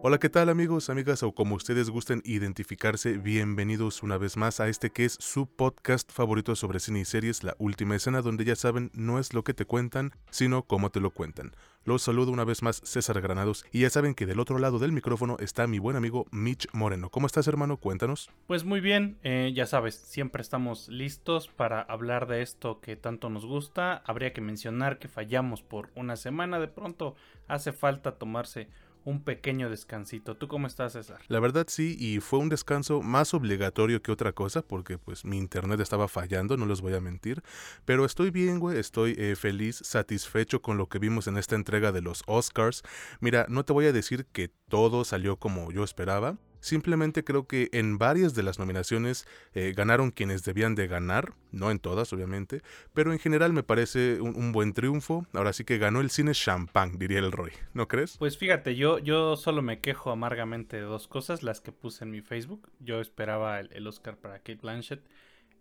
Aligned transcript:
Hola, 0.00 0.18
¿qué 0.18 0.28
tal 0.28 0.48
amigos, 0.48 0.90
amigas 0.90 1.24
o 1.24 1.32
como 1.32 1.56
ustedes 1.56 1.90
gusten 1.90 2.22
identificarse? 2.24 3.18
Bienvenidos 3.18 4.04
una 4.04 4.16
vez 4.16 4.36
más 4.36 4.60
a 4.60 4.68
este 4.68 4.90
que 4.90 5.04
es 5.04 5.18
su 5.18 5.48
podcast 5.48 6.12
favorito 6.12 6.54
sobre 6.54 6.78
cine 6.78 7.00
y 7.00 7.04
series, 7.04 7.42
La 7.42 7.56
Última 7.58 7.96
Escena, 7.96 8.22
donde 8.22 8.44
ya 8.44 8.54
saben, 8.54 8.92
no 8.94 9.18
es 9.18 9.34
lo 9.34 9.42
que 9.42 9.54
te 9.54 9.64
cuentan, 9.64 10.12
sino 10.30 10.62
cómo 10.62 10.90
te 10.90 11.00
lo 11.00 11.10
cuentan. 11.10 11.50
Los 11.84 12.02
saludo 12.02 12.30
una 12.30 12.44
vez 12.44 12.62
más 12.62 12.80
César 12.84 13.20
Granados 13.20 13.64
y 13.72 13.80
ya 13.80 13.90
saben 13.90 14.14
que 14.14 14.26
del 14.26 14.38
otro 14.38 14.60
lado 14.60 14.78
del 14.78 14.92
micrófono 14.92 15.36
está 15.40 15.66
mi 15.66 15.80
buen 15.80 15.96
amigo 15.96 16.26
Mitch 16.30 16.68
Moreno. 16.72 17.10
¿Cómo 17.10 17.26
estás 17.26 17.48
hermano? 17.48 17.78
Cuéntanos. 17.78 18.30
Pues 18.46 18.62
muy 18.62 18.80
bien, 18.80 19.18
eh, 19.24 19.52
ya 19.52 19.66
sabes, 19.66 19.96
siempre 19.96 20.42
estamos 20.42 20.88
listos 20.88 21.48
para 21.48 21.82
hablar 21.82 22.28
de 22.28 22.42
esto 22.42 22.80
que 22.80 22.94
tanto 22.94 23.30
nos 23.30 23.44
gusta. 23.44 23.96
Habría 24.06 24.32
que 24.32 24.42
mencionar 24.42 25.00
que 25.00 25.08
fallamos 25.08 25.62
por 25.62 25.90
una 25.96 26.14
semana, 26.14 26.60
de 26.60 26.68
pronto 26.68 27.16
hace 27.48 27.72
falta 27.72 28.12
tomarse 28.12 28.68
un 29.08 29.22
pequeño 29.22 29.70
descansito. 29.70 30.36
¿Tú 30.36 30.48
cómo 30.48 30.66
estás, 30.66 30.92
César? 30.92 31.18
La 31.28 31.40
verdad 31.40 31.66
sí, 31.68 31.96
y 31.98 32.20
fue 32.20 32.38
un 32.38 32.50
descanso 32.50 33.00
más 33.00 33.32
obligatorio 33.32 34.02
que 34.02 34.12
otra 34.12 34.32
cosa, 34.32 34.60
porque 34.60 34.98
pues 34.98 35.24
mi 35.24 35.38
internet 35.38 35.80
estaba 35.80 36.08
fallando, 36.08 36.58
no 36.58 36.66
les 36.66 36.82
voy 36.82 36.94
a 36.94 37.00
mentir. 37.00 37.42
Pero 37.86 38.04
estoy 38.04 38.30
bien, 38.30 38.58
güey, 38.58 38.78
estoy 38.78 39.14
eh, 39.16 39.34
feliz, 39.34 39.80
satisfecho 39.82 40.60
con 40.60 40.76
lo 40.76 40.88
que 40.88 40.98
vimos 40.98 41.26
en 41.26 41.38
esta 41.38 41.56
entrega 41.56 41.90
de 41.90 42.02
los 42.02 42.22
Oscars. 42.26 42.82
Mira, 43.20 43.46
no 43.48 43.64
te 43.64 43.72
voy 43.72 43.86
a 43.86 43.92
decir 43.92 44.26
que 44.26 44.50
todo 44.68 45.04
salió 45.04 45.36
como 45.36 45.72
yo 45.72 45.84
esperaba, 45.84 46.36
Simplemente 46.68 47.24
creo 47.24 47.46
que 47.46 47.70
en 47.72 47.96
varias 47.96 48.34
de 48.34 48.42
las 48.42 48.58
nominaciones 48.58 49.26
eh, 49.54 49.72
ganaron 49.74 50.10
quienes 50.10 50.44
debían 50.44 50.74
de 50.74 50.86
ganar, 50.86 51.32
no 51.50 51.70
en 51.70 51.78
todas 51.78 52.12
obviamente, 52.12 52.60
pero 52.92 53.10
en 53.10 53.18
general 53.18 53.54
me 53.54 53.62
parece 53.62 54.20
un, 54.20 54.52
buen 54.52 54.74
triunfo. 54.74 55.26
Ahora 55.32 55.54
sí 55.54 55.64
que 55.64 55.78
ganó 55.78 56.02
el 56.02 56.10
cine 56.10 56.32
champán, 56.32 56.98
diría 56.98 57.20
el 57.20 57.32
Roy, 57.32 57.52
¿no 57.72 57.88
crees? 57.88 58.18
Pues 58.18 58.36
fíjate, 58.36 58.76
yo, 58.76 58.98
yo 58.98 59.36
solo 59.36 59.62
me 59.62 59.80
quejo 59.80 60.10
amargamente 60.10 60.76
de 60.76 60.82
dos 60.82 61.08
cosas, 61.08 61.42
las 61.42 61.62
que 61.62 61.72
puse 61.72 62.04
en 62.04 62.10
mi 62.10 62.20
Facebook. 62.20 62.70
Yo 62.80 63.00
esperaba 63.00 63.60
el, 63.60 63.72
el 63.72 63.86
Oscar 63.86 64.18
para 64.18 64.40
Kate 64.40 64.58
Blanchett 64.60 65.00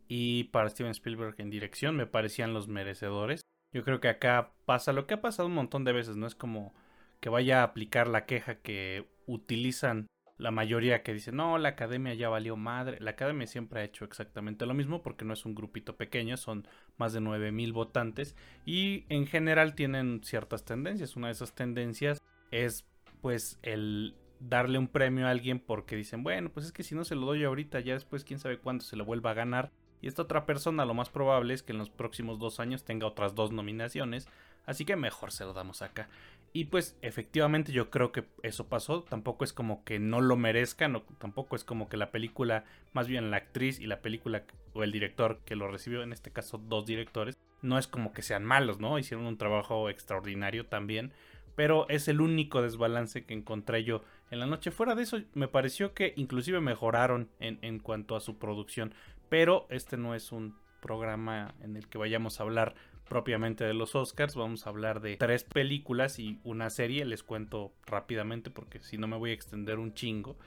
y 0.10 0.44
para 0.46 0.70
Steven 0.70 0.92
Spielberg 0.92 1.36
en 1.38 1.50
dirección, 1.50 1.96
me 1.96 2.06
parecían 2.06 2.54
los 2.54 2.68
merecedores. 2.68 3.40
Yo 3.74 3.86
creo 3.86 4.02
que 4.02 4.10
acá 4.10 4.52
pasa 4.66 4.92
lo 4.92 5.08
que 5.08 5.14
ha 5.14 5.22
pasado 5.22 5.48
un 5.48 5.56
montón 5.56 5.86
de 5.86 5.94
veces, 5.94 6.18
no 6.18 6.28
es 6.28 6.36
como 6.36 6.74
que 7.22 7.30
vaya 7.30 7.62
a 7.62 7.64
aplicar 7.64 8.10
la 8.10 8.26
queja 8.26 8.56
que 8.56 9.08
utilizan 9.26 10.08
la 10.38 10.52
mayoría 10.52 11.02
que 11.02 11.14
dice, 11.14 11.32
no, 11.32 11.58
la 11.58 11.70
academia 11.70 12.14
ya 12.14 12.30
valió 12.30 12.56
madre. 12.56 12.98
La 13.00 13.12
academia 13.12 13.48
siempre 13.48 13.82
ha 13.82 13.84
hecho 13.84 14.06
exactamente 14.06 14.66
lo 14.66 14.74
mismo 14.74 15.02
porque 15.02 15.26
no 15.26 15.34
es 15.34 15.46
un 15.46 15.56
grupito 15.56 15.96
pequeño, 15.96 16.38
son 16.38 16.68
más 16.98 17.14
de 17.14 17.22
9000 17.22 17.74
votantes 17.74 18.36
y 18.66 19.06
en 19.10 19.26
general 19.26 19.74
tienen 19.74 20.22
ciertas 20.24 20.64
tendencias. 20.64 21.16
Una 21.16 21.28
de 21.28 21.34
esas 21.34 21.56
tendencias 21.56 22.22
es 22.52 22.86
pues 23.22 23.60
el 23.64 24.16
darle 24.40 24.78
un 24.78 24.88
premio 24.88 25.28
a 25.28 25.32
alguien 25.32 25.60
porque 25.60 25.96
dicen, 25.96 26.24
bueno, 26.24 26.52
pues 26.52 26.68
es 26.68 26.72
que 26.72 26.84
si 26.84 26.94
no 26.94 27.04
se 27.04 27.16
lo 27.16 27.26
doy 27.26 27.44
ahorita, 27.44 27.80
ya 27.80 27.94
después 27.94 28.24
quién 28.24 28.40
sabe 28.40 28.60
cuándo 28.60 28.84
se 28.84 28.96
lo 28.96 29.06
vuelva 29.06 29.32
a 29.32 29.36
ganar. 29.36 29.72
Y 30.02 30.08
esta 30.08 30.22
otra 30.22 30.46
persona 30.46 30.86
lo 30.86 30.94
más 30.94 31.10
probable 31.10 31.56
es 31.56 31.64
que 31.64 31.72
en 31.72 31.80
los 31.80 31.90
próximos 31.90 32.38
dos 32.38 32.60
años 32.60 32.84
tenga 32.84 33.08
otras 33.08 33.34
dos 33.34 33.52
nominaciones, 33.52 34.28
así 34.68 34.86
que 34.86 34.96
mejor 34.96 35.32
se 35.32 35.44
lo 35.44 35.54
damos 35.54 35.82
acá. 35.82 36.08
Y 36.54 36.66
pues 36.66 36.98
efectivamente 37.02 37.72
yo 37.72 37.90
creo 37.90 38.12
que 38.12 38.26
eso 38.44 38.68
pasó. 38.68 39.04
Tampoco 39.04 39.44
es 39.44 39.54
como 39.54 39.84
que 39.84 40.00
no 40.00 40.22
lo 40.22 40.36
merezcan, 40.38 41.04
tampoco 41.20 41.56
es 41.56 41.64
como 41.64 41.88
que 41.90 41.98
la 41.98 42.12
película, 42.12 42.66
más 42.94 43.08
bien 43.08 43.30
la 43.30 43.38
actriz 43.38 43.80
y 43.80 43.86
la 43.86 44.02
película 44.02 44.44
o 44.74 44.84
el 44.84 44.92
director 44.92 45.40
que 45.46 45.56
lo 45.56 45.70
recibió, 45.70 46.04
en 46.04 46.14
este 46.14 46.32
caso 46.32 46.58
dos 46.58 46.86
directores, 46.86 47.38
no 47.62 47.78
es 47.78 47.88
como 47.88 48.14
que 48.14 48.22
sean 48.22 48.46
malos, 48.46 48.80
¿no? 48.80 48.98
Hicieron 48.98 49.26
un 49.26 49.38
trabajo 49.38 49.90
extraordinario 49.90 50.66
también. 50.66 51.12
Pero 51.56 51.90
es 51.90 52.08
el 52.08 52.22
único 52.22 52.62
desbalance 52.62 53.26
que 53.26 53.34
encontré 53.34 53.84
yo 53.84 54.04
en 54.30 54.40
la 54.40 54.46
noche. 54.46 54.70
Fuera 54.70 54.94
de 54.94 55.04
eso, 55.04 55.20
me 55.34 55.48
pareció 55.48 55.94
que 55.94 56.14
inclusive 56.16 56.62
mejoraron 56.62 57.30
en, 57.40 57.58
en 57.64 57.80
cuanto 57.80 58.16
a 58.16 58.20
su 58.20 58.38
producción. 58.38 58.94
Pero 59.30 59.66
este 59.70 59.98
no 59.98 60.14
es 60.14 60.32
un 60.32 60.56
programa 60.82 61.56
en 61.62 61.76
el 61.76 61.88
que 61.88 61.98
vayamos 61.98 62.40
a 62.40 62.44
hablar 62.44 62.76
propiamente 63.08 63.64
de 63.64 63.74
los 63.74 63.96
Oscars. 63.96 64.36
Vamos 64.36 64.66
a 64.66 64.70
hablar 64.70 65.02
de 65.02 65.18
tres 65.18 65.44
películas 65.44 66.20
y 66.20 66.40
una 66.44 66.70
serie. 66.70 67.06
Les 67.06 67.24
cuento 67.24 67.74
rápidamente 67.86 68.50
porque 68.50 68.80
si 68.80 68.98
no 68.98 69.08
me 69.08 69.18
voy 69.18 69.32
a 69.32 69.34
extender 69.34 69.80
un 69.80 69.94
chingo. 69.94 70.38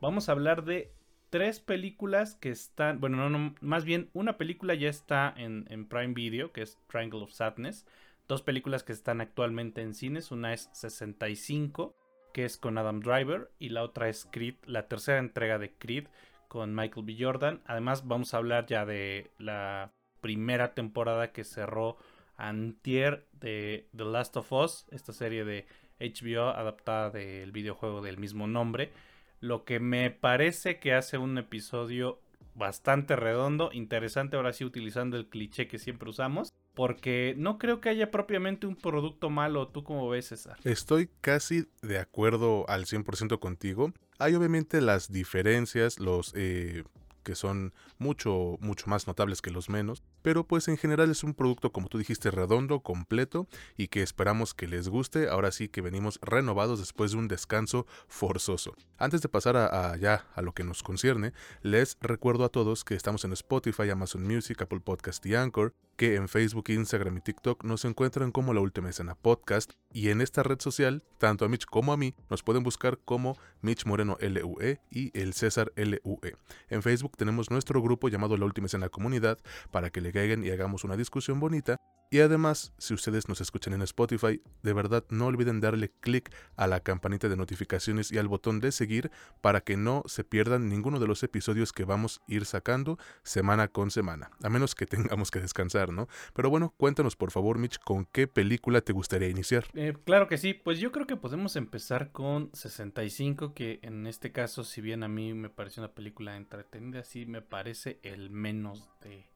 Vamos 0.00 0.28
a 0.28 0.32
hablar 0.32 0.64
de 0.64 0.92
tres 1.30 1.60
películas 1.60 2.34
que 2.34 2.50
están, 2.50 3.00
bueno, 3.00 3.28
no, 3.28 3.54
más 3.60 3.84
bien 3.84 4.10
una 4.12 4.38
película 4.38 4.74
ya 4.74 4.88
está 4.88 5.32
en, 5.36 5.66
en, 5.68 5.86
Prime 5.86 6.14
Video, 6.14 6.52
que 6.52 6.62
es 6.62 6.78
Triangle 6.88 7.22
of 7.22 7.32
Sadness. 7.32 7.86
Dos 8.28 8.42
películas 8.42 8.82
que 8.82 8.92
están 8.92 9.20
actualmente 9.20 9.82
en 9.82 9.94
cines. 9.94 10.30
Una 10.30 10.52
es 10.52 10.70
65, 10.72 11.94
que 12.32 12.44
es 12.44 12.56
con 12.58 12.78
Adam 12.78 13.00
Driver, 13.00 13.50
y 13.58 13.70
la 13.70 13.82
otra 13.82 14.08
es 14.08 14.28
Creed, 14.30 14.56
la 14.66 14.86
tercera 14.86 15.18
entrega 15.18 15.58
de 15.58 15.72
Creed 15.72 16.08
con 16.48 16.74
Michael 16.74 17.06
B. 17.06 17.16
Jordan. 17.18 17.62
Además, 17.66 18.06
vamos 18.06 18.34
a 18.34 18.38
hablar 18.38 18.66
ya 18.66 18.84
de 18.84 19.30
la 19.38 19.92
primera 20.20 20.74
temporada 20.74 21.32
que 21.32 21.44
cerró 21.44 21.96
Antier 22.36 23.26
de 23.32 23.88
The 23.96 24.04
Last 24.04 24.36
of 24.36 24.52
Us, 24.52 24.86
esta 24.90 25.12
serie 25.12 25.44
de 25.44 25.66
HBO 26.00 26.50
adaptada 26.50 27.10
del 27.10 27.52
videojuego 27.52 28.00
del 28.00 28.18
mismo 28.18 28.46
nombre. 28.46 28.92
Lo 29.40 29.64
que 29.64 29.80
me 29.80 30.10
parece 30.10 30.78
que 30.78 30.94
hace 30.94 31.18
un 31.18 31.38
episodio 31.38 32.20
bastante 32.54 33.16
redondo, 33.16 33.70
interesante 33.72 34.36
ahora 34.36 34.52
sí 34.52 34.64
utilizando 34.64 35.16
el 35.16 35.28
cliché 35.28 35.68
que 35.68 35.78
siempre 35.78 36.10
usamos, 36.10 36.52
porque 36.74 37.34
no 37.36 37.58
creo 37.58 37.80
que 37.80 37.88
haya 37.88 38.10
propiamente 38.10 38.66
un 38.66 38.76
producto 38.76 39.30
malo. 39.30 39.68
¿Tú 39.68 39.84
cómo 39.84 40.08
ves, 40.08 40.26
César? 40.26 40.58
Estoy 40.64 41.08
casi 41.20 41.66
de 41.82 41.98
acuerdo 41.98 42.68
al 42.68 42.84
100% 42.84 43.38
contigo. 43.38 43.92
Hay 44.18 44.34
obviamente 44.34 44.80
las 44.80 45.10
diferencias, 45.10 45.98
los 45.98 46.32
eh, 46.36 46.84
que 47.28 47.34
son 47.34 47.74
mucho, 47.98 48.56
mucho 48.60 48.86
más 48.86 49.06
notables 49.06 49.42
que 49.42 49.50
los 49.50 49.68
menos, 49.68 50.02
pero 50.22 50.44
pues 50.44 50.66
en 50.68 50.78
general 50.78 51.10
es 51.10 51.22
un 51.22 51.34
producto, 51.34 51.72
como 51.72 51.88
tú 51.88 51.98
dijiste, 51.98 52.30
redondo, 52.30 52.80
completo 52.80 53.46
y 53.76 53.88
que 53.88 54.00
esperamos 54.02 54.54
que 54.54 54.66
les 54.66 54.88
guste. 54.88 55.28
Ahora 55.28 55.52
sí 55.52 55.68
que 55.68 55.82
venimos 55.82 56.18
renovados 56.22 56.78
después 56.78 57.12
de 57.12 57.18
un 57.18 57.28
descanso 57.28 57.86
forzoso. 58.06 58.74
Antes 58.96 59.20
de 59.20 59.28
pasar 59.28 59.58
a, 59.58 59.94
ya 59.98 60.24
a 60.34 60.40
lo 60.40 60.54
que 60.54 60.64
nos 60.64 60.82
concierne, 60.82 61.34
les 61.60 61.98
recuerdo 62.00 62.46
a 62.46 62.48
todos 62.48 62.82
que 62.82 62.94
estamos 62.94 63.26
en 63.26 63.34
Spotify, 63.34 63.90
Amazon 63.90 64.26
Music, 64.26 64.62
Apple 64.62 64.80
Podcast 64.80 65.26
y 65.26 65.34
Anchor, 65.34 65.74
que 65.98 66.14
en 66.14 66.28
Facebook, 66.28 66.70
Instagram 66.70 67.16
y 67.16 67.20
TikTok 67.20 67.64
nos 67.64 67.84
encuentran 67.84 68.30
como 68.30 68.54
La 68.54 68.60
Última 68.60 68.88
Escena 68.88 69.16
Podcast 69.16 69.72
y 69.92 70.10
en 70.10 70.20
esta 70.20 70.44
red 70.44 70.60
social, 70.60 71.02
tanto 71.18 71.44
a 71.44 71.48
Mitch 71.48 71.66
como 71.66 71.92
a 71.92 71.96
mí, 71.96 72.14
nos 72.30 72.44
pueden 72.44 72.62
buscar 72.62 73.00
como 73.04 73.36
Mitch 73.62 73.84
Moreno 73.84 74.16
LUE 74.20 74.80
y 74.90 75.10
el 75.18 75.34
César 75.34 75.72
LUE. 75.74 76.36
En 76.68 76.82
Facebook 76.82 77.16
tenemos 77.16 77.50
nuestro 77.50 77.82
grupo 77.82 78.08
llamado 78.08 78.36
La 78.36 78.44
Última 78.44 78.68
Escena 78.68 78.88
Comunidad 78.88 79.38
para 79.72 79.90
que 79.90 80.00
le 80.00 80.12
caigan 80.12 80.44
y 80.44 80.50
hagamos 80.50 80.84
una 80.84 80.96
discusión 80.96 81.40
bonita 81.40 81.78
y 82.10 82.20
además, 82.20 82.72
si 82.78 82.94
ustedes 82.94 83.28
nos 83.28 83.40
escuchan 83.40 83.74
en 83.74 83.82
Spotify, 83.82 84.40
de 84.62 84.72
verdad 84.72 85.04
no 85.10 85.26
olviden 85.26 85.60
darle 85.60 85.90
clic 86.00 86.34
a 86.56 86.66
la 86.66 86.80
campanita 86.80 87.28
de 87.28 87.36
notificaciones 87.36 88.10
y 88.10 88.18
al 88.18 88.28
botón 88.28 88.60
de 88.60 88.72
seguir 88.72 89.10
para 89.40 89.60
que 89.60 89.76
no 89.76 90.02
se 90.06 90.24
pierdan 90.24 90.68
ninguno 90.68 91.00
de 91.00 91.06
los 91.06 91.22
episodios 91.22 91.72
que 91.72 91.84
vamos 91.84 92.20
a 92.20 92.32
ir 92.32 92.46
sacando 92.46 92.98
semana 93.22 93.68
con 93.68 93.90
semana, 93.90 94.30
a 94.42 94.48
menos 94.48 94.74
que 94.74 94.86
tengamos 94.86 95.30
que 95.30 95.40
descansar, 95.40 95.92
¿no? 95.92 96.08
Pero 96.34 96.50
bueno, 96.50 96.74
cuéntanos 96.76 97.16
por 97.16 97.30
favor, 97.30 97.58
Mitch, 97.58 97.78
¿con 97.78 98.06
qué 98.06 98.26
película 98.26 98.80
te 98.80 98.92
gustaría 98.92 99.28
iniciar? 99.28 99.66
Eh, 99.74 99.94
claro 100.04 100.28
que 100.28 100.38
sí, 100.38 100.54
pues 100.54 100.78
yo 100.78 100.92
creo 100.92 101.06
que 101.06 101.16
podemos 101.16 101.56
empezar 101.56 102.10
con 102.12 102.50
65, 102.54 103.52
que 103.52 103.80
en 103.82 104.06
este 104.06 104.32
caso, 104.32 104.64
si 104.64 104.80
bien 104.80 105.02
a 105.02 105.08
mí 105.08 105.34
me 105.34 105.50
parece 105.50 105.80
una 105.80 105.92
película 105.92 106.36
entretenida, 106.36 107.04
sí 107.04 107.26
me 107.26 107.42
parece 107.42 107.98
el 108.02 108.30
menos 108.30 108.88
de 109.02 109.26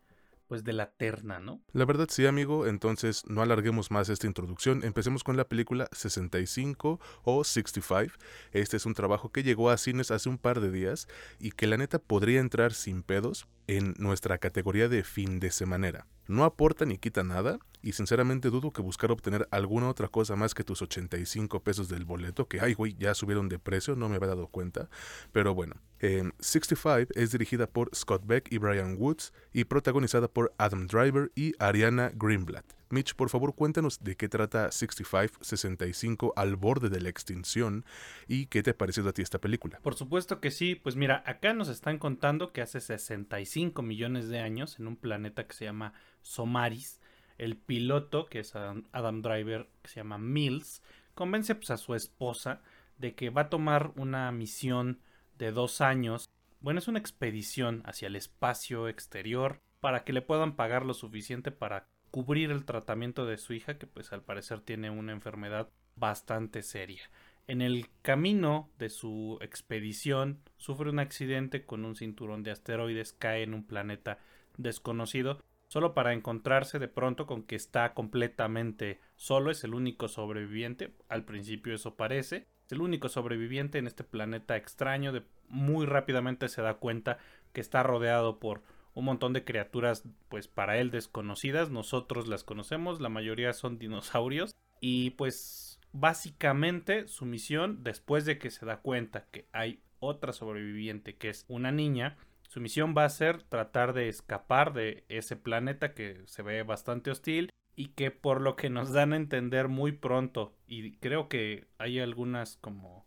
pues 0.53 0.65
de 0.65 0.75
la 0.75 0.91
terna, 0.91 1.41
¿no? 1.41 1.63
La 1.73 1.87
verdad 1.87 2.09
sí, 2.11 2.27
amigo, 2.27 2.67
entonces 2.67 3.23
no 3.27 3.41
alarguemos 3.41 3.91
más 3.91 4.11
esta 4.11 4.27
introducción, 4.27 4.85
empecemos 4.85 5.25
con 5.25 5.39
la 5.39 5.49
película 5.49 5.89
65 5.93 7.01
o 7.23 7.43
65. 7.43 8.13
Este 8.53 8.77
es 8.77 8.85
un 8.85 8.93
trabajo 8.93 9.33
que 9.33 9.43
llegó 9.43 9.71
a 9.71 9.79
cines 9.79 10.11
hace 10.11 10.29
un 10.29 10.37
par 10.37 10.61
de 10.61 10.71
días 10.71 11.09
y 11.39 11.53
que 11.53 11.67
la 11.67 11.79
neta 11.79 11.99
podría 11.99 12.41
entrar 12.41 12.75
sin 12.75 13.03
pedos 13.03 13.47
en 13.67 13.95
nuestra 13.99 14.39
categoría 14.39 14.89
de 14.89 15.05
fin 15.05 15.41
de 15.41 15.51
semana. 15.51 16.07
No 16.27 16.45
aporta 16.45 16.85
ni 16.85 16.99
quita 16.99 17.25
nada, 17.25 17.59
y 17.83 17.93
sinceramente 17.93 18.51
dudo 18.51 18.73
que 18.73 18.81
buscar 18.81 19.11
obtener 19.11 19.49
alguna 19.51 19.89
otra 19.89 20.09
cosa 20.09 20.37
más 20.37 20.55
que 20.55 20.65
tus 20.65 20.83
85 20.83 21.63
pesos 21.63 21.89
del 21.89 22.05
boleto, 22.05 22.47
que 22.47 22.61
ay 22.61 22.75
güey, 22.75 22.95
ya 22.99 23.15
subieron 23.15 23.49
de 23.49 23.59
precio, 23.59 23.97
no 23.97 24.09
me 24.09 24.17
había 24.17 24.29
dado 24.29 24.47
cuenta. 24.47 24.89
Pero 25.33 25.55
bueno, 25.55 25.77
65 26.01 27.13
es 27.15 27.33
dirigida 27.33 27.67
por 27.67 27.95
Scott 27.95 28.25
Beck 28.25 28.53
y 28.53 28.59
Brian 28.59 28.97
Woods 28.99 29.33
y 29.53 29.65
protagonizada 29.65 30.29
por 30.29 30.55
Adam 30.59 30.87
Driver 30.87 31.33
y 31.35 31.55
Ariana 31.59 32.13
Greenblatt. 32.15 32.65
Mitch, 32.93 33.15
por 33.15 33.31
favor 33.31 33.55
cuéntanos 33.55 34.05
de 34.05 34.17
qué 34.17 34.29
trata 34.29 34.71
6565 34.71 36.35
al 36.37 36.57
borde 36.57 36.91
de 36.91 37.01
la 37.01 37.09
extinción 37.09 37.87
y 38.29 38.47
qué 38.47 38.63
te 38.63 38.73
ha 38.73 38.77
parecido 38.77 39.09
a 39.09 39.13
ti 39.13 39.23
esta 39.23 39.41
película. 39.41 39.81
Por 39.83 39.95
supuesto 39.95 40.41
que 40.41 40.51
sí, 40.51 40.75
pues 40.75 40.95
mira, 40.95 41.23
acá 41.25 41.55
nos 41.55 41.69
están 41.69 41.99
contando 41.99 42.53
que 42.53 42.61
hace 42.61 42.81
65 42.81 43.81
millones 43.81 44.29
de 44.29 44.41
años 44.41 44.79
en 44.79 44.89
un 44.89 44.97
planeta 44.97 45.47
que 45.47 45.55
se 45.55 45.65
llama 45.65 45.95
Somaris, 46.21 47.01
el 47.39 47.57
piloto, 47.57 48.27
que 48.27 48.41
es 48.41 48.55
Adam 48.55 49.23
Driver, 49.23 49.71
que 49.81 49.89
se 49.89 50.01
llama 50.01 50.19
Mills, 50.19 50.83
convence 51.15 51.55
pues, 51.55 51.71
a 51.71 51.79
su 51.79 51.95
esposa 51.95 52.61
de 52.99 53.15
que 53.15 53.31
va 53.31 53.43
a 53.43 53.49
tomar 53.49 53.93
una 53.97 54.31
misión 54.33 55.01
de 55.39 55.51
dos 55.51 55.81
años. 55.81 56.29
Bueno, 56.61 56.79
es 56.79 56.89
una 56.89 56.99
expedición 56.99 57.83
hacia 57.87 58.09
el 58.09 58.17
espacio 58.17 58.87
exterior 58.89 59.63
para 59.81 60.05
que 60.05 60.13
le 60.13 60.21
puedan 60.21 60.57
pagar 60.57 60.85
lo 60.85 60.93
suficiente 60.93 61.51
para 61.51 61.89
cubrir 62.13 62.51
el 62.51 62.65
tratamiento 62.65 63.27
de 63.27 63.39
su 63.39 63.55
hija, 63.55 63.79
que 63.79 63.89
pues 63.89 64.13
al 64.13 64.23
parecer 64.23 64.61
tiene 64.61 64.91
una 64.91 65.13
enfermedad 65.13 65.71
bastante 65.97 66.63
seria. 66.63 67.03
En 67.49 67.63
el 67.63 67.89
camino 68.03 68.71
de 68.79 68.91
su 68.91 69.39
expedición 69.41 70.39
sufre 70.59 70.91
un 70.91 71.01
accidente 71.01 71.65
con 71.65 71.85
un 71.85 71.97
cinturón 71.97 72.45
de 72.45 72.53
asteroides, 72.53 73.15
cae 73.15 73.43
en 73.43 73.55
un 73.55 73.67
planeta 73.67 74.19
desconocido, 74.59 75.41
solo 75.69 75.95
para 75.95 76.13
encontrarse 76.13 76.79
de 76.79 76.87
pronto 76.87 77.27
con 77.27 77.43
que 77.45 77.57
está 77.57 77.95
completamente 77.95 79.01
solo, 79.17 79.51
es 79.51 79.65
el 79.65 79.75
único 79.75 80.07
sobreviviente, 80.07 80.93
al 81.09 81.25
principio 81.25 81.75
eso 81.75 81.97
parece, 81.97 82.47
es 82.67 82.73
el 82.73 82.83
único 82.83 83.09
sobreviviente 83.09 83.79
en 83.79 83.87
este 83.87 84.05
planeta 84.05 84.57
extraño, 84.57 85.13
de 85.13 85.23
muy 85.49 85.87
rápidamente 85.87 86.49
se 86.49 86.61
da 86.61 86.75
cuenta 86.75 87.17
que 87.55 87.63
está 87.63 87.83
rodeado 87.83 88.39
por 88.39 88.63
un 88.95 89.05
montón 89.07 89.33
de 89.33 89.45
criaturas 89.45 90.05
pues 90.29 90.49
para 90.49 90.79
él 90.79 90.91
desconocidas, 90.91 91.71
nosotros 91.71 92.29
las 92.29 92.45
conocemos, 92.45 93.01
la 93.01 93.09
mayoría 93.09 93.53
son 93.53 93.79
dinosaurios. 93.79 94.55
Y 94.81 95.11
pues 95.11 95.81
básicamente 95.93 97.07
su 97.07 97.25
misión 97.25 97.85
después 97.85 98.25
de 98.25 98.39
que 98.39 98.51
se 98.51 98.67
da 98.67 98.79
cuenta 98.79 99.27
que 99.31 99.47
hay 99.53 99.81
otra 100.01 100.33
sobreviviente 100.33 101.17
que 101.17 101.31
es 101.31 101.45
una 101.49 101.71
niña, 101.71 102.17
su 102.49 102.61
misión 102.61 102.95
va 102.97 103.05
a 103.05 103.11
ser 103.11 103.43
tratar 103.45 103.93
de 103.93 104.09
escapar 104.09 104.73
de 104.73 105.05
ese 105.09 105.37
planeta 105.37 105.95
que 105.95 106.23
se 106.27 106.43
ve 106.43 106.63
bastante 106.65 107.11
hostil 107.11 107.51
y 107.77 107.89
que 107.89 108.11
por 108.11 108.41
lo 108.41 108.57
que 108.57 108.69
nos 108.69 108.93
dan 108.93 109.13
a 109.13 109.17
entender 109.17 109.69
muy 109.69 109.93
pronto 109.93 110.55
y 110.67 110.97
creo 110.97 111.29
que 111.29 111.67
hay 111.79 111.99
algunas 112.01 112.57
como 112.59 113.07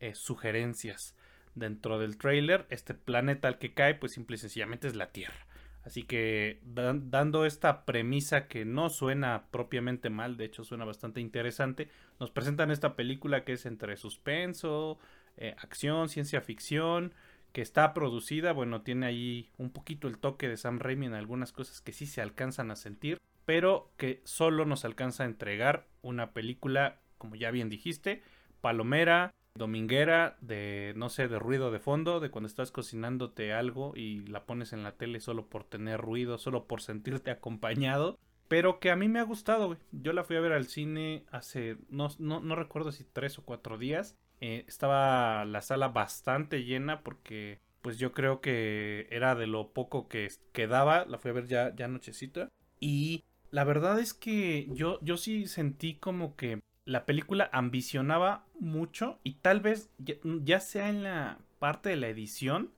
eh, 0.00 0.14
sugerencias 0.14 1.16
dentro 1.54 1.98
del 1.98 2.16
trailer, 2.16 2.66
este 2.70 2.94
planeta 2.94 3.48
al 3.48 3.58
que 3.58 3.74
cae, 3.74 3.94
pues 3.94 4.12
simple 4.12 4.36
y 4.36 4.38
sencillamente 4.38 4.88
es 4.88 4.96
la 4.96 5.12
Tierra. 5.12 5.46
Así 5.84 6.04
que 6.04 6.60
dando 6.64 7.44
esta 7.44 7.84
premisa 7.84 8.46
que 8.46 8.64
no 8.64 8.88
suena 8.88 9.46
propiamente 9.50 10.10
mal, 10.10 10.36
de 10.36 10.44
hecho 10.44 10.62
suena 10.62 10.84
bastante 10.84 11.20
interesante, 11.20 11.88
nos 12.20 12.30
presentan 12.30 12.70
esta 12.70 12.94
película 12.94 13.44
que 13.44 13.54
es 13.54 13.66
entre 13.66 13.96
suspenso, 13.96 14.98
eh, 15.36 15.56
acción, 15.58 16.08
ciencia 16.08 16.40
ficción, 16.40 17.12
que 17.52 17.62
está 17.62 17.94
producida, 17.94 18.52
bueno, 18.52 18.82
tiene 18.82 19.06
ahí 19.06 19.50
un 19.58 19.70
poquito 19.70 20.06
el 20.06 20.18
toque 20.18 20.48
de 20.48 20.56
Sam 20.56 20.78
Raimi 20.78 21.06
en 21.06 21.14
algunas 21.14 21.52
cosas 21.52 21.80
que 21.80 21.92
sí 21.92 22.06
se 22.06 22.22
alcanzan 22.22 22.70
a 22.70 22.76
sentir, 22.76 23.18
pero 23.44 23.90
que 23.96 24.22
solo 24.24 24.64
nos 24.64 24.84
alcanza 24.84 25.24
a 25.24 25.26
entregar 25.26 25.88
una 26.00 26.32
película, 26.32 27.00
como 27.18 27.34
ya 27.34 27.50
bien 27.50 27.68
dijiste, 27.68 28.22
palomera, 28.60 29.34
dominguera 29.54 30.36
de, 30.40 30.92
no 30.96 31.08
sé, 31.08 31.28
de 31.28 31.38
ruido 31.38 31.70
de 31.70 31.78
fondo, 31.78 32.20
de 32.20 32.30
cuando 32.30 32.46
estás 32.46 32.70
cocinándote 32.70 33.52
algo 33.52 33.92
y 33.96 34.26
la 34.26 34.44
pones 34.44 34.72
en 34.72 34.82
la 34.82 34.92
tele 34.92 35.20
solo 35.20 35.46
por 35.46 35.64
tener 35.64 36.00
ruido, 36.00 36.38
solo 36.38 36.66
por 36.66 36.80
sentirte 36.80 37.30
acompañado. 37.30 38.18
Pero 38.48 38.80
que 38.80 38.90
a 38.90 38.96
mí 38.96 39.08
me 39.08 39.18
ha 39.18 39.24
gustado. 39.24 39.78
Yo 39.92 40.12
la 40.12 40.24
fui 40.24 40.36
a 40.36 40.40
ver 40.40 40.52
al 40.52 40.66
cine 40.66 41.24
hace, 41.30 41.78
no, 41.88 42.08
no, 42.18 42.54
recuerdo 42.54 42.92
si 42.92 43.04
tres 43.04 43.38
o 43.38 43.44
cuatro 43.44 43.78
días. 43.78 44.18
Eh, 44.40 44.64
estaba 44.68 45.44
la 45.44 45.62
sala 45.62 45.88
bastante 45.88 46.64
llena 46.64 47.02
porque 47.02 47.60
pues 47.80 47.98
yo 47.98 48.12
creo 48.12 48.40
que 48.40 49.06
era 49.10 49.34
de 49.34 49.46
lo 49.46 49.72
poco 49.72 50.08
que 50.08 50.30
quedaba. 50.52 51.06
La 51.06 51.18
fui 51.18 51.30
a 51.30 51.34
ver 51.34 51.46
ya, 51.46 51.74
ya 51.74 51.88
nochecita. 51.88 52.50
Y 52.78 53.24
la 53.50 53.64
verdad 53.64 53.98
es 54.00 54.12
que 54.12 54.68
yo, 54.72 54.98
yo 55.02 55.16
sí 55.16 55.46
sentí 55.46 55.94
como 55.94 56.36
que 56.36 56.60
la 56.84 57.04
película 57.06 57.48
ambicionaba 57.52 58.44
mucho 58.58 59.18
y 59.22 59.34
tal 59.34 59.60
vez 59.60 59.90
ya, 59.98 60.60
sea 60.60 60.88
en 60.88 61.02
la 61.02 61.38
parte 61.58 61.90
de 61.90 61.96
la 61.96 62.08
edición 62.08 62.72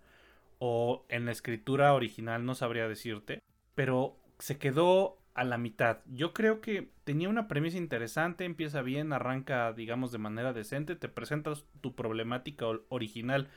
o 0.59 1.05
en 1.09 1.27
la 1.27 1.33
escritura 1.33 1.95
original, 1.95 2.45
no 2.45 2.55
sabría 2.55 2.89
decirte, 2.89 3.43
pero 3.75 4.17
se 4.39 4.59
quedó 4.59 5.19
a 5.35 5.45
la 5.45 5.59
mitad. 5.59 5.99
Yo 6.07 6.33
creo 6.33 6.61
que 6.61 6.91
tenía 7.05 7.29
una 7.29 7.49
premisa 7.49 7.77
interesante, 7.77 8.45
empieza 8.45 8.83
bien, 8.83 9.13
arranca, 9.13 9.73
digamos, 9.73 10.13
de 10.13 10.19
manera 10.19 10.53
decente, 10.53 10.97
te 10.97 11.09
presentas 11.09 11.65
tu 11.81 11.95
problemática 11.95 12.67
original 12.89 13.49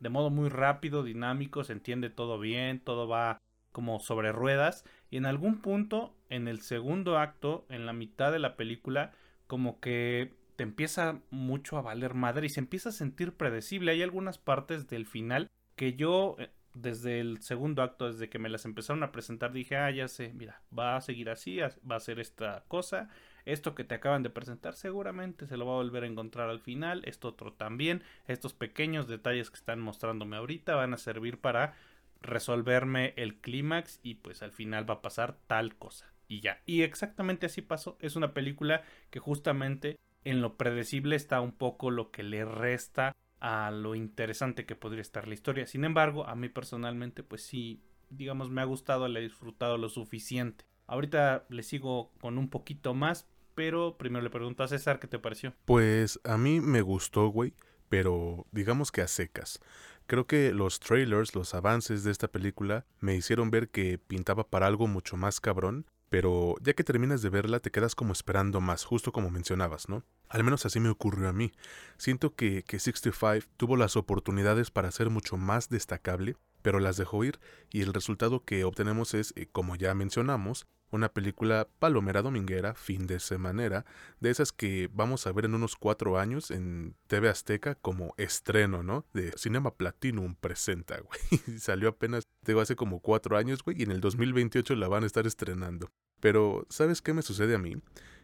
de 0.00 0.10
modo 0.10 0.30
muy 0.30 0.48
rápido, 0.48 1.02
dinámico, 1.02 1.64
se 1.64 1.72
entiende 1.72 2.10
todo 2.10 2.38
bien, 2.38 2.80
todo 2.80 3.08
va 3.08 3.38
como 3.72 3.98
sobre 4.00 4.32
ruedas 4.32 4.84
y 5.10 5.16
en 5.16 5.26
algún 5.26 5.60
punto, 5.60 6.14
en 6.28 6.46
el 6.46 6.60
segundo 6.60 7.18
acto, 7.18 7.66
en 7.68 7.86
la 7.86 7.92
mitad 7.92 8.30
de 8.30 8.38
la 8.38 8.56
película, 8.56 9.12
como 9.54 9.78
que 9.78 10.34
te 10.56 10.64
empieza 10.64 11.20
mucho 11.30 11.78
a 11.78 11.82
valer 11.82 12.14
madre 12.14 12.46
y 12.46 12.50
se 12.50 12.58
empieza 12.58 12.88
a 12.88 12.92
sentir 12.92 13.36
predecible. 13.36 13.92
Hay 13.92 14.02
algunas 14.02 14.36
partes 14.36 14.88
del 14.88 15.06
final 15.06 15.46
que 15.76 15.94
yo 15.94 16.34
eh, 16.40 16.50
desde 16.74 17.20
el 17.20 17.40
segundo 17.40 17.80
acto, 17.84 18.10
desde 18.10 18.28
que 18.28 18.40
me 18.40 18.48
las 18.48 18.64
empezaron 18.64 19.04
a 19.04 19.12
presentar, 19.12 19.52
dije, 19.52 19.76
ah, 19.76 19.92
ya 19.92 20.08
sé, 20.08 20.32
mira, 20.34 20.60
va 20.76 20.96
a 20.96 21.00
seguir 21.00 21.30
así, 21.30 21.58
va 21.60 21.94
a 21.94 22.00
ser 22.00 22.18
esta 22.18 22.64
cosa, 22.66 23.10
esto 23.44 23.76
que 23.76 23.84
te 23.84 23.94
acaban 23.94 24.24
de 24.24 24.30
presentar 24.30 24.74
seguramente 24.74 25.46
se 25.46 25.56
lo 25.56 25.66
va 25.66 25.74
a 25.74 25.76
volver 25.76 26.02
a 26.02 26.08
encontrar 26.08 26.50
al 26.50 26.58
final, 26.58 27.02
esto 27.04 27.28
otro 27.28 27.52
también, 27.52 28.02
estos 28.26 28.54
pequeños 28.54 29.06
detalles 29.06 29.50
que 29.50 29.56
están 29.58 29.78
mostrándome 29.78 30.36
ahorita 30.36 30.74
van 30.74 30.94
a 30.94 30.98
servir 30.98 31.40
para 31.40 31.76
resolverme 32.22 33.14
el 33.16 33.36
clímax 33.36 34.00
y 34.02 34.16
pues 34.16 34.42
al 34.42 34.50
final 34.50 34.90
va 34.90 34.94
a 34.94 35.02
pasar 35.02 35.36
tal 35.46 35.76
cosa 35.76 36.13
y 36.28 36.40
ya. 36.40 36.62
Y 36.66 36.82
exactamente 36.82 37.46
así 37.46 37.62
pasó. 37.62 37.96
Es 38.00 38.16
una 38.16 38.34
película 38.34 38.82
que 39.10 39.18
justamente 39.18 39.98
en 40.24 40.40
lo 40.40 40.56
predecible 40.56 41.16
está 41.16 41.40
un 41.40 41.52
poco 41.52 41.90
lo 41.90 42.10
que 42.10 42.22
le 42.22 42.44
resta 42.44 43.14
a 43.40 43.70
lo 43.70 43.94
interesante 43.94 44.64
que 44.64 44.76
podría 44.76 45.02
estar 45.02 45.28
la 45.28 45.34
historia. 45.34 45.66
Sin 45.66 45.84
embargo, 45.84 46.26
a 46.26 46.34
mí 46.34 46.48
personalmente, 46.48 47.22
pues 47.22 47.42
sí, 47.42 47.82
digamos, 48.10 48.50
me 48.50 48.62
ha 48.62 48.64
gustado, 48.64 49.06
le 49.08 49.20
he 49.20 49.24
disfrutado 49.24 49.76
lo 49.76 49.88
suficiente. 49.88 50.64
Ahorita 50.86 51.44
le 51.50 51.62
sigo 51.62 52.12
con 52.20 52.38
un 52.38 52.48
poquito 52.48 52.94
más, 52.94 53.26
pero 53.54 53.96
primero 53.98 54.22
le 54.22 54.30
pregunto 54.30 54.62
a 54.62 54.68
César 54.68 54.98
qué 54.98 55.06
te 55.06 55.18
pareció. 55.18 55.52
Pues 55.64 56.20
a 56.24 56.38
mí 56.38 56.60
me 56.60 56.80
gustó, 56.80 57.28
güey, 57.28 57.54
pero 57.88 58.46
digamos 58.50 58.90
que 58.90 59.02
a 59.02 59.08
secas. 59.08 59.60
Creo 60.06 60.26
que 60.26 60.52
los 60.52 60.80
trailers, 60.80 61.34
los 61.34 61.54
avances 61.54 62.04
de 62.04 62.10
esta 62.10 62.28
película 62.28 62.84
me 63.00 63.14
hicieron 63.14 63.50
ver 63.50 63.70
que 63.70 63.98
pintaba 63.98 64.48
para 64.48 64.66
algo 64.66 64.86
mucho 64.86 65.16
más 65.16 65.40
cabrón 65.40 65.86
pero 66.14 66.54
ya 66.60 66.74
que 66.74 66.84
terminas 66.84 67.22
de 67.22 67.28
verla 67.28 67.58
te 67.58 67.72
quedas 67.72 67.96
como 67.96 68.12
esperando 68.12 68.60
más, 68.60 68.84
justo 68.84 69.10
como 69.10 69.30
mencionabas, 69.30 69.88
¿no? 69.88 70.04
Al 70.28 70.44
menos 70.44 70.64
así 70.64 70.78
me 70.78 70.88
ocurrió 70.88 71.28
a 71.28 71.32
mí. 71.32 71.50
Siento 71.96 72.36
que, 72.36 72.62
que 72.62 72.78
65 72.78 73.52
tuvo 73.56 73.76
las 73.76 73.96
oportunidades 73.96 74.70
para 74.70 74.92
ser 74.92 75.10
mucho 75.10 75.36
más 75.36 75.70
destacable, 75.70 76.36
pero 76.62 76.78
las 76.78 76.96
dejó 76.98 77.24
ir 77.24 77.40
y 77.68 77.82
el 77.82 77.92
resultado 77.92 78.44
que 78.44 78.62
obtenemos 78.62 79.12
es, 79.12 79.32
eh, 79.34 79.48
como 79.50 79.74
ya 79.74 79.92
mencionamos, 79.92 80.68
una 80.90 81.08
película 81.08 81.68
palomera 81.78 82.22
dominguera, 82.22 82.74
fin 82.74 83.06
de 83.06 83.18
semanera, 83.20 83.84
de 84.20 84.30
esas 84.30 84.52
que 84.52 84.88
vamos 84.92 85.26
a 85.26 85.32
ver 85.32 85.44
en 85.44 85.54
unos 85.54 85.76
cuatro 85.76 86.18
años 86.18 86.50
en 86.50 86.94
TV 87.08 87.28
Azteca 87.28 87.74
como 87.74 88.14
estreno, 88.16 88.82
¿no? 88.82 89.04
De 89.12 89.32
Cinema 89.36 89.74
Platinum 89.74 90.36
presenta, 90.36 91.00
güey. 91.00 91.58
Salió 91.58 91.88
apenas, 91.88 92.24
digo, 92.46 92.60
hace 92.60 92.76
como 92.76 93.00
cuatro 93.00 93.36
años, 93.36 93.62
güey, 93.62 93.80
y 93.80 93.82
en 93.82 93.90
el 93.90 94.00
2028 94.00 94.74
la 94.76 94.88
van 94.88 95.02
a 95.02 95.06
estar 95.06 95.26
estrenando. 95.26 95.90
Pero, 96.20 96.66
¿sabes 96.70 97.02
qué 97.02 97.12
me 97.12 97.22
sucede 97.22 97.54
a 97.54 97.58
mí? 97.58 97.76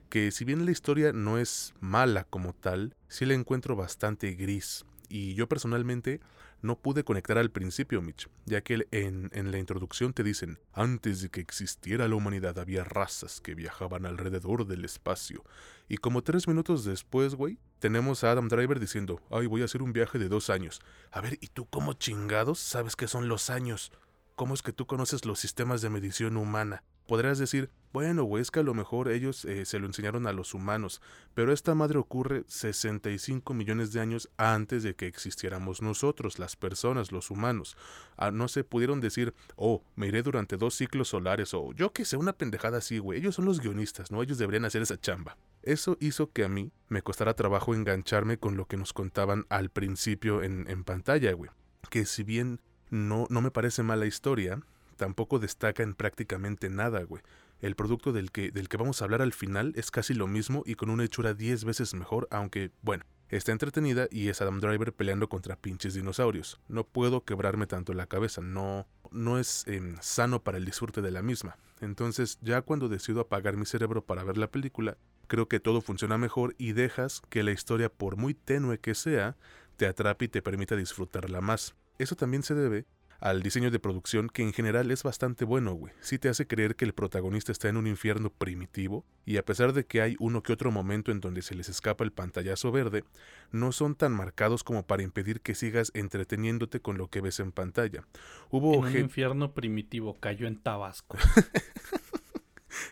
Que 0.09 0.31
si 0.31 0.45
bien 0.45 0.65
la 0.65 0.73
historia 0.73 1.13
no 1.13 1.39
es 1.39 1.75
mala 1.81 2.25
como 2.25 2.53
tal, 2.53 2.97
sí 3.09 3.27
la 3.27 3.35
encuentro 3.35 3.77
bastante 3.77 4.33
gris. 4.33 4.85
Y 5.09 5.35
yo 5.35 5.49
personalmente 5.49 6.21
no 6.63 6.79
pude 6.79 7.05
conectar 7.05 7.39
al 7.39 7.51
principio, 7.51 8.03
Mitch, 8.03 8.29
ya 8.45 8.61
que 8.61 8.87
en, 8.91 9.31
en, 9.33 9.51
la 9.51 9.59
introducción 9.59 10.13
te 10.13 10.23
dicen, 10.23 10.59
antes 10.73 11.23
de 11.23 11.31
que 11.31 11.41
existiera 11.41 12.09
la 12.09 12.15
humanidad 12.15 12.59
había 12.59 12.85
razas 12.85 13.41
que 13.41 13.55
viajaban 13.55 14.07
alrededor 14.07 14.67
del 14.67 14.85
espacio. 14.85 15.45
Y 15.89 15.97
como 15.97 16.23
tres 16.23 16.47
minutos 16.47 16.85
después, 16.85 17.35
güey, 17.35 17.59
tenemos 17.79 18.25
a 18.25 18.33
Adam 18.33 18.49
Driver 18.49 18.79
diciendo, 18.79 19.21
ay, 19.31 19.47
voy 19.47 19.63
a 19.63 19.65
hacer 19.65 19.83
un 19.83 19.93
viaje 19.93 20.19
de 20.19 20.29
dos 20.29 20.51
años. 20.51 20.81
A 21.11 21.21
ver, 21.21 21.39
¿y 21.41 21.49
tú 21.49 21.67
cómo 21.67 21.95
chingados 21.95 22.59
sabes 22.59 22.95
qué 22.95 23.09
son 23.09 23.29
los 23.29 23.51
años? 23.51 23.93
¿Cómo 24.37 24.55
es 24.55 24.63
que 24.63 24.73
tú 24.73 24.87
conoces 24.87 25.25
los 25.25 25.39
sistemas 25.39 25.83
de 25.83 25.91
medición 25.91 26.37
humana? 26.37 26.85
Podrás 27.11 27.41
decir, 27.41 27.71
bueno, 27.93 28.23
güey, 28.23 28.41
es 28.41 28.53
que 28.53 28.61
a 28.61 28.63
lo 28.63 28.73
mejor 28.73 29.11
ellos 29.11 29.45
eh, 29.45 29.65
se 29.65 29.81
lo 29.81 29.87
enseñaron 29.87 30.29
a 30.29 30.33
los 30.33 30.55
humanos, 30.55 31.03
pero 31.35 31.53
esta 31.53 31.75
madre 31.75 31.99
ocurre 31.99 32.45
65 32.47 33.53
millones 33.53 33.93
de 33.93 33.99
años 33.99 34.31
antes 34.37 34.85
de 34.85 34.95
que 34.95 35.09
existiéramos 35.09 35.83
nosotros, 35.83 36.39
las 36.39 36.55
personas, 36.55 37.11
los 37.11 37.33
humanos. 37.33 37.77
Ah, 38.17 38.31
no 38.31 38.47
se 38.47 38.63
pudieron 38.63 39.01
decir, 39.01 39.35
oh, 39.57 39.83
me 39.97 40.07
iré 40.07 40.23
durante 40.23 40.57
dos 40.57 40.77
ciclos 40.77 41.09
solares, 41.09 41.53
o 41.53 41.73
yo 41.73 41.93
que 41.93 42.05
sé, 42.05 42.17
una 42.17 42.33
pendejada 42.33 42.79
así, 42.79 42.99
güey. 42.99 43.19
Ellos 43.19 43.35
son 43.35 43.45
los 43.45 43.61
guionistas, 43.61 44.13
¿no? 44.13 44.23
Ellos 44.23 44.39
deberían 44.39 44.65
hacer 44.65 44.83
esa 44.83 45.01
chamba. 45.01 45.37
Eso 45.65 45.97
hizo 45.99 46.31
que 46.31 46.45
a 46.45 46.49
mí 46.49 46.71
me 46.89 47.03
costara 47.03 47.35
trabajo 47.35 47.75
engancharme 47.75 48.39
con 48.39 48.57
lo 48.57 48.67
que 48.67 48.77
nos 48.77 48.93
contaban 48.93 49.47
al 49.49 49.71
principio 49.71 50.45
en, 50.45 50.71
en 50.71 50.85
pantalla, 50.85 51.33
güey. 51.33 51.51
Que 51.91 52.07
si 52.07 52.23
bien 52.23 52.61
no, 52.89 53.27
no 53.31 53.41
me 53.41 53.51
parece 53.51 53.83
mala 53.83 54.07
historia, 54.07 54.61
tampoco 55.01 55.39
destaca 55.39 55.83
en 55.83 55.95
prácticamente 55.95 56.69
nada, 56.69 57.03
güey 57.03 57.23
el 57.61 57.77
producto 57.77 58.13
del 58.13 58.31
que, 58.31 58.51
del 58.51 58.69
que 58.69 58.77
vamos 58.77 59.01
a 59.01 59.05
hablar 59.05 59.23
al 59.23 59.33
final 59.33 59.73
es 59.77 59.91
casi 59.91 60.15
lo 60.15 60.27
mismo 60.27 60.63
y 60.67 60.75
con 60.75 60.91
una 60.91 61.05
hechura 61.05 61.35
10 61.35 61.65
veces 61.65 61.95
mejor, 61.95 62.27
aunque, 62.31 62.71
bueno, 62.83 63.05
está 63.29 63.53
entretenida 63.53 64.09
y 64.11 64.29
es 64.29 64.41
Adam 64.41 64.61
Driver 64.61 64.93
peleando 64.93 65.29
contra 65.29 65.57
pinches 65.57 65.95
dinosaurios. 65.95 66.61
No 66.69 66.85
puedo 66.85 67.25
quebrarme 67.25 67.67
tanto 67.67 67.93
la 67.93 68.07
cabeza, 68.07 68.41
no, 68.41 68.87
no 69.11 69.39
es 69.39 69.67
em, 69.67 69.97
sano 70.01 70.43
para 70.43 70.59
el 70.59 70.65
disfrute 70.65 71.03
de 71.03 71.11
la 71.11 71.23
misma. 71.23 71.57
Entonces, 71.81 72.39
ya 72.41 72.63
cuando 72.63 72.89
decido 72.89 73.21
apagar 73.21 73.57
mi 73.57 73.67
cerebro 73.67 74.05
para 74.05 74.25
ver 74.25 74.39
la 74.39 74.51
película, 74.51 74.97
creo 75.27 75.49
que 75.49 75.61
todo 75.61 75.81
funciona 75.81 76.19
mejor 76.19 76.55
y 76.59 76.73
dejas 76.73 77.23
que 77.29 77.43
la 77.43 77.53
historia, 77.53 77.91
por 77.91 78.17
muy 78.17 78.35
tenue 78.35 78.79
que 78.79 78.95
sea, 78.95 79.37
te 79.77 79.87
atrape 79.87 80.27
y 80.27 80.29
te 80.29 80.43
permita 80.43 80.77
disfrutarla 80.77 81.41
más. 81.41 81.75
Eso 81.99 82.17
también 82.17 82.43
se 82.43 82.55
debe 82.55 82.87
al 83.21 83.43
diseño 83.43 83.71
de 83.71 83.79
producción 83.79 84.29
que 84.29 84.43
en 84.43 84.53
general 84.53 84.91
es 84.91 85.03
bastante 85.03 85.45
bueno, 85.45 85.75
güey. 85.75 85.93
Sí 86.01 86.19
te 86.19 86.29
hace 86.29 86.47
creer 86.47 86.75
que 86.75 86.85
el 86.85 86.95
protagonista 86.95 87.53
está 87.53 87.69
en 87.69 87.77
un 87.77 87.87
infierno 87.87 88.31
primitivo 88.31 89.05
y 89.27 89.37
a 89.37 89.45
pesar 89.45 89.73
de 89.73 89.85
que 89.85 90.01
hay 90.01 90.17
uno 90.19 90.43
que 90.43 90.53
otro 90.53 90.71
momento 90.71 91.13
en 91.13 91.21
donde 91.21 91.43
se 91.43 91.55
les 91.55 91.69
escapa 91.69 92.03
el 92.03 92.13
pantallazo 92.13 92.73
verde, 92.73 93.05
no 93.53 93.73
son 93.73 93.95
tan 93.95 94.13
marcados 94.13 94.65
como 94.65 94.87
para 94.87 95.03
impedir 95.03 95.41
que 95.41 95.55
sigas 95.55 95.91
entreteniéndote 95.95 96.81
con 96.81 96.99
lo 96.99 97.09
que 97.09 97.21
ves 97.21 97.41
en 97.41 97.53
pantalla. 97.53 98.05
Hubo 98.51 98.75
en 98.75 98.85
un 98.85 98.97
infierno 98.97 99.53
primitivo 99.53 100.19
cayó 100.19 100.47
en 100.47 100.57
Tabasco. 100.57 101.19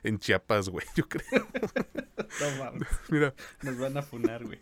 en 0.02 0.18
Chiapas, 0.18 0.68
güey, 0.68 0.86
yo 0.96 1.08
creo. 1.08 1.46
No 2.40 2.64
mames. 2.64 2.88
Mira. 3.08 3.34
Nos 3.62 3.78
van 3.78 3.96
a 3.96 4.02
funar, 4.02 4.44
güey. 4.44 4.60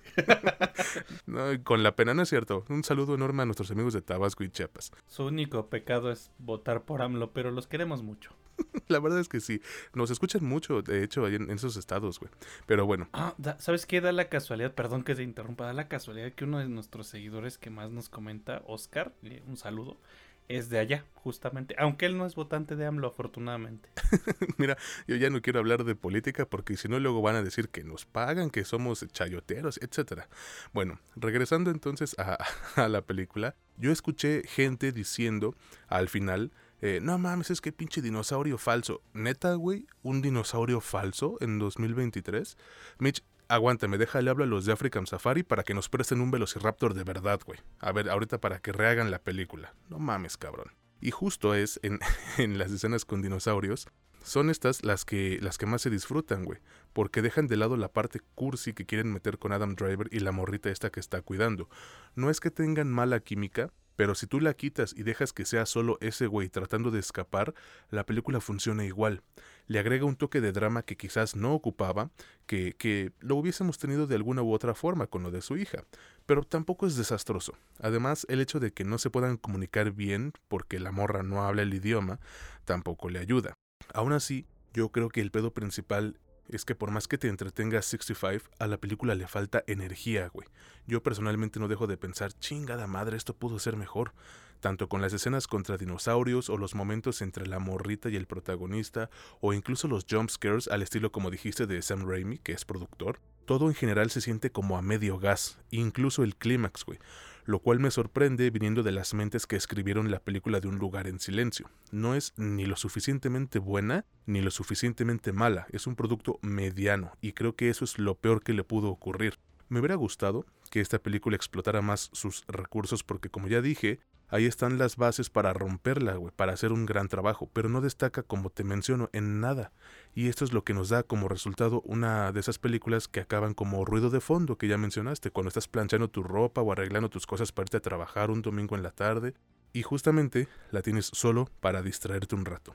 No, 1.27 1.47
con 1.65 1.83
la 1.83 1.97
pena 1.97 2.15
no 2.15 2.23
es 2.23 2.29
cierto. 2.29 2.65
Un 2.69 2.85
saludo 2.85 3.15
enorme 3.15 3.43
a 3.43 3.47
nuestros 3.47 3.71
amigos 3.71 3.93
de 3.93 4.03
Tabasco 4.03 4.45
y 4.45 4.51
Chiapas. 4.51 4.93
Su 5.07 5.25
único 5.25 5.69
pecado 5.69 6.11
es 6.11 6.31
votar 6.39 6.85
por 6.85 7.03
AMLO, 7.03 7.33
pero 7.33 7.51
los 7.51 7.67
queremos 7.67 8.03
mucho. 8.03 8.35
La 8.89 9.01
verdad 9.01 9.21
es 9.21 9.29
que 9.29 9.41
sí. 9.41 9.61
Nos 9.95 10.11
escuchan 10.11 10.45
mucho, 10.45 10.83
de 10.83 11.03
hecho, 11.03 11.27
en, 11.29 11.51
esos 11.51 11.77
estados, 11.77 12.21
güey. 12.21 12.31
Pero 12.67 12.87
bueno. 12.87 13.09
Ah, 13.13 13.35
¿sabes 13.59 13.87
qué? 13.87 14.01
Da 14.01 14.13
la 14.13 14.29
casualidad, 14.29 14.75
perdón 14.75 15.03
que 15.03 15.15
se 15.15 15.23
interrumpa, 15.23 15.67
da 15.67 15.73
la 15.73 15.89
casualidad 15.89 16.33
que 16.33 16.45
uno 16.45 16.59
de 16.59 16.69
nuestros 16.69 17.07
seguidores 17.07 17.59
que 17.59 17.71
más 17.71 17.91
nos 17.91 18.09
comenta, 18.09 18.63
Oscar, 18.67 19.13
un 19.47 19.57
saludo, 19.57 19.99
es 20.49 20.69
de 20.71 20.79
allá, 20.79 21.05
justamente. 21.15 21.75
Aunque 21.79 22.07
él 22.07 22.17
no 22.17 22.27
es 22.27 22.35
votante 22.35 22.77
de 22.77 22.87
AMLO, 22.87 23.09
afortunadamente. 23.09 23.89
Mira, 24.59 24.77
yo 25.07 25.17
ya 25.17 25.31
no 25.31 25.43
quiero 25.43 25.59
hablar 25.59 25.85
de 25.85 25.95
política 25.95 26.47
porque 26.47 26.77
si 26.77 26.89
no 26.89 26.99
luego 26.99 27.23
van 27.23 27.37
a 27.37 27.43
decir 27.43 27.69
que 27.69 27.85
nos 27.85 28.07
pagan, 28.07 28.51
que 28.51 28.65
somos 28.65 29.07
chayoteros, 29.09 29.79
etcétera. 29.83 30.29
Bueno, 30.73 31.01
regresando 31.17 31.71
entonces 31.71 32.17
a, 32.19 32.39
a, 32.77 32.89
la 32.89 33.03
película, 33.03 33.55
yo 33.77 33.93
escuché 33.93 34.43
gente 34.47 34.93
diciendo 34.93 35.55
al 35.89 36.09
final, 36.09 36.53
eh, 36.83 37.01
no 37.03 37.17
mames, 37.19 37.51
es 37.51 37.61
que 37.61 37.73
pinche 37.73 38.03
dinosaurio 38.03 38.59
falso. 38.59 39.03
Neta, 39.15 39.55
güey, 39.55 39.87
un 40.03 40.23
dinosaurio 40.23 40.81
falso 40.81 41.37
en 41.41 41.59
2023. 41.59 42.57
Mitch, 42.99 43.23
Aguántame, 43.49 43.97
déjale 43.97 44.29
hablar 44.29 44.49
a 44.49 44.51
los 44.51 44.65
de 44.65 44.73
African 44.73 45.07
Safari 45.07 45.45
para 45.45 45.63
que 45.63 45.73
nos 45.73 45.89
presten 45.89 46.21
un 46.21 46.33
Velociraptor 46.33 46.95
de 46.95 47.05
verdad, 47.05 47.41
güey. 47.47 47.61
A 47.79 47.93
ver, 47.93 48.11
ahorita 48.11 48.39
para 48.41 48.59
que 48.59 48.73
rehagan 48.73 49.13
la 49.13 49.21
película. 49.21 49.75
No 49.89 50.01
mames, 50.01 50.37
cabrón. 50.37 50.73
Y 51.01 51.13
justo 51.13 51.55
es 51.55 51.79
en, 51.85 52.01
en 52.39 52.59
las 52.59 52.73
escenas 52.73 53.05
con 53.05 53.23
dinosaurios, 53.23 53.87
son 54.25 54.51
estas 54.51 54.85
las 54.85 55.05
que, 55.05 55.39
las 55.41 55.59
que 55.59 55.67
más 55.67 55.83
se 55.83 55.91
disfrutan, 55.91 56.45
güey. 56.45 56.59
Porque 56.93 57.23
dejan 57.23 57.47
de 57.47 57.57
lado 57.57 57.77
la 57.77 57.93
parte 57.93 58.21
cursi 58.35 58.73
que 58.73 58.85
quieren 58.85 59.13
meter 59.13 59.39
con 59.39 59.53
Adam 59.53 59.77
Driver 59.77 60.09
y 60.11 60.19
la 60.19 60.33
morrita 60.33 60.69
esta 60.69 60.91
que 60.91 60.99
está 60.99 61.23
cuidando. 61.23 61.69
No 62.17 62.31
es 62.31 62.41
que 62.41 62.51
tengan 62.51 62.91
mala 62.91 63.21
química, 63.21 63.71
pero 63.97 64.15
si 64.15 64.27
tú 64.27 64.41
la 64.41 64.55
quitas 64.55 64.95
y 64.97 65.03
dejas 65.03 65.33
que 65.33 65.45
sea 65.45 65.67
solo 65.67 65.99
ese 66.01 66.27
güey 66.27 66.49
tratando 66.49 66.91
de 66.91 67.01
escapar, 67.01 67.55
la 67.91 68.07
película 68.07 68.41
funciona 68.41 68.85
igual. 68.85 69.23
Le 69.67 69.79
agrega 69.79 70.05
un 70.05 70.17
toque 70.17 70.41
de 70.41 70.53
drama 70.53 70.83
que 70.83 70.97
quizás 70.97 71.35
no 71.35 71.55
ocupaba, 71.55 72.11
que, 72.47 72.75
que 72.75 73.13
lo 73.21 73.37
hubiésemos 73.37 73.79
tenido 73.79 74.07
de 74.07 74.15
alguna 74.15 74.43
u 74.43 74.53
otra 74.53 74.75
forma 74.75 75.07
con 75.07 75.23
lo 75.23 75.31
de 75.31 75.43
su 75.43 75.57
hija. 75.57 75.85
Pero 76.27 76.45
tampoco 76.45 76.87
es 76.87 76.97
desastroso. 76.97 77.55
Además, 77.81 78.27
el 78.29 78.41
hecho 78.41 78.61
de 78.61 78.73
que 78.73 78.85
no 78.85 78.99
se 78.99 79.11
puedan 79.11 79.37
comunicar 79.37 79.91
bien 79.93 80.33
porque 80.49 80.79
la 80.79 80.93
morra 80.93 81.23
no 81.23 81.45
habla 81.45 81.63
el 81.63 81.75
idioma, 81.75 82.21
tampoco 82.65 83.09
le 83.09 83.19
ayuda. 83.19 83.55
Aún 83.93 84.13
así, 84.13 84.47
yo 84.73 84.91
creo 84.91 85.09
que 85.09 85.21
el 85.21 85.31
pedo 85.31 85.53
principal 85.53 86.19
es 86.49 86.65
que 86.65 86.75
por 86.75 86.91
más 86.91 87.09
que 87.09 87.19
te 87.19 87.29
entretenga 87.29 87.83
65, 87.83 88.51
a 88.59 88.67
la 88.67 88.79
película 88.79 89.15
le 89.15 89.27
falta 89.27 89.65
energía, 89.67 90.29
güey. 90.29 90.49
Yo 90.87 91.03
personalmente 91.03 91.59
no 91.59 91.69
dejo 91.69 91.87
de 91.87 91.97
pensar, 91.97 92.33
chingada 92.33 92.87
madre, 92.87 93.17
esto 93.17 93.35
pudo 93.35 93.59
ser 93.59 93.77
mejor. 93.77 94.13
Tanto 94.61 94.89
con 94.89 95.03
las 95.03 95.13
escenas 95.13 95.47
contra 95.47 95.77
dinosaurios 95.77 96.49
o 96.49 96.57
los 96.57 96.75
momentos 96.75 97.21
entre 97.21 97.47
la 97.47 97.59
morrita 97.59 98.09
y 98.09 98.17
el 98.17 98.27
protagonista, 98.27 99.11
o 99.41 99.53
incluso 99.53 99.87
los 99.87 100.07
jump 100.09 100.31
scares 100.31 100.69
al 100.69 100.83
estilo 100.83 101.13
como 101.13 101.31
dijiste 101.31 101.67
de 101.67 101.83
Sam 101.83 102.09
Raimi, 102.09 102.39
que 102.39 102.53
es 102.53 102.65
productor. 102.65 103.21
Todo 103.45 103.69
en 103.69 103.75
general 103.75 104.11
se 104.11 104.21
siente 104.21 104.51
como 104.51 104.79
a 104.79 104.83
medio 104.83 105.19
gas, 105.19 105.59
incluso 105.71 106.25
el 106.25 106.37
clímax, 106.37 106.85
güey 106.85 106.99
lo 107.47 107.61
cual 107.61 107.79
me 107.79 107.91
sorprende 107.91 108.51
viniendo 108.51 108.83
de 108.83 108.93
las 108.93 109.15
mentes 109.15 109.47
que 109.47 109.57
escribieron 109.57 110.11
la 110.11 110.19
película 110.19 110.61
de 110.61 110.69
un 110.69 110.79
lugar 110.79 111.07
en 111.07 111.21
silencio. 111.21 111.71
No 111.93 112.15
es 112.15 112.35
ni 112.37 112.67
lo 112.67 112.77
suficientemente 112.77 113.61
buena 113.61 114.05
ni 114.27 114.43
lo 114.43 114.51
suficientemente 114.51 115.33
mala, 115.33 115.67
es 115.71 115.87
un 115.87 115.95
producto 115.95 116.39
mediano 116.43 117.13
y 117.21 117.33
creo 117.33 117.55
que 117.55 117.71
eso 117.71 117.85
es 117.85 117.99
lo 117.99 118.17
peor 118.17 118.43
que 118.43 118.53
le 118.53 118.65
pudo 118.65 118.91
ocurrir. 118.91 119.39
Me 119.69 119.79
hubiera 119.79 119.95
gustado 119.95 120.45
que 120.71 120.81
esta 120.81 120.99
película 120.99 121.37
explotara 121.37 121.83
más 121.83 122.11
sus 122.13 122.45
recursos 122.49 123.05
porque 123.05 123.31
como 123.31 123.47
ya 123.47 123.63
dije, 123.63 124.01
Ahí 124.29 124.45
están 124.45 124.77
las 124.77 124.97
bases 124.97 125.31
para 125.31 125.53
romperla, 125.53 126.17
güey, 126.17 126.33
para 126.35 126.53
hacer 126.53 126.73
un 126.73 126.85
gran 126.85 127.09
trabajo, 127.09 127.49
pero 127.53 127.69
no 127.69 127.81
destaca, 127.81 128.25
como 128.25 128.51
te 128.51 128.65
menciono, 128.65 129.09
en 129.13 129.41
nada. 129.41 129.73
Y 130.15 130.29
esto 130.29 130.45
es 130.45 130.53
lo 130.53 130.65
que 130.65 130.75
nos 130.75 130.89
da 130.89 131.05
como 131.05 131.29
resultado 131.29 131.81
una 131.85 132.33
de 132.33 132.41
esas 132.41 132.59
películas 132.59 133.07
que 133.07 133.21
acaban 133.21 133.55
como 133.55 133.85
ruido 133.85 134.11
de 134.11 134.21
fondo 134.21 134.59
que 134.59 134.67
ya 134.67 134.79
mencionaste, 134.79 135.31
cuando 135.31 135.49
estás 135.49 135.69
planchando 135.69 136.09
tu 136.09 136.25
ropa 136.25 136.61
o 136.61 136.73
arreglando 136.73 137.09
tus 137.09 137.27
cosas 137.27 137.53
para 137.53 137.67
irte 137.67 137.77
a 137.77 137.81
trabajar 137.81 138.31
un 138.31 138.43
domingo 138.43 138.75
en 138.75 138.83
la 138.83 138.91
tarde, 138.91 139.35
y 139.73 139.83
justamente 139.83 140.49
la 140.73 140.83
tienes 140.83 141.07
solo 141.07 141.49
para 141.61 141.83
distraerte 141.83 142.35
un 142.35 142.47
rato. 142.47 142.75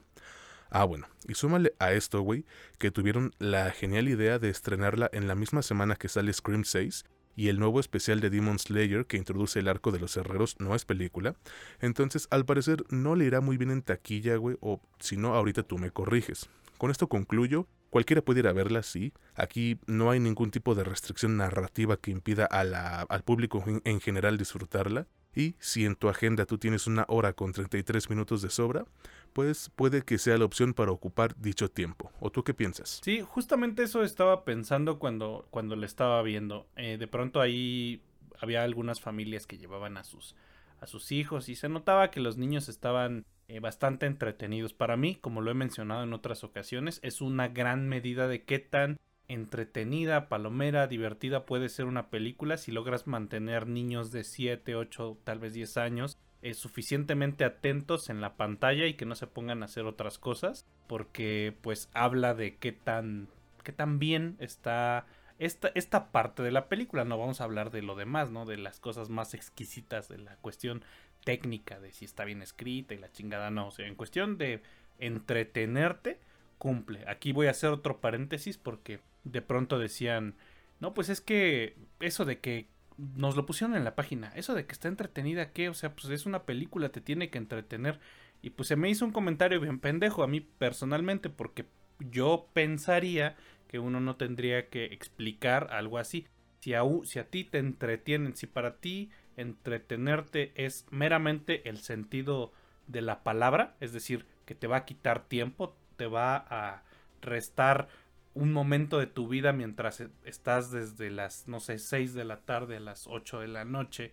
Ah, 0.69 0.85
bueno, 0.85 1.07
y 1.27 1.33
súmale 1.33 1.73
a 1.79 1.91
esto, 1.91 2.21
güey, 2.21 2.45
que 2.77 2.91
tuvieron 2.91 3.33
la 3.39 3.71
genial 3.71 4.07
idea 4.07 4.39
de 4.39 4.49
estrenarla 4.49 5.09
en 5.11 5.27
la 5.27 5.35
misma 5.35 5.63
semana 5.63 5.97
que 5.97 6.07
sale 6.07 6.31
Scream 6.31 6.63
6 6.63 7.03
y 7.35 7.49
el 7.49 7.59
nuevo 7.59 7.79
especial 7.79 8.19
de 8.19 8.29
Demon 8.29 8.59
Slayer 8.59 9.05
que 9.05 9.17
introduce 9.17 9.59
el 9.59 9.67
arco 9.67 9.91
de 9.91 9.99
los 9.99 10.17
herreros 10.17 10.55
no 10.59 10.75
es 10.75 10.85
película. 10.85 11.35
Entonces, 11.79 12.27
al 12.31 12.45
parecer, 12.45 12.83
no 12.89 13.15
le 13.15 13.25
irá 13.25 13.41
muy 13.41 13.57
bien 13.57 13.71
en 13.71 13.81
taquilla, 13.81 14.35
güey, 14.35 14.57
o 14.61 14.81
si 14.99 15.17
no, 15.17 15.35
ahorita 15.35 15.63
tú 15.63 15.77
me 15.77 15.91
corriges. 15.91 16.49
Con 16.77 16.91
esto 16.91 17.07
concluyo. 17.07 17.67
Cualquiera 17.89 18.21
puede 18.21 18.39
ir 18.39 18.47
a 18.47 18.53
verla, 18.53 18.83
sí. 18.83 19.11
Aquí 19.35 19.77
no 19.85 20.11
hay 20.11 20.21
ningún 20.21 20.49
tipo 20.49 20.75
de 20.75 20.85
restricción 20.85 21.35
narrativa 21.35 21.97
que 21.97 22.11
impida 22.11 22.45
al 22.45 23.23
público 23.23 23.63
en 23.65 23.99
general 23.99 24.37
disfrutarla. 24.37 25.07
Y 25.35 25.55
si 25.59 25.85
en 25.85 25.95
tu 25.95 26.09
agenda 26.09 26.45
tú 26.45 26.57
tienes 26.57 26.87
una 26.87 27.05
hora 27.07 27.33
con 27.33 27.53
33 27.53 28.09
minutos 28.09 28.41
de 28.41 28.49
sobra, 28.49 28.85
pues 29.33 29.71
puede 29.75 30.01
que 30.03 30.17
sea 30.17 30.37
la 30.37 30.45
opción 30.45 30.73
para 30.73 30.91
ocupar 30.91 31.35
dicho 31.37 31.69
tiempo. 31.69 32.11
¿O 32.19 32.31
tú 32.31 32.43
qué 32.43 32.53
piensas? 32.53 32.99
Sí, 33.03 33.21
justamente 33.21 33.83
eso 33.83 34.03
estaba 34.03 34.43
pensando 34.43 34.99
cuando, 34.99 35.47
cuando 35.49 35.75
le 35.75 35.85
estaba 35.85 36.21
viendo. 36.21 36.67
Eh, 36.75 36.97
de 36.97 37.07
pronto 37.07 37.39
ahí 37.39 38.01
había 38.39 38.63
algunas 38.63 38.99
familias 38.99 39.47
que 39.47 39.57
llevaban 39.57 39.97
a 39.97 40.03
sus, 40.03 40.35
a 40.79 40.87
sus 40.87 41.11
hijos 41.11 41.47
y 41.47 41.55
se 41.55 41.69
notaba 41.69 42.11
que 42.11 42.19
los 42.19 42.37
niños 42.37 42.67
estaban 42.67 43.25
eh, 43.47 43.59
bastante 43.59 44.05
entretenidos. 44.05 44.73
Para 44.73 44.97
mí, 44.97 45.15
como 45.15 45.41
lo 45.41 45.51
he 45.51 45.55
mencionado 45.55 46.03
en 46.03 46.13
otras 46.13 46.43
ocasiones, 46.43 46.99
es 47.03 47.21
una 47.21 47.47
gran 47.47 47.87
medida 47.87 48.27
de 48.27 48.43
qué 48.43 48.59
tan 48.59 48.97
entretenida, 49.33 50.29
palomera, 50.29 50.87
divertida 50.87 51.45
puede 51.45 51.69
ser 51.69 51.85
una 51.85 52.09
película. 52.09 52.57
Si 52.57 52.71
logras 52.71 53.07
mantener 53.07 53.67
niños 53.67 54.11
de 54.11 54.23
7, 54.23 54.75
8, 54.75 55.17
tal 55.23 55.39
vez 55.39 55.53
10 55.53 55.77
años 55.77 56.17
eh, 56.41 56.53
suficientemente 56.53 57.45
atentos 57.45 58.09
en 58.09 58.19
la 58.19 58.35
pantalla 58.35 58.87
y 58.87 58.95
que 58.95 59.05
no 59.05 59.15
se 59.15 59.27
pongan 59.27 59.61
a 59.61 59.65
hacer 59.65 59.85
otras 59.85 60.17
cosas 60.17 60.65
porque 60.87 61.55
pues 61.61 61.89
habla 61.93 62.33
de 62.33 62.55
qué 62.57 62.71
tan 62.71 63.27
qué 63.63 63.71
tan 63.71 63.99
bien 63.99 64.37
está 64.39 65.05
esta, 65.37 65.71
esta 65.75 66.11
parte 66.11 66.41
de 66.41 66.51
la 66.51 66.67
película. 66.67 67.05
No 67.05 67.19
vamos 67.19 67.41
a 67.41 67.43
hablar 67.43 67.69
de 67.69 67.83
lo 67.83 67.95
demás 67.95 68.31
no 68.31 68.45
de 68.45 68.57
las 68.57 68.79
cosas 68.79 69.09
más 69.09 69.35
exquisitas 69.35 70.09
de 70.09 70.17
la 70.17 70.35
cuestión 70.37 70.83
técnica 71.23 71.79
de 71.79 71.91
si 71.93 72.05
está 72.05 72.25
bien 72.25 72.41
escrita 72.41 72.95
y 72.95 72.97
la 72.97 73.11
chingada 73.11 73.51
no. 73.51 73.67
O 73.67 73.71
sea 73.71 73.87
en 73.87 73.95
cuestión 73.95 74.39
de 74.39 74.63
entretenerte 74.97 76.19
cumple. 76.57 77.03
Aquí 77.07 77.33
voy 77.33 77.47
a 77.47 77.51
hacer 77.51 77.69
otro 77.69 78.01
paréntesis 78.01 78.57
porque 78.57 78.99
de 79.23 79.41
pronto 79.41 79.79
decían, 79.79 80.35
no, 80.79 80.93
pues 80.93 81.09
es 81.09 81.21
que 81.21 81.77
eso 81.99 82.25
de 82.25 82.39
que 82.39 82.67
nos 82.97 83.35
lo 83.35 83.45
pusieron 83.45 83.75
en 83.75 83.83
la 83.83 83.95
página, 83.95 84.31
eso 84.35 84.53
de 84.53 84.65
que 84.65 84.73
está 84.73 84.87
entretenida, 84.87 85.51
¿qué? 85.51 85.69
O 85.69 85.73
sea, 85.73 85.93
pues 85.95 86.09
es 86.09 86.25
una 86.25 86.43
película, 86.43 86.89
te 86.89 87.01
tiene 87.01 87.29
que 87.29 87.37
entretener. 87.37 87.99
Y 88.41 88.51
pues 88.51 88.67
se 88.67 88.75
me 88.75 88.89
hizo 88.89 89.05
un 89.05 89.11
comentario 89.11 89.59
bien 89.59 89.79
pendejo 89.79 90.23
a 90.23 90.27
mí 90.27 90.41
personalmente 90.41 91.29
porque 91.29 91.65
yo 91.99 92.49
pensaría 92.53 93.35
que 93.67 93.79
uno 93.79 93.99
no 93.99 94.15
tendría 94.15 94.69
que 94.69 94.85
explicar 94.85 95.69
algo 95.71 95.97
así. 95.97 96.27
Si 96.59 96.73
a, 96.73 96.81
si 97.03 97.19
a 97.19 97.29
ti 97.29 97.43
te 97.43 97.57
entretienen, 97.59 98.35
si 98.35 98.47
para 98.47 98.77
ti 98.77 99.09
entretenerte 99.37 100.51
es 100.55 100.85
meramente 100.91 101.67
el 101.69 101.77
sentido 101.77 102.51
de 102.87 103.01
la 103.01 103.23
palabra, 103.23 103.75
es 103.79 103.93
decir, 103.93 104.25
que 104.45 104.55
te 104.55 104.67
va 104.67 104.77
a 104.77 104.85
quitar 104.85 105.27
tiempo, 105.27 105.75
te 105.97 106.07
va 106.07 106.35
a 106.35 106.83
restar 107.21 107.87
un 108.33 108.53
momento 108.53 108.99
de 108.99 109.07
tu 109.07 109.27
vida 109.27 109.53
mientras 109.53 110.01
e, 110.01 110.09
estás 110.23 110.71
desde 110.71 111.09
las, 111.09 111.47
no 111.47 111.59
sé, 111.59 111.79
6 111.79 112.13
de 112.13 112.25
la 112.25 112.41
tarde 112.41 112.77
a 112.77 112.79
las 112.79 113.07
8 113.07 113.39
de 113.39 113.47
la 113.47 113.65
noche 113.65 114.11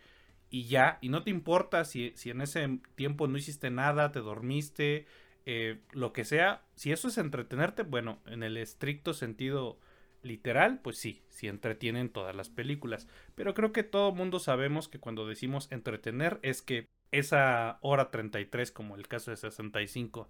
y 0.51 0.65
ya, 0.65 0.99
y 1.01 1.09
no 1.11 1.23
te 1.23 1.31
importa 1.31 1.85
si, 1.85 2.13
si 2.17 2.31
en 2.31 2.41
ese 2.41 2.81
tiempo 2.95 3.29
no 3.29 3.37
hiciste 3.37 3.71
nada, 3.71 4.13
te 4.13 4.21
dormiste, 4.21 5.07
eh, 5.45 5.81
lo 5.93 6.13
que 6.13 6.25
sea, 6.25 6.63
si 6.75 6.93
eso 6.93 7.09
es 7.09 7.19
entretenerte, 7.19 7.83
bueno, 7.83 8.21
en 8.27 8.43
el 8.43 8.57
estricto 8.57 9.15
sentido 9.15 9.79
literal, 10.23 10.81
pues 10.81 10.99
sí, 10.99 11.23
sí 11.29 11.49
entretienen 11.49 12.09
todas 12.09 12.35
las 12.35 12.49
películas. 12.49 13.09
Pero 13.35 13.55
creo 13.55 13.73
que 13.73 13.83
todo 13.83 14.13
mundo 14.13 14.41
sabemos 14.41 14.89
que 14.89 14.99
cuando 14.99 15.27
decimos 15.27 15.71
entretener 15.71 16.39
es 16.43 16.63
que 16.63 16.87
esa 17.13 17.79
hora 17.83 18.11
33, 18.11 18.73
como 18.73 18.97
el 18.97 19.09
caso 19.09 19.31
de 19.31 19.37
65, 19.37 20.29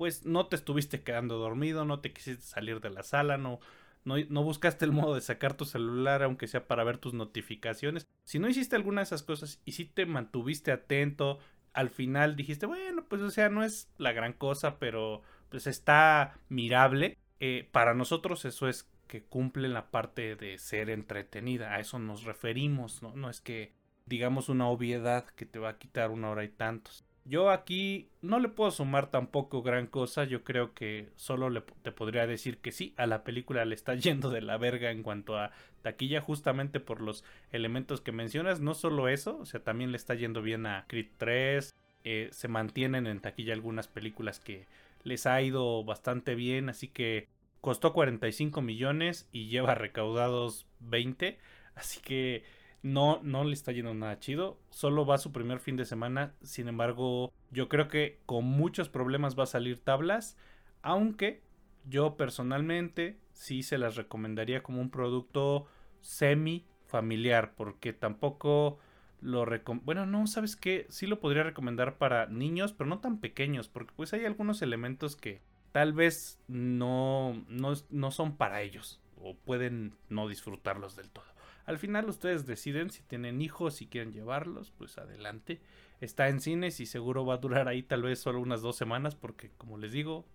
pues 0.00 0.24
no 0.24 0.46
te 0.46 0.56
estuviste 0.56 1.02
quedando 1.02 1.36
dormido, 1.36 1.84
no 1.84 2.00
te 2.00 2.14
quisiste 2.14 2.42
salir 2.42 2.80
de 2.80 2.88
la 2.88 3.02
sala, 3.02 3.36
no, 3.36 3.60
no, 4.06 4.14
no, 4.30 4.42
buscaste 4.42 4.86
el 4.86 4.92
modo 4.92 5.14
de 5.14 5.20
sacar 5.20 5.52
tu 5.52 5.66
celular, 5.66 6.22
aunque 6.22 6.46
sea 6.46 6.66
para 6.66 6.84
ver 6.84 6.96
tus 6.96 7.12
notificaciones. 7.12 8.08
Si 8.24 8.38
no 8.38 8.48
hiciste 8.48 8.76
alguna 8.76 9.02
de 9.02 9.04
esas 9.04 9.22
cosas 9.22 9.60
y 9.66 9.72
si 9.72 9.84
te 9.84 10.06
mantuviste 10.06 10.72
atento, 10.72 11.38
al 11.74 11.90
final 11.90 12.34
dijiste, 12.34 12.64
bueno, 12.64 13.04
pues 13.10 13.20
o 13.20 13.28
sea, 13.28 13.50
no 13.50 13.62
es 13.62 13.90
la 13.98 14.12
gran 14.12 14.32
cosa, 14.32 14.78
pero 14.78 15.20
pues 15.50 15.66
está 15.66 16.38
mirable. 16.48 17.18
Eh, 17.38 17.68
para 17.70 17.92
nosotros 17.92 18.46
eso 18.46 18.70
es 18.70 18.90
que 19.06 19.24
cumple 19.24 19.68
la 19.68 19.90
parte 19.90 20.34
de 20.34 20.56
ser 20.56 20.88
entretenida. 20.88 21.74
A 21.74 21.80
eso 21.80 21.98
nos 21.98 22.24
referimos, 22.24 23.02
¿no? 23.02 23.14
No 23.16 23.28
es 23.28 23.42
que 23.42 23.74
digamos 24.06 24.48
una 24.48 24.66
obviedad 24.66 25.26
que 25.26 25.44
te 25.44 25.58
va 25.58 25.68
a 25.68 25.78
quitar 25.78 26.10
una 26.10 26.30
hora 26.30 26.44
y 26.44 26.48
tantos. 26.48 27.04
Yo 27.24 27.50
aquí 27.50 28.08
no 28.22 28.40
le 28.40 28.48
puedo 28.48 28.70
sumar 28.70 29.10
tampoco 29.10 29.62
gran 29.62 29.86
cosa, 29.86 30.24
yo 30.24 30.42
creo 30.42 30.74
que 30.74 31.10
solo 31.16 31.50
le, 31.50 31.62
te 31.82 31.92
podría 31.92 32.26
decir 32.26 32.58
que 32.58 32.72
sí, 32.72 32.94
a 32.96 33.06
la 33.06 33.24
película 33.24 33.64
le 33.64 33.74
está 33.74 33.94
yendo 33.96 34.30
de 34.30 34.40
la 34.40 34.56
verga 34.56 34.90
en 34.90 35.02
cuanto 35.02 35.38
a 35.38 35.52
taquilla 35.82 36.20
justamente 36.20 36.80
por 36.80 37.00
los 37.00 37.24
elementos 37.52 38.00
que 38.00 38.12
mencionas, 38.12 38.60
no 38.60 38.74
solo 38.74 39.08
eso, 39.08 39.38
o 39.38 39.46
sea, 39.46 39.62
también 39.62 39.92
le 39.92 39.96
está 39.96 40.14
yendo 40.14 40.42
bien 40.42 40.66
a 40.66 40.86
Creed 40.88 41.08
3, 41.18 41.74
eh, 42.04 42.28
se 42.32 42.48
mantienen 42.48 43.06
en 43.06 43.20
taquilla 43.20 43.52
algunas 43.52 43.86
películas 43.86 44.40
que 44.40 44.66
les 45.04 45.26
ha 45.26 45.40
ido 45.42 45.84
bastante 45.84 46.34
bien, 46.34 46.68
así 46.68 46.88
que 46.88 47.28
Costó 47.60 47.92
45 47.92 48.62
millones 48.62 49.28
y 49.32 49.48
lleva 49.48 49.74
recaudados 49.74 50.66
20. 50.80 51.38
Así 51.74 52.00
que 52.00 52.42
no, 52.82 53.20
no 53.22 53.44
le 53.44 53.52
está 53.52 53.72
yendo 53.72 53.94
nada 53.94 54.18
chido. 54.18 54.58
Solo 54.70 55.06
va 55.06 55.18
su 55.18 55.32
primer 55.32 55.60
fin 55.60 55.76
de 55.76 55.84
semana. 55.84 56.34
Sin 56.42 56.68
embargo, 56.68 57.32
yo 57.50 57.68
creo 57.68 57.88
que 57.88 58.20
con 58.26 58.44
muchos 58.44 58.88
problemas 58.88 59.38
va 59.38 59.44
a 59.44 59.46
salir 59.46 59.82
tablas. 59.82 60.36
Aunque 60.82 61.42
yo 61.84 62.16
personalmente 62.16 63.18
sí 63.32 63.62
se 63.62 63.78
las 63.78 63.96
recomendaría 63.96 64.62
como 64.62 64.80
un 64.80 64.90
producto 64.90 65.66
semi 66.00 66.66
familiar. 66.86 67.54
Porque 67.56 67.92
tampoco 67.92 68.78
lo 69.20 69.46
bueno 69.82 70.06
no 70.06 70.26
sabes 70.26 70.56
qué 70.56 70.86
sí 70.88 71.06
lo 71.06 71.20
podría 71.20 71.42
recomendar 71.42 71.98
para 71.98 72.26
niños 72.26 72.72
pero 72.72 72.88
no 72.88 73.00
tan 73.00 73.18
pequeños 73.18 73.68
porque 73.68 73.92
pues 73.94 74.14
hay 74.14 74.24
algunos 74.24 74.62
elementos 74.62 75.14
que 75.14 75.42
tal 75.72 75.92
vez 75.92 76.40
no, 76.48 77.44
no, 77.48 78.10
son 78.10 78.36
para 78.36 78.62
ellos 78.62 79.00
o 79.22 79.34
pueden 79.34 79.94
no 80.08 80.28
disfrutarlos 80.28 80.96
del 80.96 81.10
todo. 81.10 81.24
Al 81.70 81.78
final 81.78 82.08
ustedes 82.08 82.46
deciden 82.46 82.90
si 82.90 83.04
tienen 83.04 83.40
hijos, 83.40 83.74
si 83.74 83.86
quieren 83.86 84.12
llevarlos, 84.12 84.72
pues 84.76 84.98
adelante. 84.98 85.60
Está 86.00 86.28
en 86.28 86.40
cines 86.40 86.80
y 86.80 86.86
seguro 86.86 87.24
va 87.24 87.34
a 87.34 87.36
durar 87.36 87.68
ahí 87.68 87.84
tal 87.84 88.02
vez 88.02 88.18
solo 88.18 88.40
unas 88.40 88.60
dos 88.60 88.74
semanas 88.74 89.14
porque 89.14 89.52
como 89.56 89.78
les 89.78 89.92
digo, 89.92 90.26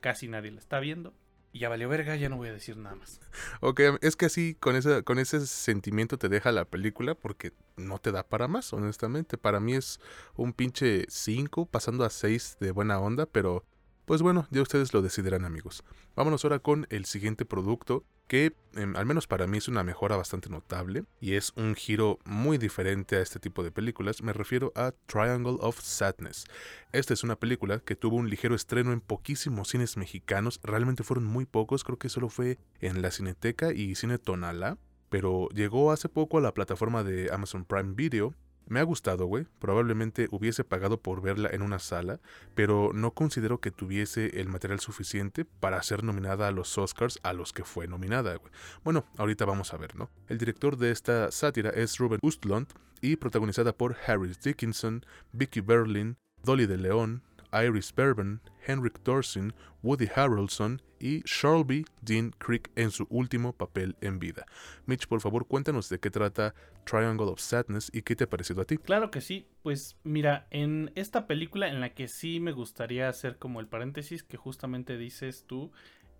casi 0.00 0.26
nadie 0.26 0.50
la 0.50 0.58
está 0.58 0.80
viendo. 0.80 1.12
Y 1.52 1.58
ya 1.58 1.68
valió 1.68 1.86
verga, 1.90 2.16
ya 2.16 2.30
no 2.30 2.38
voy 2.38 2.48
a 2.48 2.54
decir 2.54 2.78
nada 2.78 2.96
más. 2.96 3.20
Ok, 3.60 3.80
es 4.00 4.16
que 4.16 4.24
así, 4.24 4.54
con 4.54 4.74
ese, 4.74 5.02
con 5.02 5.18
ese 5.18 5.46
sentimiento 5.46 6.16
te 6.16 6.30
deja 6.30 6.50
la 6.50 6.64
película 6.64 7.14
porque 7.14 7.52
no 7.76 7.98
te 7.98 8.10
da 8.10 8.26
para 8.26 8.48
más, 8.48 8.72
honestamente. 8.72 9.36
Para 9.36 9.60
mí 9.60 9.74
es 9.74 10.00
un 10.34 10.54
pinche 10.54 11.04
5 11.10 11.66
pasando 11.66 12.06
a 12.06 12.10
6 12.10 12.56
de 12.58 12.70
buena 12.70 13.00
onda, 13.00 13.26
pero 13.26 13.66
pues 14.10 14.22
bueno, 14.22 14.48
ya 14.50 14.60
ustedes 14.60 14.92
lo 14.92 15.02
decidirán 15.02 15.44
amigos. 15.44 15.84
Vámonos 16.16 16.44
ahora 16.44 16.58
con 16.58 16.84
el 16.90 17.04
siguiente 17.04 17.44
producto 17.44 18.02
que 18.26 18.56
em, 18.74 18.96
al 18.96 19.06
menos 19.06 19.28
para 19.28 19.46
mí 19.46 19.58
es 19.58 19.68
una 19.68 19.84
mejora 19.84 20.16
bastante 20.16 20.48
notable 20.48 21.04
y 21.20 21.34
es 21.34 21.52
un 21.54 21.76
giro 21.76 22.18
muy 22.24 22.58
diferente 22.58 23.14
a 23.14 23.20
este 23.20 23.38
tipo 23.38 23.62
de 23.62 23.70
películas. 23.70 24.20
Me 24.20 24.32
refiero 24.32 24.72
a 24.74 24.94
Triangle 25.06 25.58
of 25.60 25.80
Sadness. 25.80 26.46
Esta 26.90 27.14
es 27.14 27.22
una 27.22 27.36
película 27.36 27.78
que 27.78 27.94
tuvo 27.94 28.16
un 28.16 28.28
ligero 28.28 28.56
estreno 28.56 28.92
en 28.92 29.00
poquísimos 29.00 29.68
cines 29.68 29.96
mexicanos, 29.96 30.58
realmente 30.64 31.04
fueron 31.04 31.24
muy 31.24 31.46
pocos, 31.46 31.84
creo 31.84 32.00
que 32.00 32.08
solo 32.08 32.30
fue 32.30 32.58
en 32.80 33.02
la 33.02 33.12
Cineteca 33.12 33.72
y 33.72 33.94
Cine 33.94 34.18
Tonala, 34.18 34.76
pero 35.08 35.48
llegó 35.50 35.92
hace 35.92 36.08
poco 36.08 36.38
a 36.38 36.40
la 36.40 36.52
plataforma 36.52 37.04
de 37.04 37.32
Amazon 37.32 37.64
Prime 37.64 37.94
Video 37.94 38.34
me 38.70 38.80
ha 38.80 38.84
gustado, 38.84 39.26
güey. 39.26 39.46
Probablemente 39.58 40.28
hubiese 40.30 40.64
pagado 40.64 41.02
por 41.02 41.20
verla 41.20 41.50
en 41.52 41.62
una 41.62 41.80
sala, 41.80 42.20
pero 42.54 42.92
no 42.94 43.10
considero 43.10 43.60
que 43.60 43.72
tuviese 43.72 44.40
el 44.40 44.48
material 44.48 44.80
suficiente 44.80 45.44
para 45.44 45.82
ser 45.82 46.04
nominada 46.04 46.46
a 46.46 46.52
los 46.52 46.78
Oscars 46.78 47.18
a 47.24 47.32
los 47.32 47.52
que 47.52 47.64
fue 47.64 47.88
nominada, 47.88 48.34
güey. 48.36 48.52
Bueno, 48.84 49.04
ahorita 49.18 49.44
vamos 49.44 49.74
a 49.74 49.76
ver, 49.76 49.96
¿no? 49.96 50.08
El 50.28 50.38
director 50.38 50.76
de 50.76 50.92
esta 50.92 51.32
sátira 51.32 51.70
es 51.70 51.98
Ruben 51.98 52.20
Ustlund 52.22 52.68
y 53.00 53.16
protagonizada 53.16 53.72
por 53.72 53.96
Harry 54.06 54.32
Dickinson, 54.42 55.04
Vicky 55.32 55.60
Berlin, 55.60 56.16
Dolly 56.44 56.66
de 56.66 56.78
León, 56.78 57.22
Iris 57.52 57.94
Berben, 57.94 58.40
Henrik 58.66 59.02
Dorsin, 59.02 59.52
Woody 59.82 60.08
Harrelson 60.14 60.82
y 60.98 61.22
Shelby 61.24 61.84
Dean 62.02 62.30
Creek 62.38 62.70
en 62.76 62.90
su 62.90 63.06
último 63.08 63.52
papel 63.52 63.96
en 64.00 64.18
vida. 64.18 64.46
Mitch, 64.86 65.06
por 65.06 65.20
favor, 65.20 65.46
cuéntanos 65.46 65.88
de 65.88 65.98
qué 65.98 66.10
trata 66.10 66.54
Triangle 66.84 67.26
of 67.26 67.40
Sadness 67.40 67.90
y 67.92 68.02
qué 68.02 68.14
te 68.14 68.24
ha 68.24 68.30
parecido 68.30 68.60
a 68.60 68.64
ti. 68.64 68.76
Claro 68.76 69.10
que 69.10 69.20
sí, 69.20 69.46
pues 69.62 69.96
mira, 70.04 70.46
en 70.50 70.92
esta 70.94 71.26
película 71.26 71.68
en 71.68 71.80
la 71.80 71.94
que 71.94 72.08
sí 72.08 72.40
me 72.40 72.52
gustaría 72.52 73.08
hacer 73.08 73.38
como 73.38 73.60
el 73.60 73.66
paréntesis 73.66 74.22
que 74.22 74.36
justamente 74.36 74.98
dices 74.98 75.44
tú, 75.46 75.72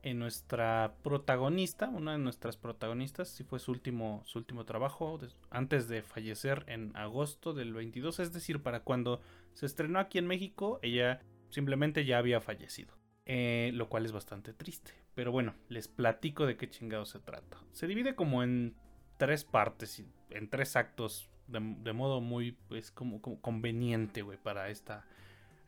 en 0.02 0.18
nuestra 0.18 0.94
protagonista, 1.02 1.88
una 1.88 2.12
de 2.12 2.18
nuestras 2.18 2.56
protagonistas, 2.56 3.28
si 3.28 3.44
fue 3.44 3.58
su 3.58 3.70
último, 3.72 4.22
su 4.26 4.38
último 4.38 4.64
trabajo, 4.64 5.18
antes 5.50 5.88
de 5.88 6.02
fallecer 6.02 6.64
en 6.68 6.96
agosto 6.96 7.52
del 7.52 7.74
22, 7.74 8.20
es 8.20 8.32
decir, 8.32 8.62
para 8.62 8.80
cuando 8.80 9.20
se 9.52 9.66
estrenó 9.66 9.98
aquí 9.98 10.18
en 10.18 10.26
México, 10.26 10.78
ella 10.82 11.20
simplemente 11.50 12.04
ya 12.04 12.18
había 12.18 12.40
fallecido. 12.40 13.00
Eh, 13.32 13.70
lo 13.74 13.88
cual 13.88 14.04
es 14.04 14.10
bastante 14.10 14.52
triste. 14.52 14.92
Pero 15.14 15.30
bueno, 15.30 15.54
les 15.68 15.86
platico 15.86 16.46
de 16.46 16.56
qué 16.56 16.68
chingado 16.68 17.04
se 17.04 17.20
trata. 17.20 17.58
Se 17.70 17.86
divide 17.86 18.16
como 18.16 18.42
en 18.42 18.74
tres 19.18 19.44
partes, 19.44 20.02
en 20.30 20.48
tres 20.48 20.74
actos, 20.74 21.30
de, 21.46 21.92
modo 21.92 22.20
muy, 22.20 22.52
pues, 22.68 22.90
como, 22.90 23.20
conveniente, 23.20 24.22
güey, 24.22 24.38
para 24.38 24.68
esta, 24.70 25.04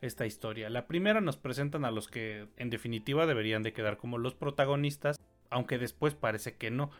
esta 0.05 0.25
historia. 0.25 0.69
La 0.69 0.85
primera 0.85 1.21
nos 1.21 1.37
presentan 1.37 1.85
a 1.85 1.91
los 1.91 2.09
que 2.09 2.47
en 2.57 2.69
definitiva 2.69 3.25
deberían 3.25 3.63
de 3.63 3.71
quedar 3.71 3.97
como 3.97 4.17
los 4.17 4.35
protagonistas, 4.35 5.17
aunque 5.49 5.77
después 5.77 6.13
parece 6.13 6.55
que 6.57 6.71
no. 6.71 6.91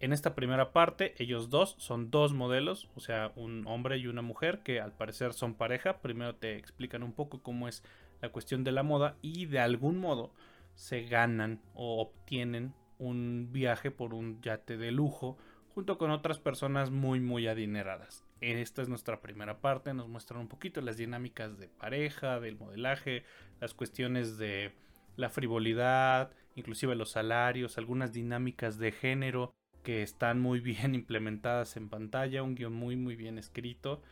En 0.00 0.12
esta 0.12 0.34
primera 0.34 0.72
parte, 0.72 1.14
ellos 1.18 1.50
dos 1.50 1.76
son 1.78 2.10
dos 2.10 2.32
modelos, 2.32 2.88
o 2.96 3.00
sea, 3.00 3.32
un 3.36 3.66
hombre 3.66 3.98
y 3.98 4.08
una 4.08 4.22
mujer 4.22 4.60
que 4.64 4.80
al 4.80 4.92
parecer 4.92 5.32
son 5.32 5.54
pareja. 5.54 6.00
Primero 6.00 6.34
te 6.34 6.56
explican 6.56 7.02
un 7.02 7.12
poco 7.12 7.40
cómo 7.42 7.68
es 7.68 7.84
la 8.20 8.30
cuestión 8.30 8.64
de 8.64 8.72
la 8.72 8.82
moda 8.82 9.16
y 9.22 9.46
de 9.46 9.60
algún 9.60 9.98
modo 9.98 10.32
se 10.74 11.02
ganan 11.02 11.60
o 11.74 12.00
obtienen 12.00 12.74
un 12.98 13.50
viaje 13.52 13.90
por 13.90 14.12
un 14.12 14.40
yate 14.42 14.76
de 14.76 14.90
lujo 14.90 15.38
junto 15.74 15.98
con 15.98 16.10
otras 16.10 16.38
personas 16.38 16.90
muy 16.90 17.20
muy 17.20 17.46
adineradas. 17.46 18.24
Esta 18.40 18.80
es 18.80 18.88
nuestra 18.88 19.20
primera 19.20 19.60
parte, 19.60 19.92
nos 19.92 20.08
muestran 20.08 20.40
un 20.40 20.48
poquito 20.48 20.80
las 20.80 20.96
dinámicas 20.96 21.58
de 21.58 21.68
pareja, 21.68 22.40
del 22.40 22.56
modelaje, 22.56 23.24
las 23.60 23.74
cuestiones 23.74 24.38
de 24.38 24.72
la 25.16 25.28
frivolidad, 25.28 26.32
inclusive 26.54 26.94
los 26.94 27.10
salarios, 27.10 27.76
algunas 27.76 28.12
dinámicas 28.12 28.78
de 28.78 28.92
género 28.92 29.52
que 29.82 30.02
están 30.02 30.40
muy 30.40 30.60
bien 30.60 30.94
implementadas 30.94 31.76
en 31.76 31.90
pantalla, 31.90 32.42
un 32.42 32.54
guion 32.54 32.72
muy 32.72 32.96
muy 32.96 33.14
bien 33.14 33.38
escrito. 33.38 34.02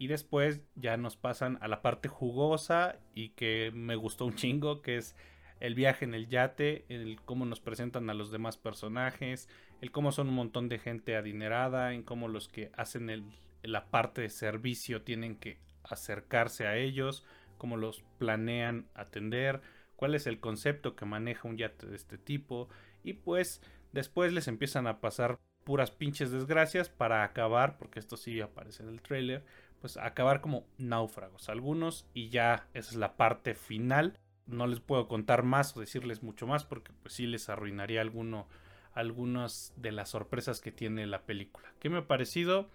Y 0.00 0.06
después 0.06 0.60
ya 0.76 0.96
nos 0.96 1.16
pasan 1.16 1.58
a 1.60 1.66
la 1.66 1.82
parte 1.82 2.08
jugosa 2.08 3.00
y 3.14 3.30
que 3.30 3.72
me 3.74 3.96
gustó 3.96 4.26
un 4.26 4.36
chingo, 4.36 4.80
que 4.80 4.96
es 4.96 5.16
el 5.58 5.74
viaje 5.74 6.04
en 6.04 6.14
el 6.14 6.28
yate, 6.28 6.84
el 6.88 7.20
cómo 7.24 7.46
nos 7.46 7.60
presentan 7.60 8.08
a 8.08 8.14
los 8.14 8.30
demás 8.30 8.56
personajes, 8.56 9.48
el 9.80 9.90
cómo 9.90 10.12
son 10.12 10.28
un 10.28 10.34
montón 10.34 10.68
de 10.68 10.78
gente 10.78 11.16
adinerada, 11.16 11.94
en 11.94 12.04
cómo 12.04 12.28
los 12.28 12.46
que 12.46 12.70
hacen 12.76 13.10
el, 13.10 13.24
la 13.62 13.90
parte 13.90 14.22
de 14.22 14.30
servicio 14.30 15.02
tienen 15.02 15.36
que 15.36 15.58
acercarse 15.82 16.66
a 16.66 16.76
ellos, 16.76 17.24
cómo 17.56 17.76
los 17.76 18.02
planean 18.18 18.86
atender, 18.94 19.60
cuál 19.96 20.14
es 20.14 20.26
el 20.26 20.40
concepto 20.40 20.94
que 20.94 21.04
maneja 21.04 21.48
un 21.48 21.56
yate 21.56 21.86
de 21.86 21.96
este 21.96 22.18
tipo 22.18 22.68
y 23.02 23.14
pues 23.14 23.60
después 23.92 24.32
les 24.32 24.48
empiezan 24.48 24.86
a 24.86 25.00
pasar 25.00 25.38
puras 25.64 25.90
pinches 25.90 26.30
desgracias 26.30 26.88
para 26.88 27.24
acabar, 27.24 27.76
porque 27.78 27.98
esto 27.98 28.16
sí 28.16 28.40
aparece 28.40 28.82
en 28.82 28.88
el 28.88 29.02
trailer, 29.02 29.44
pues 29.80 29.96
acabar 29.96 30.40
como 30.40 30.66
náufragos 30.78 31.48
algunos 31.48 32.06
y 32.14 32.30
ya 32.30 32.68
esa 32.74 32.90
es 32.90 32.96
la 32.96 33.16
parte 33.16 33.54
final. 33.54 34.18
No 34.46 34.66
les 34.66 34.80
puedo 34.80 35.08
contar 35.08 35.42
más 35.42 35.76
o 35.76 35.80
decirles 35.80 36.22
mucho 36.22 36.46
más 36.46 36.64
porque 36.64 36.92
pues 37.02 37.14
sí 37.14 37.26
les 37.26 37.48
arruinaría 37.48 38.00
alguno 38.00 38.48
algunas 38.94 39.72
de 39.76 39.92
las 39.92 40.08
sorpresas 40.08 40.60
que 40.60 40.72
tiene 40.72 41.06
la 41.06 41.22
película. 41.22 41.72
¿Qué 41.78 41.90
me 41.90 41.98
ha 41.98 42.06
parecido? 42.06 42.68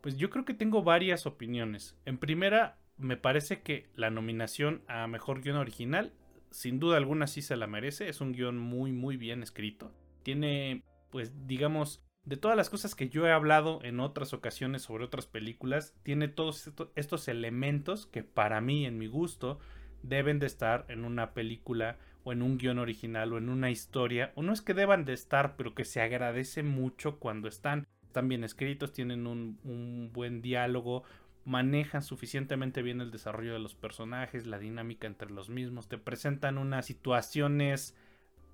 Pues 0.00 0.16
yo 0.16 0.30
creo 0.30 0.44
que 0.44 0.54
tengo 0.54 0.82
varias 0.82 1.26
opiniones. 1.26 1.96
En 2.04 2.18
primera, 2.18 2.78
me 2.96 3.16
parece 3.16 3.62
que 3.62 3.88
la 3.94 4.10
nominación 4.10 4.82
a 4.88 5.06
mejor 5.06 5.42
guion 5.42 5.56
original, 5.56 6.12
sin 6.50 6.78
duda 6.78 6.96
alguna 6.96 7.26
sí 7.26 7.42
se 7.42 7.56
la 7.56 7.66
merece. 7.66 8.08
Es 8.08 8.20
un 8.20 8.32
guion 8.32 8.58
muy, 8.58 8.92
muy 8.92 9.16
bien 9.16 9.42
escrito. 9.42 9.92
Tiene, 10.22 10.84
pues, 11.10 11.46
digamos, 11.46 12.02
de 12.24 12.36
todas 12.36 12.56
las 12.56 12.70
cosas 12.70 12.94
que 12.94 13.08
yo 13.08 13.26
he 13.26 13.32
hablado 13.32 13.78
en 13.84 14.00
otras 14.00 14.32
ocasiones 14.32 14.82
sobre 14.82 15.04
otras 15.04 15.26
películas, 15.26 15.94
tiene 16.02 16.26
todos 16.26 16.72
estos 16.96 17.28
elementos 17.28 18.06
que 18.06 18.24
para 18.24 18.60
mí, 18.60 18.84
en 18.84 18.98
mi 18.98 19.06
gusto, 19.06 19.60
deben 20.02 20.40
de 20.40 20.46
estar 20.46 20.84
en 20.88 21.04
una 21.04 21.34
película 21.34 21.98
o 22.24 22.32
en 22.32 22.42
un 22.42 22.58
guion 22.58 22.80
original 22.80 23.32
o 23.32 23.38
en 23.38 23.48
una 23.48 23.70
historia, 23.70 24.32
o 24.34 24.42
no 24.42 24.52
es 24.52 24.60
que 24.60 24.74
deban 24.74 25.04
de 25.04 25.12
estar, 25.12 25.54
pero 25.56 25.76
que 25.76 25.84
se 25.84 26.00
agradece 26.00 26.64
mucho 26.64 27.20
cuando 27.20 27.46
están. 27.46 27.86
Están 28.16 28.30
bien 28.30 28.44
escritos, 28.44 28.94
tienen 28.94 29.26
un, 29.26 29.58
un 29.62 30.08
buen 30.10 30.40
diálogo, 30.40 31.04
manejan 31.44 32.00
suficientemente 32.00 32.80
bien 32.80 33.02
el 33.02 33.10
desarrollo 33.10 33.52
de 33.52 33.58
los 33.58 33.74
personajes, 33.74 34.46
la 34.46 34.58
dinámica 34.58 35.06
entre 35.06 35.28
los 35.28 35.50
mismos, 35.50 35.86
te 35.86 35.98
presentan 35.98 36.56
unas 36.56 36.86
situaciones, 36.86 37.94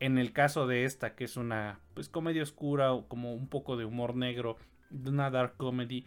en 0.00 0.18
el 0.18 0.32
caso 0.32 0.66
de 0.66 0.84
esta, 0.84 1.14
que 1.14 1.22
es 1.22 1.36
una 1.36 1.78
pues 1.94 2.08
comedia 2.08 2.42
oscura 2.42 2.92
o 2.92 3.06
como 3.06 3.36
un 3.36 3.46
poco 3.46 3.76
de 3.76 3.84
humor 3.84 4.16
negro, 4.16 4.56
de 4.90 5.10
una 5.10 5.30
dark 5.30 5.56
comedy, 5.58 6.06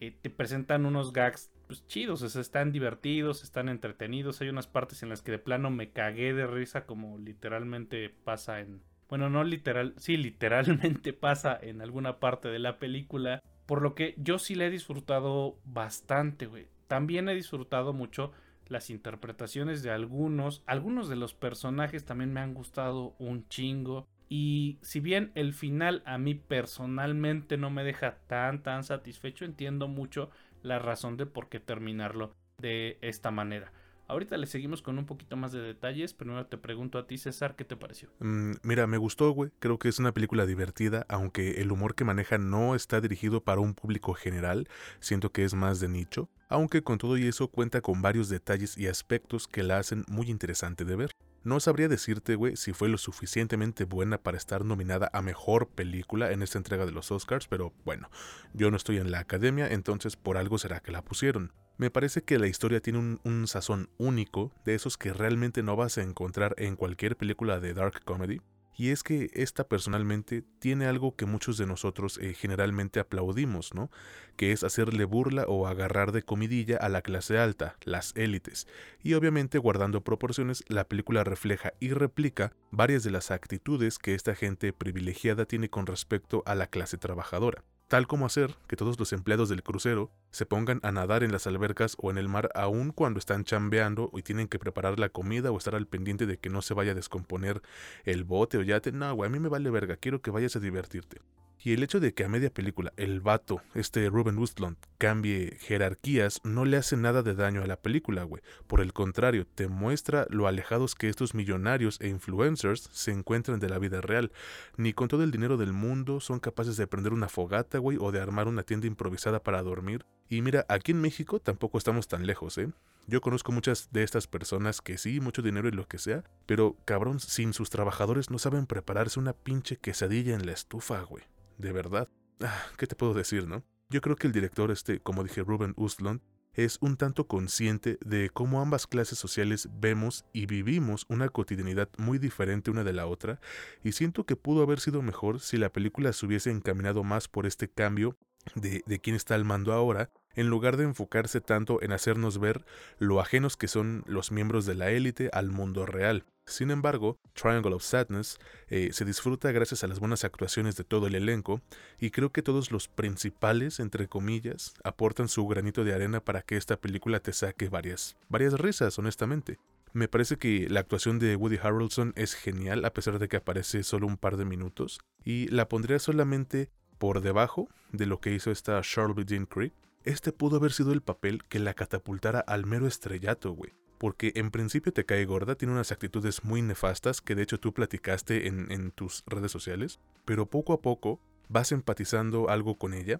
eh, 0.00 0.12
te 0.20 0.28
presentan 0.28 0.84
unos 0.84 1.12
gags 1.12 1.52
pues 1.68 1.86
chidos, 1.86 2.22
están 2.34 2.72
divertidos, 2.72 3.44
están 3.44 3.68
entretenidos, 3.68 4.40
hay 4.40 4.48
unas 4.48 4.66
partes 4.66 5.04
en 5.04 5.10
las 5.10 5.22
que 5.22 5.30
de 5.30 5.38
plano 5.38 5.70
me 5.70 5.92
cagué 5.92 6.34
de 6.34 6.48
risa 6.48 6.86
como 6.86 7.18
literalmente 7.18 8.10
pasa 8.24 8.58
en... 8.58 8.82
Bueno, 9.08 9.30
no 9.30 9.44
literal, 9.44 9.94
sí, 9.98 10.16
literalmente 10.16 11.12
pasa 11.14 11.58
en 11.60 11.80
alguna 11.80 12.18
parte 12.18 12.48
de 12.48 12.58
la 12.58 12.78
película 12.78 13.42
por 13.66 13.82
lo 13.82 13.94
que 13.94 14.14
yo 14.16 14.38
sí 14.38 14.54
le 14.54 14.66
he 14.66 14.70
disfrutado 14.70 15.58
bastante, 15.64 16.46
güey. 16.46 16.68
También 16.86 17.28
he 17.28 17.34
disfrutado 17.34 17.92
mucho 17.92 18.32
las 18.68 18.90
interpretaciones 18.90 19.82
de 19.82 19.90
algunos. 19.90 20.62
Algunos 20.66 21.08
de 21.08 21.16
los 21.16 21.34
personajes 21.34 22.04
también 22.04 22.32
me 22.32 22.40
han 22.40 22.54
gustado 22.54 23.14
un 23.18 23.48
chingo. 23.48 24.06
Y 24.28 24.78
si 24.82 25.00
bien 25.00 25.32
el 25.34 25.52
final 25.52 26.02
a 26.06 26.16
mí 26.18 26.34
personalmente 26.34 27.56
no 27.56 27.70
me 27.70 27.84
deja 27.84 28.18
tan 28.28 28.62
tan 28.62 28.84
satisfecho, 28.84 29.44
entiendo 29.44 29.88
mucho 29.88 30.30
la 30.62 30.78
razón 30.78 31.16
de 31.16 31.26
por 31.26 31.48
qué 31.48 31.60
terminarlo 31.60 32.32
de 32.58 32.98
esta 33.02 33.30
manera. 33.30 33.72
Ahorita 34.08 34.36
le 34.36 34.46
seguimos 34.46 34.82
con 34.82 34.98
un 34.98 35.06
poquito 35.06 35.36
más 35.36 35.52
de 35.52 35.60
detalles. 35.60 36.14
Primero 36.14 36.46
te 36.46 36.56
pregunto 36.56 36.98
a 36.98 37.06
ti, 37.06 37.18
César, 37.18 37.56
¿qué 37.56 37.64
te 37.64 37.76
pareció? 37.76 38.08
Mm, 38.20 38.52
mira, 38.62 38.86
me 38.86 38.98
gustó, 38.98 39.30
güey. 39.30 39.50
Creo 39.58 39.78
que 39.78 39.88
es 39.88 39.98
una 39.98 40.12
película 40.12 40.46
divertida, 40.46 41.04
aunque 41.08 41.60
el 41.60 41.72
humor 41.72 41.94
que 41.94 42.04
maneja 42.04 42.38
no 42.38 42.74
está 42.74 43.00
dirigido 43.00 43.42
para 43.42 43.60
un 43.60 43.74
público 43.74 44.14
general. 44.14 44.68
Siento 45.00 45.32
que 45.32 45.44
es 45.44 45.54
más 45.54 45.80
de 45.80 45.88
nicho. 45.88 46.28
Aunque 46.48 46.82
con 46.82 46.98
todo 46.98 47.18
y 47.18 47.26
eso 47.26 47.48
cuenta 47.48 47.80
con 47.80 48.02
varios 48.02 48.28
detalles 48.28 48.78
y 48.78 48.86
aspectos 48.86 49.48
que 49.48 49.64
la 49.64 49.78
hacen 49.78 50.04
muy 50.08 50.30
interesante 50.30 50.84
de 50.84 50.94
ver. 50.94 51.10
No 51.46 51.60
sabría 51.60 51.86
decirte, 51.86 52.34
güey, 52.34 52.56
si 52.56 52.72
fue 52.72 52.88
lo 52.88 52.98
suficientemente 52.98 53.84
buena 53.84 54.18
para 54.18 54.36
estar 54.36 54.64
nominada 54.64 55.08
a 55.12 55.22
mejor 55.22 55.68
película 55.68 56.32
en 56.32 56.42
esta 56.42 56.58
entrega 56.58 56.86
de 56.86 56.90
los 56.90 57.12
Oscars, 57.12 57.46
pero 57.46 57.72
bueno, 57.84 58.10
yo 58.52 58.72
no 58.72 58.76
estoy 58.76 58.96
en 58.96 59.12
la 59.12 59.20
academia, 59.20 59.68
entonces 59.68 60.16
por 60.16 60.38
algo 60.38 60.58
será 60.58 60.80
que 60.80 60.90
la 60.90 61.02
pusieron. 61.02 61.52
Me 61.76 61.88
parece 61.88 62.22
que 62.22 62.40
la 62.40 62.48
historia 62.48 62.80
tiene 62.80 63.20
un, 63.22 63.46
sazón 63.46 63.90
único, 63.96 64.50
de 64.64 64.74
esos 64.74 64.98
que 64.98 65.12
realmente 65.12 65.62
no 65.62 65.76
vas 65.76 65.98
a 65.98 66.02
encontrar 66.02 66.56
en 66.58 66.74
cualquier 66.74 67.16
película 67.16 67.60
de 67.60 67.74
dark 67.74 68.02
comedy. 68.04 68.40
Y 68.76 68.90
es 68.90 69.02
que 69.02 69.30
esta 69.32 69.66
personalmente 69.66 70.44
tiene 70.58 70.86
algo 70.86 71.16
que 71.16 71.26
muchos 71.26 71.56
de 71.56 71.66
nosotros 71.66 72.18
eh, 72.18 72.34
generalmente 72.34 73.00
aplaudimos, 73.00 73.74
¿no? 73.74 73.90
Que 74.36 74.52
es 74.52 74.64
hacerle 74.64 75.04
burla 75.04 75.44
o 75.48 75.66
agarrar 75.66 76.12
de 76.12 76.22
comidilla 76.22 76.76
a 76.76 76.88
la 76.88 77.02
clase 77.02 77.38
alta, 77.38 77.76
las 77.84 78.12
élites. 78.16 78.66
Y 79.02 79.14
obviamente 79.14 79.58
guardando 79.58 80.02
proporciones, 80.02 80.62
la 80.68 80.84
película 80.84 81.24
refleja 81.24 81.72
y 81.80 81.90
replica 81.90 82.52
varias 82.70 83.02
de 83.02 83.10
las 83.10 83.30
actitudes 83.30 83.98
que 83.98 84.14
esta 84.14 84.34
gente 84.34 84.72
privilegiada 84.72 85.46
tiene 85.46 85.70
con 85.70 85.86
respecto 85.86 86.42
a 86.44 86.54
la 86.54 86.66
clase 86.66 86.98
trabajadora 86.98 87.64
tal 87.88 88.06
como 88.06 88.26
hacer 88.26 88.56
que 88.66 88.76
todos 88.76 88.98
los 88.98 89.12
empleados 89.12 89.48
del 89.48 89.62
crucero 89.62 90.10
se 90.30 90.46
pongan 90.46 90.80
a 90.82 90.92
nadar 90.92 91.22
en 91.22 91.32
las 91.32 91.46
albercas 91.46 91.96
o 91.98 92.10
en 92.10 92.18
el 92.18 92.28
mar 92.28 92.50
aun 92.54 92.90
cuando 92.90 93.18
están 93.18 93.44
chambeando 93.44 94.10
y 94.14 94.22
tienen 94.22 94.48
que 94.48 94.58
preparar 94.58 94.98
la 94.98 95.08
comida 95.08 95.52
o 95.52 95.58
estar 95.58 95.74
al 95.74 95.86
pendiente 95.86 96.26
de 96.26 96.38
que 96.38 96.50
no 96.50 96.62
se 96.62 96.74
vaya 96.74 96.92
a 96.92 96.96
descomponer 96.96 97.62
el 98.04 98.24
bote 98.24 98.58
o 98.58 98.62
yate. 98.62 98.92
No, 98.92 99.14
güey, 99.14 99.28
a 99.28 99.30
mí 99.30 99.38
me 99.38 99.48
vale 99.48 99.70
verga, 99.70 99.96
quiero 99.96 100.20
que 100.20 100.30
vayas 100.30 100.56
a 100.56 100.60
divertirte. 100.60 101.20
Y 101.66 101.72
el 101.72 101.82
hecho 101.82 101.98
de 101.98 102.14
que 102.14 102.22
a 102.22 102.28
media 102.28 102.48
película 102.48 102.92
el 102.96 103.20
vato, 103.20 103.60
este 103.74 104.08
Ruben 104.08 104.38
Wustlund, 104.38 104.76
cambie 104.98 105.56
jerarquías 105.58 106.40
no 106.44 106.64
le 106.64 106.76
hace 106.76 106.96
nada 106.96 107.24
de 107.24 107.34
daño 107.34 107.60
a 107.60 107.66
la 107.66 107.74
película, 107.80 108.22
güey. 108.22 108.40
Por 108.68 108.80
el 108.80 108.92
contrario, 108.92 109.48
te 109.52 109.66
muestra 109.66 110.28
lo 110.30 110.46
alejados 110.46 110.94
que 110.94 111.08
estos 111.08 111.34
millonarios 111.34 111.98
e 112.00 112.06
influencers 112.06 112.88
se 112.92 113.10
encuentran 113.10 113.58
de 113.58 113.68
la 113.68 113.80
vida 113.80 114.00
real. 114.00 114.30
Ni 114.76 114.92
con 114.92 115.08
todo 115.08 115.24
el 115.24 115.32
dinero 115.32 115.56
del 115.56 115.72
mundo 115.72 116.20
son 116.20 116.38
capaces 116.38 116.76
de 116.76 116.86
prender 116.86 117.12
una 117.12 117.28
fogata, 117.28 117.78
güey, 117.78 117.98
o 118.00 118.12
de 118.12 118.20
armar 118.20 118.46
una 118.46 118.62
tienda 118.62 118.86
improvisada 118.86 119.42
para 119.42 119.60
dormir. 119.64 120.06
Y 120.28 120.42
mira, 120.42 120.66
aquí 120.68 120.92
en 120.92 121.00
México 121.00 121.40
tampoco 121.40 121.78
estamos 121.78 122.06
tan 122.06 122.26
lejos, 122.26 122.58
¿eh? 122.58 122.70
Yo 123.08 123.20
conozco 123.20 123.50
muchas 123.50 123.88
de 123.90 124.04
estas 124.04 124.28
personas 124.28 124.80
que 124.80 124.98
sí, 124.98 125.18
mucho 125.18 125.42
dinero 125.42 125.66
y 125.66 125.72
lo 125.72 125.88
que 125.88 125.98
sea, 125.98 126.22
pero 126.46 126.76
cabrón, 126.84 127.18
sin 127.18 127.52
sus 127.52 127.70
trabajadores 127.70 128.30
no 128.30 128.38
saben 128.38 128.66
prepararse 128.66 129.18
una 129.18 129.32
pinche 129.32 129.78
quesadilla 129.78 130.36
en 130.36 130.46
la 130.46 130.52
estufa, 130.52 131.00
güey 131.00 131.24
de 131.58 131.72
verdad. 131.72 132.08
Ah, 132.40 132.66
¿Qué 132.76 132.86
te 132.86 132.96
puedo 132.96 133.14
decir, 133.14 133.46
no? 133.46 133.64
Yo 133.88 134.00
creo 134.00 134.16
que 134.16 134.26
el 134.26 134.32
director, 134.32 134.70
este, 134.70 135.00
como 135.00 135.22
dije, 135.22 135.42
Ruben 135.42 135.74
Ustlund, 135.76 136.20
es 136.54 136.78
un 136.80 136.96
tanto 136.96 137.26
consciente 137.26 137.98
de 138.04 138.30
cómo 138.30 138.60
ambas 138.60 138.86
clases 138.86 139.18
sociales 139.18 139.68
vemos 139.78 140.24
y 140.32 140.46
vivimos 140.46 141.04
una 141.08 141.28
cotidianidad 141.28 141.88
muy 141.98 142.18
diferente 142.18 142.70
una 142.70 142.82
de 142.82 142.94
la 142.94 143.06
otra, 143.06 143.40
y 143.84 143.92
siento 143.92 144.24
que 144.24 144.36
pudo 144.36 144.62
haber 144.62 144.80
sido 144.80 145.02
mejor 145.02 145.40
si 145.40 145.58
la 145.58 145.70
película 145.70 146.12
se 146.12 146.26
hubiese 146.26 146.50
encaminado 146.50 147.04
más 147.04 147.28
por 147.28 147.46
este 147.46 147.68
cambio 147.68 148.16
de, 148.54 148.82
de 148.86 148.98
quién 149.00 149.14
está 149.14 149.34
al 149.34 149.44
mando 149.44 149.72
ahora, 149.72 150.10
en 150.36 150.48
lugar 150.48 150.76
de 150.76 150.84
enfocarse 150.84 151.40
tanto 151.40 151.82
en 151.82 151.92
hacernos 151.92 152.38
ver 152.38 152.64
lo 152.98 153.20
ajenos 153.20 153.56
que 153.56 153.68
son 153.68 154.04
los 154.06 154.30
miembros 154.30 154.66
de 154.66 154.74
la 154.74 154.90
élite 154.90 155.30
al 155.32 155.50
mundo 155.50 155.86
real. 155.86 156.24
Sin 156.48 156.70
embargo, 156.70 157.18
Triangle 157.32 157.74
of 157.74 157.82
Sadness 157.82 158.38
eh, 158.68 158.90
se 158.92 159.04
disfruta 159.04 159.50
gracias 159.50 159.82
a 159.82 159.88
las 159.88 159.98
buenas 159.98 160.22
actuaciones 160.22 160.76
de 160.76 160.84
todo 160.84 161.08
el 161.08 161.16
elenco 161.16 161.60
y 161.98 162.10
creo 162.10 162.30
que 162.30 162.42
todos 162.42 162.70
los 162.70 162.86
principales, 162.86 163.80
entre 163.80 164.06
comillas, 164.06 164.74
aportan 164.84 165.28
su 165.28 165.44
granito 165.48 165.82
de 165.82 165.92
arena 165.92 166.20
para 166.20 166.42
que 166.42 166.56
esta 166.56 166.76
película 166.76 167.18
te 167.18 167.32
saque 167.32 167.68
varias, 167.68 168.16
varias 168.28 168.52
risas, 168.52 168.96
honestamente. 169.00 169.58
Me 169.92 170.06
parece 170.06 170.36
que 170.36 170.68
la 170.68 170.80
actuación 170.80 171.18
de 171.18 171.34
Woody 171.34 171.58
Harrelson 171.60 172.12
es 172.16 172.34
genial 172.34 172.84
a 172.84 172.92
pesar 172.92 173.18
de 173.18 173.28
que 173.28 173.38
aparece 173.38 173.82
solo 173.82 174.06
un 174.06 174.16
par 174.16 174.36
de 174.36 174.44
minutos 174.44 175.00
y 175.24 175.48
la 175.48 175.68
pondría 175.68 175.98
solamente 175.98 176.70
por 176.98 177.22
debajo 177.22 177.68
de 177.92 178.06
lo 178.06 178.20
que 178.20 178.32
hizo 178.34 178.50
esta 178.50 178.80
Charlotte 178.82 179.26
Dean 179.26 179.46
Creek. 179.46 179.72
Este 180.06 180.32
pudo 180.32 180.56
haber 180.56 180.72
sido 180.72 180.92
el 180.92 181.02
papel 181.02 181.44
que 181.44 181.58
la 181.58 181.74
catapultara 181.74 182.40
al 182.40 182.64
mero 182.64 182.86
estrellato, 182.86 183.52
güey 183.52 183.74
porque 183.98 184.32
en 184.36 184.50
principio 184.50 184.92
te 184.92 185.04
cae 185.04 185.24
gorda, 185.24 185.54
tiene 185.54 185.72
unas 185.72 185.92
actitudes 185.92 186.44
muy 186.44 186.62
nefastas 186.62 187.20
que 187.20 187.34
de 187.34 187.42
hecho 187.42 187.58
tú 187.58 187.72
platicaste 187.72 188.46
en, 188.46 188.90
tus 188.90 189.24
redes 189.26 189.50
sociales, 189.50 190.00
pero 190.24 190.46
poco 190.46 190.72
a 190.72 190.80
poco 190.80 191.20
vas 191.48 191.72
empatizando 191.72 192.50
algo 192.50 192.76
con 192.76 192.94
ella 192.94 193.18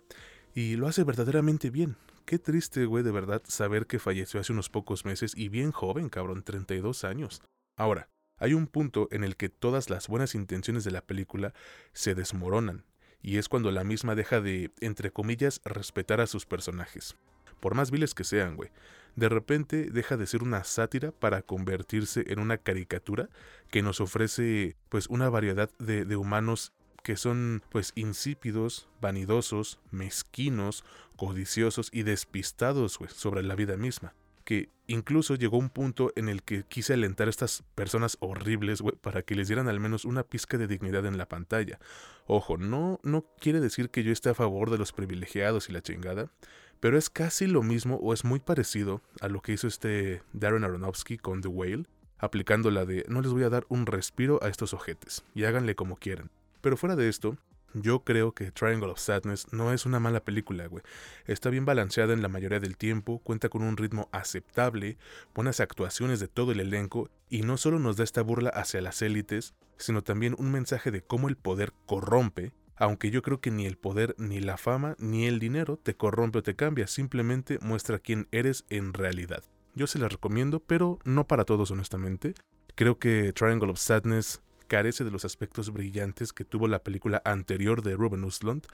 y 0.54 0.76
lo 0.76 0.86
hace 0.86 1.04
verdaderamente 1.04 1.70
bien. 1.70 1.96
Qué 2.24 2.38
triste, 2.38 2.86
güey, 2.86 3.04
de 3.04 3.12
verdad, 3.12 3.42
saber 3.46 3.86
que 3.86 3.98
falleció 3.98 4.40
hace 4.40 4.52
unos 4.52 4.68
pocos 4.68 5.04
meses 5.04 5.32
y 5.36 5.48
bien 5.48 5.70
joven, 5.70 6.08
cabrón, 6.08 6.42
32 6.42 7.04
años. 7.04 7.40
Ahora, 7.76 8.08
hay 8.38 8.52
un 8.52 8.66
punto 8.66 9.08
en 9.12 9.22
el 9.22 9.36
que 9.36 9.48
todas 9.48 9.90
las 9.90 10.08
buenas 10.08 10.34
intenciones 10.34 10.82
de 10.84 10.90
la 10.90 11.02
película 11.02 11.54
se 11.92 12.14
desmoronan. 12.14 12.84
Y 13.26 13.38
es 13.38 13.48
cuando 13.48 13.72
la 13.72 13.82
misma 13.82 14.14
deja 14.14 14.40
de, 14.40 14.70
entre 14.80 15.10
comillas, 15.10 15.60
respetar 15.64 16.20
a 16.20 16.28
sus 16.28 16.46
personajes. 16.46 17.16
Por 17.58 17.74
más 17.74 17.90
viles 17.90 18.14
que 18.14 18.22
sean, 18.22 18.54
güey. 18.54 18.70
De 19.16 19.28
repente 19.28 19.90
deja 19.90 20.16
de 20.16 20.28
ser 20.28 20.44
una 20.44 20.62
sátira 20.62 21.10
para 21.10 21.42
convertirse 21.42 22.22
en 22.28 22.38
una 22.38 22.56
caricatura 22.56 23.28
que 23.68 23.82
nos 23.82 24.00
ofrece 24.00 24.76
pues 24.90 25.08
una 25.08 25.28
variedad 25.28 25.68
de, 25.80 26.16
humanos 26.16 26.72
que 27.02 27.16
son 27.16 27.64
pues 27.70 27.90
insípidos, 27.96 28.88
vanidosos, 29.00 29.80
mezquinos, 29.90 30.84
codiciosos 31.16 31.90
y 31.92 32.04
despistados 32.04 32.96
güey, 32.96 33.10
sobre 33.10 33.42
la 33.42 33.56
vida 33.56 33.76
misma 33.76 34.14
que 34.46 34.70
incluso 34.86 35.34
llegó 35.34 35.58
un 35.58 35.68
punto 35.68 36.12
en 36.14 36.28
el 36.28 36.44
que 36.44 36.62
quise 36.62 36.94
alentar 36.94 37.26
a 37.26 37.30
estas 37.30 37.64
personas 37.74 38.16
horribles, 38.20 38.82
para 39.02 39.22
que 39.22 39.34
les 39.34 39.48
dieran 39.48 39.68
al 39.68 39.80
menos 39.80 40.04
una 40.04 40.22
pizca 40.22 40.56
de 40.56 40.68
dignidad 40.68 41.04
en 41.04 41.18
la 41.18 41.28
pantalla. 41.28 41.80
Ojo, 42.26 42.56
no, 42.56 43.00
no 43.02 43.26
quiere 43.40 43.60
decir 43.60 43.90
que 43.90 44.04
yo 44.04 44.12
esté 44.12 44.30
a 44.30 44.34
favor 44.34 44.70
de 44.70 44.78
los 44.78 44.92
privilegiados 44.92 45.68
y 45.68 45.72
la 45.72 45.82
chingada, 45.82 46.30
pero 46.78 46.96
es 46.96 47.10
casi 47.10 47.48
lo 47.48 47.64
mismo 47.64 47.96
o 47.96 48.14
es 48.14 48.24
muy 48.24 48.38
parecido 48.38 49.02
a 49.20 49.28
lo 49.28 49.42
que 49.42 49.52
hizo 49.52 49.66
este 49.66 50.22
Darren 50.32 50.62
Aronofsky 50.62 51.18
con 51.18 51.42
The 51.42 51.48
Whale, 51.48 51.86
aplicando 52.18 52.70
la 52.70 52.86
de 52.86 53.04
no 53.08 53.20
les 53.22 53.32
voy 53.32 53.42
a 53.42 53.50
dar 53.50 53.66
un 53.68 53.84
respiro 53.84 54.38
a 54.44 54.48
estos 54.48 54.72
ojetes, 54.72 55.24
y 55.34 55.44
háganle 55.44 55.74
como 55.74 55.96
quieran. 55.96 56.30
Pero 56.60 56.76
fuera 56.76 56.94
de 56.94 57.08
esto, 57.08 57.36
yo 57.74 58.04
creo 58.04 58.32
que 58.32 58.50
Triangle 58.50 58.90
of 58.90 58.98
Sadness 58.98 59.52
no 59.52 59.72
es 59.72 59.86
una 59.86 60.00
mala 60.00 60.20
película, 60.20 60.66
güey. 60.66 60.82
Está 61.26 61.50
bien 61.50 61.64
balanceada 61.64 62.12
en 62.12 62.22
la 62.22 62.28
mayoría 62.28 62.60
del 62.60 62.76
tiempo, 62.76 63.18
cuenta 63.18 63.48
con 63.48 63.62
un 63.62 63.76
ritmo 63.76 64.08
aceptable, 64.12 64.98
buenas 65.34 65.60
actuaciones 65.60 66.20
de 66.20 66.28
todo 66.28 66.52
el 66.52 66.60
elenco 66.60 67.10
y 67.28 67.42
no 67.42 67.56
solo 67.56 67.78
nos 67.78 67.96
da 67.96 68.04
esta 68.04 68.22
burla 68.22 68.50
hacia 68.50 68.80
las 68.80 69.02
élites, 69.02 69.54
sino 69.76 70.02
también 70.02 70.34
un 70.38 70.50
mensaje 70.50 70.90
de 70.90 71.02
cómo 71.02 71.28
el 71.28 71.36
poder 71.36 71.72
corrompe, 71.86 72.52
aunque 72.76 73.10
yo 73.10 73.22
creo 73.22 73.40
que 73.40 73.50
ni 73.50 73.66
el 73.66 73.76
poder, 73.76 74.14
ni 74.18 74.40
la 74.40 74.56
fama, 74.56 74.96
ni 74.98 75.26
el 75.26 75.38
dinero 75.38 75.76
te 75.76 75.94
corrompe 75.94 76.38
o 76.38 76.42
te 76.42 76.56
cambia, 76.56 76.86
simplemente 76.86 77.58
muestra 77.60 77.98
quién 77.98 78.28
eres 78.30 78.64
en 78.68 78.92
realidad. 78.92 79.42
Yo 79.74 79.86
se 79.86 79.98
la 79.98 80.08
recomiendo, 80.08 80.60
pero 80.60 80.98
no 81.04 81.26
para 81.26 81.44
todos 81.44 81.70
honestamente. 81.70 82.34
Creo 82.74 82.98
que 82.98 83.32
Triangle 83.32 83.70
of 83.70 83.78
Sadness 83.78 84.42
carece 84.66 85.04
de 85.04 85.10
los 85.10 85.24
aspectos 85.24 85.72
brillantes 85.72 86.32
que 86.32 86.44
tuvo 86.44 86.68
la 86.68 86.82
película 86.82 87.22
anterior 87.24 87.82
de 87.82 87.94
Ruben 87.94 88.24
Östlund, 88.24 88.66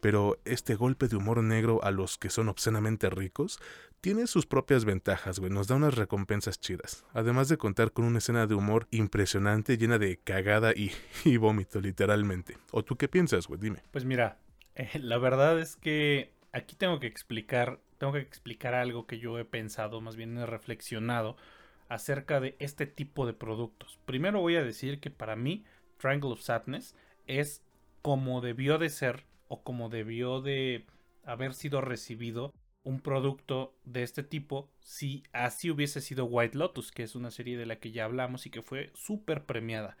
pero 0.00 0.38
este 0.44 0.74
golpe 0.74 1.08
de 1.08 1.16
humor 1.16 1.42
negro 1.42 1.82
a 1.82 1.90
los 1.90 2.18
que 2.18 2.30
son 2.30 2.48
obscenamente 2.48 3.10
ricos 3.10 3.58
tiene 4.00 4.26
sus 4.26 4.46
propias 4.46 4.84
ventajas, 4.84 5.38
güey, 5.38 5.52
nos 5.52 5.66
da 5.68 5.76
unas 5.76 5.94
recompensas 5.94 6.58
chidas, 6.58 7.04
además 7.12 7.48
de 7.48 7.58
contar 7.58 7.92
con 7.92 8.04
una 8.04 8.18
escena 8.18 8.46
de 8.46 8.54
humor 8.54 8.86
impresionante 8.90 9.76
llena 9.76 9.98
de 9.98 10.16
cagada 10.16 10.72
y, 10.74 10.92
vómito, 11.36 11.80
literalmente. 11.80 12.56
¿O 12.70 12.82
tú 12.82 12.96
qué 12.96 13.08
piensas, 13.08 13.46
güey? 13.46 13.60
Dime. 13.60 13.82
Pues 13.90 14.04
mira, 14.04 14.38
eh, 14.74 14.98
la 15.00 15.18
verdad 15.18 15.60
es 15.60 15.76
que 15.76 16.32
aquí 16.52 16.76
tengo 16.76 17.00
que 17.00 17.06
explicar, 17.06 17.80
tengo 17.98 18.12
que 18.12 18.20
explicar 18.20 18.74
algo 18.74 19.06
que 19.06 19.18
yo 19.18 19.38
he 19.38 19.44
pensado, 19.44 20.00
más 20.00 20.16
bien 20.16 20.36
he 20.38 20.46
reflexionado 20.46 21.36
acerca 21.90 22.40
de 22.40 22.56
este 22.60 22.86
tipo 22.86 23.26
de 23.26 23.34
productos. 23.34 23.98
Primero 24.06 24.40
voy 24.40 24.56
a 24.56 24.62
decir 24.62 25.00
que 25.00 25.10
para 25.10 25.36
mí 25.36 25.64
Triangle 25.98 26.30
of 26.30 26.40
Sadness 26.40 26.94
es 27.26 27.62
como 28.00 28.40
debió 28.40 28.78
de 28.78 28.88
ser 28.88 29.26
o 29.48 29.62
como 29.62 29.90
debió 29.90 30.40
de 30.40 30.86
haber 31.24 31.52
sido 31.52 31.80
recibido 31.82 32.54
un 32.82 33.00
producto 33.00 33.74
de 33.84 34.04
este 34.04 34.22
tipo 34.22 34.70
si 34.80 35.24
así 35.32 35.70
hubiese 35.70 36.00
sido 36.00 36.24
White 36.24 36.56
Lotus, 36.56 36.92
que 36.92 37.02
es 37.02 37.14
una 37.14 37.30
serie 37.30 37.58
de 37.58 37.66
la 37.66 37.76
que 37.76 37.90
ya 37.90 38.04
hablamos 38.04 38.46
y 38.46 38.50
que 38.50 38.62
fue 38.62 38.90
súper 38.94 39.44
premiada 39.44 39.98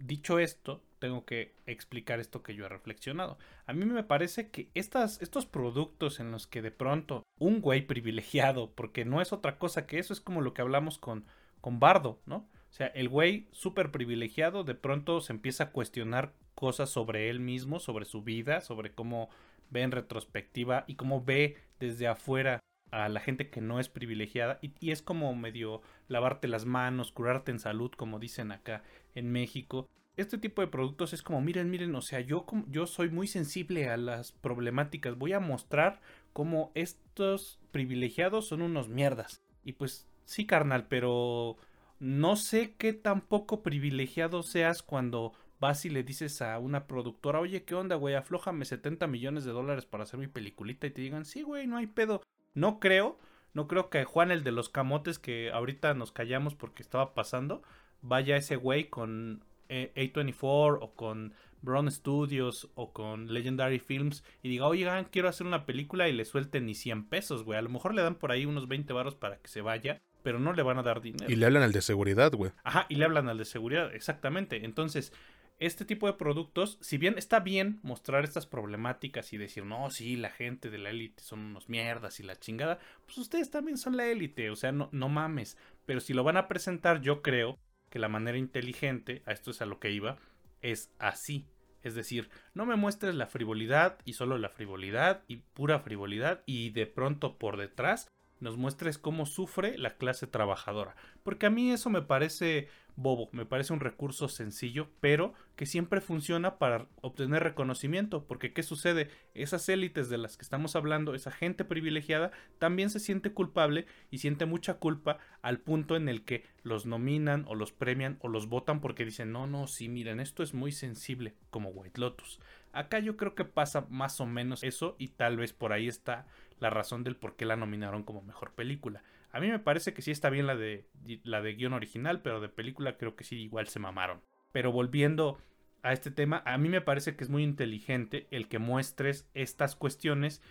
dicho 0.00 0.38
esto, 0.38 0.82
tengo 0.98 1.24
que 1.24 1.54
explicar 1.66 2.20
esto 2.20 2.42
que 2.42 2.54
yo 2.54 2.66
he 2.66 2.68
reflexionado. 2.68 3.38
A 3.66 3.72
mí 3.72 3.84
me 3.84 4.04
parece 4.04 4.50
que 4.50 4.70
estas, 4.74 5.20
estos 5.22 5.46
productos 5.46 6.20
en 6.20 6.30
los 6.30 6.46
que 6.46 6.62
de 6.62 6.70
pronto 6.70 7.22
un 7.38 7.60
güey 7.60 7.86
privilegiado, 7.86 8.70
porque 8.72 9.04
no 9.04 9.20
es 9.20 9.32
otra 9.32 9.58
cosa 9.58 9.86
que 9.86 9.98
eso, 9.98 10.12
es 10.12 10.20
como 10.20 10.40
lo 10.40 10.54
que 10.54 10.62
hablamos 10.62 10.98
con, 10.98 11.24
con 11.60 11.80
Bardo, 11.80 12.20
¿no? 12.26 12.48
O 12.70 12.72
sea, 12.72 12.86
el 12.88 13.08
güey 13.08 13.48
súper 13.50 13.90
privilegiado 13.90 14.62
de 14.62 14.74
pronto 14.74 15.20
se 15.20 15.32
empieza 15.32 15.64
a 15.64 15.70
cuestionar 15.72 16.34
cosas 16.54 16.90
sobre 16.90 17.28
él 17.30 17.40
mismo, 17.40 17.80
sobre 17.80 18.04
su 18.04 18.22
vida, 18.22 18.60
sobre 18.60 18.92
cómo 18.92 19.28
ve 19.70 19.82
en 19.82 19.90
retrospectiva 19.90 20.84
y 20.86 20.94
cómo 20.94 21.24
ve 21.24 21.56
desde 21.80 22.06
afuera 22.06 22.60
a 22.90 23.08
la 23.08 23.20
gente 23.20 23.50
que 23.50 23.60
no 23.60 23.80
es 23.80 23.88
privilegiada 23.88 24.58
y, 24.62 24.90
es 24.90 25.02
como 25.02 25.34
medio 25.34 25.82
lavarte 26.08 26.48
las 26.48 26.64
manos, 26.64 27.12
curarte 27.12 27.50
en 27.50 27.58
salud, 27.58 27.90
como 27.92 28.18
dicen 28.18 28.52
acá 28.52 28.82
en 29.14 29.30
México. 29.30 29.88
Este 30.16 30.38
tipo 30.38 30.60
de 30.60 30.68
productos 30.68 31.12
es 31.12 31.22
como, 31.22 31.40
miren, 31.40 31.70
miren, 31.70 31.94
o 31.94 32.02
sea, 32.02 32.20
yo, 32.20 32.44
yo 32.68 32.86
soy 32.86 33.10
muy 33.10 33.26
sensible 33.26 33.88
a 33.88 33.96
las 33.96 34.32
problemáticas, 34.32 35.16
voy 35.16 35.32
a 35.32 35.40
mostrar 35.40 36.00
cómo 36.32 36.72
estos 36.74 37.58
privilegiados 37.70 38.48
son 38.48 38.62
unos 38.62 38.88
mierdas. 38.88 39.40
Y 39.64 39.72
pues 39.72 40.06
sí, 40.24 40.46
carnal, 40.46 40.86
pero 40.88 41.56
no 42.00 42.36
sé 42.36 42.74
qué 42.76 42.92
tampoco 42.92 43.62
privilegiado 43.62 44.42
seas 44.42 44.82
cuando 44.82 45.32
vas 45.60 45.84
y 45.84 45.90
le 45.90 46.02
dices 46.02 46.40
a 46.42 46.58
una 46.58 46.86
productora, 46.86 47.38
oye, 47.38 47.64
¿qué 47.64 47.74
onda, 47.74 47.94
güey? 47.96 48.14
Aflójame 48.14 48.64
70 48.64 49.06
millones 49.06 49.44
de 49.44 49.52
dólares 49.52 49.84
para 49.84 50.04
hacer 50.04 50.18
mi 50.18 50.26
peliculita 50.26 50.86
y 50.86 50.90
te 50.90 51.02
digan, 51.02 51.24
sí, 51.24 51.42
güey, 51.42 51.66
no 51.66 51.76
hay 51.76 51.86
pedo. 51.86 52.22
No 52.60 52.78
creo, 52.78 53.18
no 53.54 53.66
creo 53.66 53.88
que 53.88 54.04
Juan 54.04 54.30
el 54.30 54.44
de 54.44 54.52
los 54.52 54.68
camotes 54.68 55.18
que 55.18 55.50
ahorita 55.50 55.94
nos 55.94 56.12
callamos 56.12 56.54
porque 56.54 56.82
estaba 56.82 57.14
pasando, 57.14 57.62
vaya 58.02 58.36
ese 58.36 58.56
güey 58.56 58.90
con 58.90 59.42
eh, 59.70 59.92
A24 59.96 60.78
o 60.82 60.92
con 60.94 61.32
Brown 61.62 61.90
Studios 61.90 62.68
o 62.74 62.92
con 62.92 63.32
Legendary 63.32 63.78
Films 63.78 64.24
y 64.42 64.50
diga, 64.50 64.66
oigan, 64.66 65.06
quiero 65.06 65.30
hacer 65.30 65.46
una 65.46 65.64
película 65.64 66.10
y 66.10 66.12
le 66.12 66.26
suelten 66.26 66.66
ni 66.66 66.74
100 66.74 67.06
pesos, 67.06 67.44
güey. 67.44 67.58
A 67.58 67.62
lo 67.62 67.70
mejor 67.70 67.94
le 67.94 68.02
dan 68.02 68.16
por 68.16 68.30
ahí 68.30 68.44
unos 68.44 68.68
20 68.68 68.92
baros 68.92 69.14
para 69.14 69.38
que 69.38 69.48
se 69.48 69.62
vaya, 69.62 70.02
pero 70.22 70.38
no 70.38 70.52
le 70.52 70.62
van 70.62 70.78
a 70.78 70.82
dar 70.82 71.00
dinero. 71.00 71.32
Y 71.32 71.36
le 71.36 71.46
hablan 71.46 71.62
al 71.62 71.72
de 71.72 71.80
seguridad, 71.80 72.30
güey. 72.34 72.52
Ajá, 72.62 72.84
y 72.90 72.96
le 72.96 73.06
hablan 73.06 73.30
al 73.30 73.38
de 73.38 73.46
seguridad, 73.46 73.94
exactamente. 73.94 74.66
Entonces, 74.66 75.14
este 75.60 75.84
tipo 75.84 76.06
de 76.06 76.14
productos, 76.14 76.78
si 76.80 76.96
bien 76.96 77.16
está 77.18 77.40
bien 77.40 77.80
mostrar 77.82 78.24
estas 78.24 78.46
problemáticas 78.46 79.32
y 79.32 79.38
decir, 79.38 79.64
no, 79.64 79.90
sí, 79.90 80.16
la 80.16 80.30
gente 80.30 80.70
de 80.70 80.78
la 80.78 80.90
élite 80.90 81.22
son 81.22 81.40
unos 81.40 81.68
mierdas 81.68 82.18
y 82.18 82.22
la 82.22 82.36
chingada, 82.36 82.78
pues 83.04 83.18
ustedes 83.18 83.50
también 83.50 83.76
son 83.76 83.96
la 83.96 84.06
élite, 84.06 84.50
o 84.50 84.56
sea, 84.56 84.72
no, 84.72 84.88
no 84.90 85.10
mames. 85.10 85.58
Pero 85.84 86.00
si 86.00 86.14
lo 86.14 86.24
van 86.24 86.38
a 86.38 86.48
presentar, 86.48 87.02
yo 87.02 87.20
creo 87.20 87.58
que 87.90 87.98
la 87.98 88.08
manera 88.08 88.38
inteligente, 88.38 89.22
a 89.26 89.32
esto 89.32 89.50
es 89.50 89.60
a 89.60 89.66
lo 89.66 89.78
que 89.80 89.90
iba, 89.90 90.18
es 90.62 90.90
así. 90.98 91.46
Es 91.82 91.94
decir, 91.94 92.30
no 92.54 92.64
me 92.64 92.76
muestres 92.76 93.14
la 93.14 93.26
frivolidad 93.26 93.98
y 94.04 94.14
solo 94.14 94.38
la 94.38 94.48
frivolidad 94.48 95.24
y 95.28 95.36
pura 95.36 95.80
frivolidad 95.80 96.42
y 96.46 96.70
de 96.70 96.86
pronto 96.86 97.38
por 97.38 97.56
detrás 97.56 98.08
nos 98.38 98.56
muestres 98.56 98.98
cómo 98.98 99.26
sufre 99.26 99.78
la 99.78 99.96
clase 99.96 100.26
trabajadora. 100.26 100.96
Porque 101.22 101.46
a 101.46 101.50
mí 101.50 101.70
eso 101.70 101.90
me 101.90 102.02
parece 102.02 102.68
bobo, 102.96 103.28
me 103.32 103.46
parece 103.46 103.72
un 103.72 103.80
recurso 103.80 104.28
sencillo, 104.28 104.88
pero 105.00 105.34
que 105.56 105.66
siempre 105.66 106.00
funciona 106.00 106.58
para 106.58 106.86
obtener 107.00 107.42
reconocimiento, 107.42 108.24
porque 108.26 108.52
¿qué 108.52 108.62
sucede? 108.62 109.10
Esas 109.34 109.68
élites 109.68 110.08
de 110.08 110.18
las 110.18 110.36
que 110.36 110.42
estamos 110.42 110.76
hablando, 110.76 111.14
esa 111.14 111.30
gente 111.30 111.64
privilegiada, 111.64 112.30
también 112.58 112.90
se 112.90 113.00
siente 113.00 113.32
culpable 113.32 113.86
y 114.10 114.18
siente 114.18 114.46
mucha 114.46 114.74
culpa 114.74 115.18
al 115.42 115.60
punto 115.60 115.96
en 115.96 116.08
el 116.08 116.24
que 116.24 116.44
los 116.62 116.86
nominan 116.86 117.44
o 117.48 117.54
los 117.54 117.72
premian 117.72 118.18
o 118.20 118.28
los 118.28 118.48
votan 118.48 118.80
porque 118.80 119.04
dicen, 119.04 119.32
no, 119.32 119.46
no, 119.46 119.66
sí, 119.66 119.88
miren, 119.88 120.20
esto 120.20 120.42
es 120.42 120.54
muy 120.54 120.72
sensible, 120.72 121.34
como 121.50 121.70
White 121.70 122.00
Lotus. 122.00 122.40
Acá 122.72 122.98
yo 123.00 123.16
creo 123.16 123.34
que 123.34 123.44
pasa 123.44 123.86
más 123.88 124.20
o 124.20 124.26
menos 124.26 124.62
eso 124.62 124.94
y 124.98 125.08
tal 125.08 125.36
vez 125.36 125.52
por 125.52 125.72
ahí 125.72 125.88
está 125.88 126.26
la 126.60 126.70
razón 126.70 127.02
del 127.02 127.16
por 127.16 127.36
qué 127.36 127.44
la 127.44 127.56
nominaron 127.56 128.04
como 128.04 128.22
mejor 128.22 128.52
película. 128.52 129.02
A 129.32 129.40
mí 129.40 129.48
me 129.48 129.58
parece 129.58 129.94
que 129.94 130.02
sí 130.02 130.10
está 130.10 130.30
bien 130.30 130.46
la 130.46 130.56
de, 130.56 130.88
la 131.22 131.40
de 131.40 131.54
guion 131.54 131.72
original, 131.72 132.20
pero 132.22 132.40
de 132.40 132.48
película 132.48 132.96
creo 132.96 133.16
que 133.16 133.24
sí 133.24 133.36
igual 133.36 133.68
se 133.68 133.78
mamaron. 133.78 134.22
Pero 134.52 134.72
volviendo 134.72 135.38
a 135.82 135.92
este 135.92 136.10
tema, 136.10 136.42
a 136.44 136.58
mí 136.58 136.68
me 136.68 136.80
parece 136.80 137.16
que 137.16 137.24
es 137.24 137.30
muy 137.30 137.42
inteligente 137.42 138.26
el 138.30 138.48
que 138.48 138.58
muestres 138.58 139.28
estas 139.34 139.76
cuestiones 139.76 140.42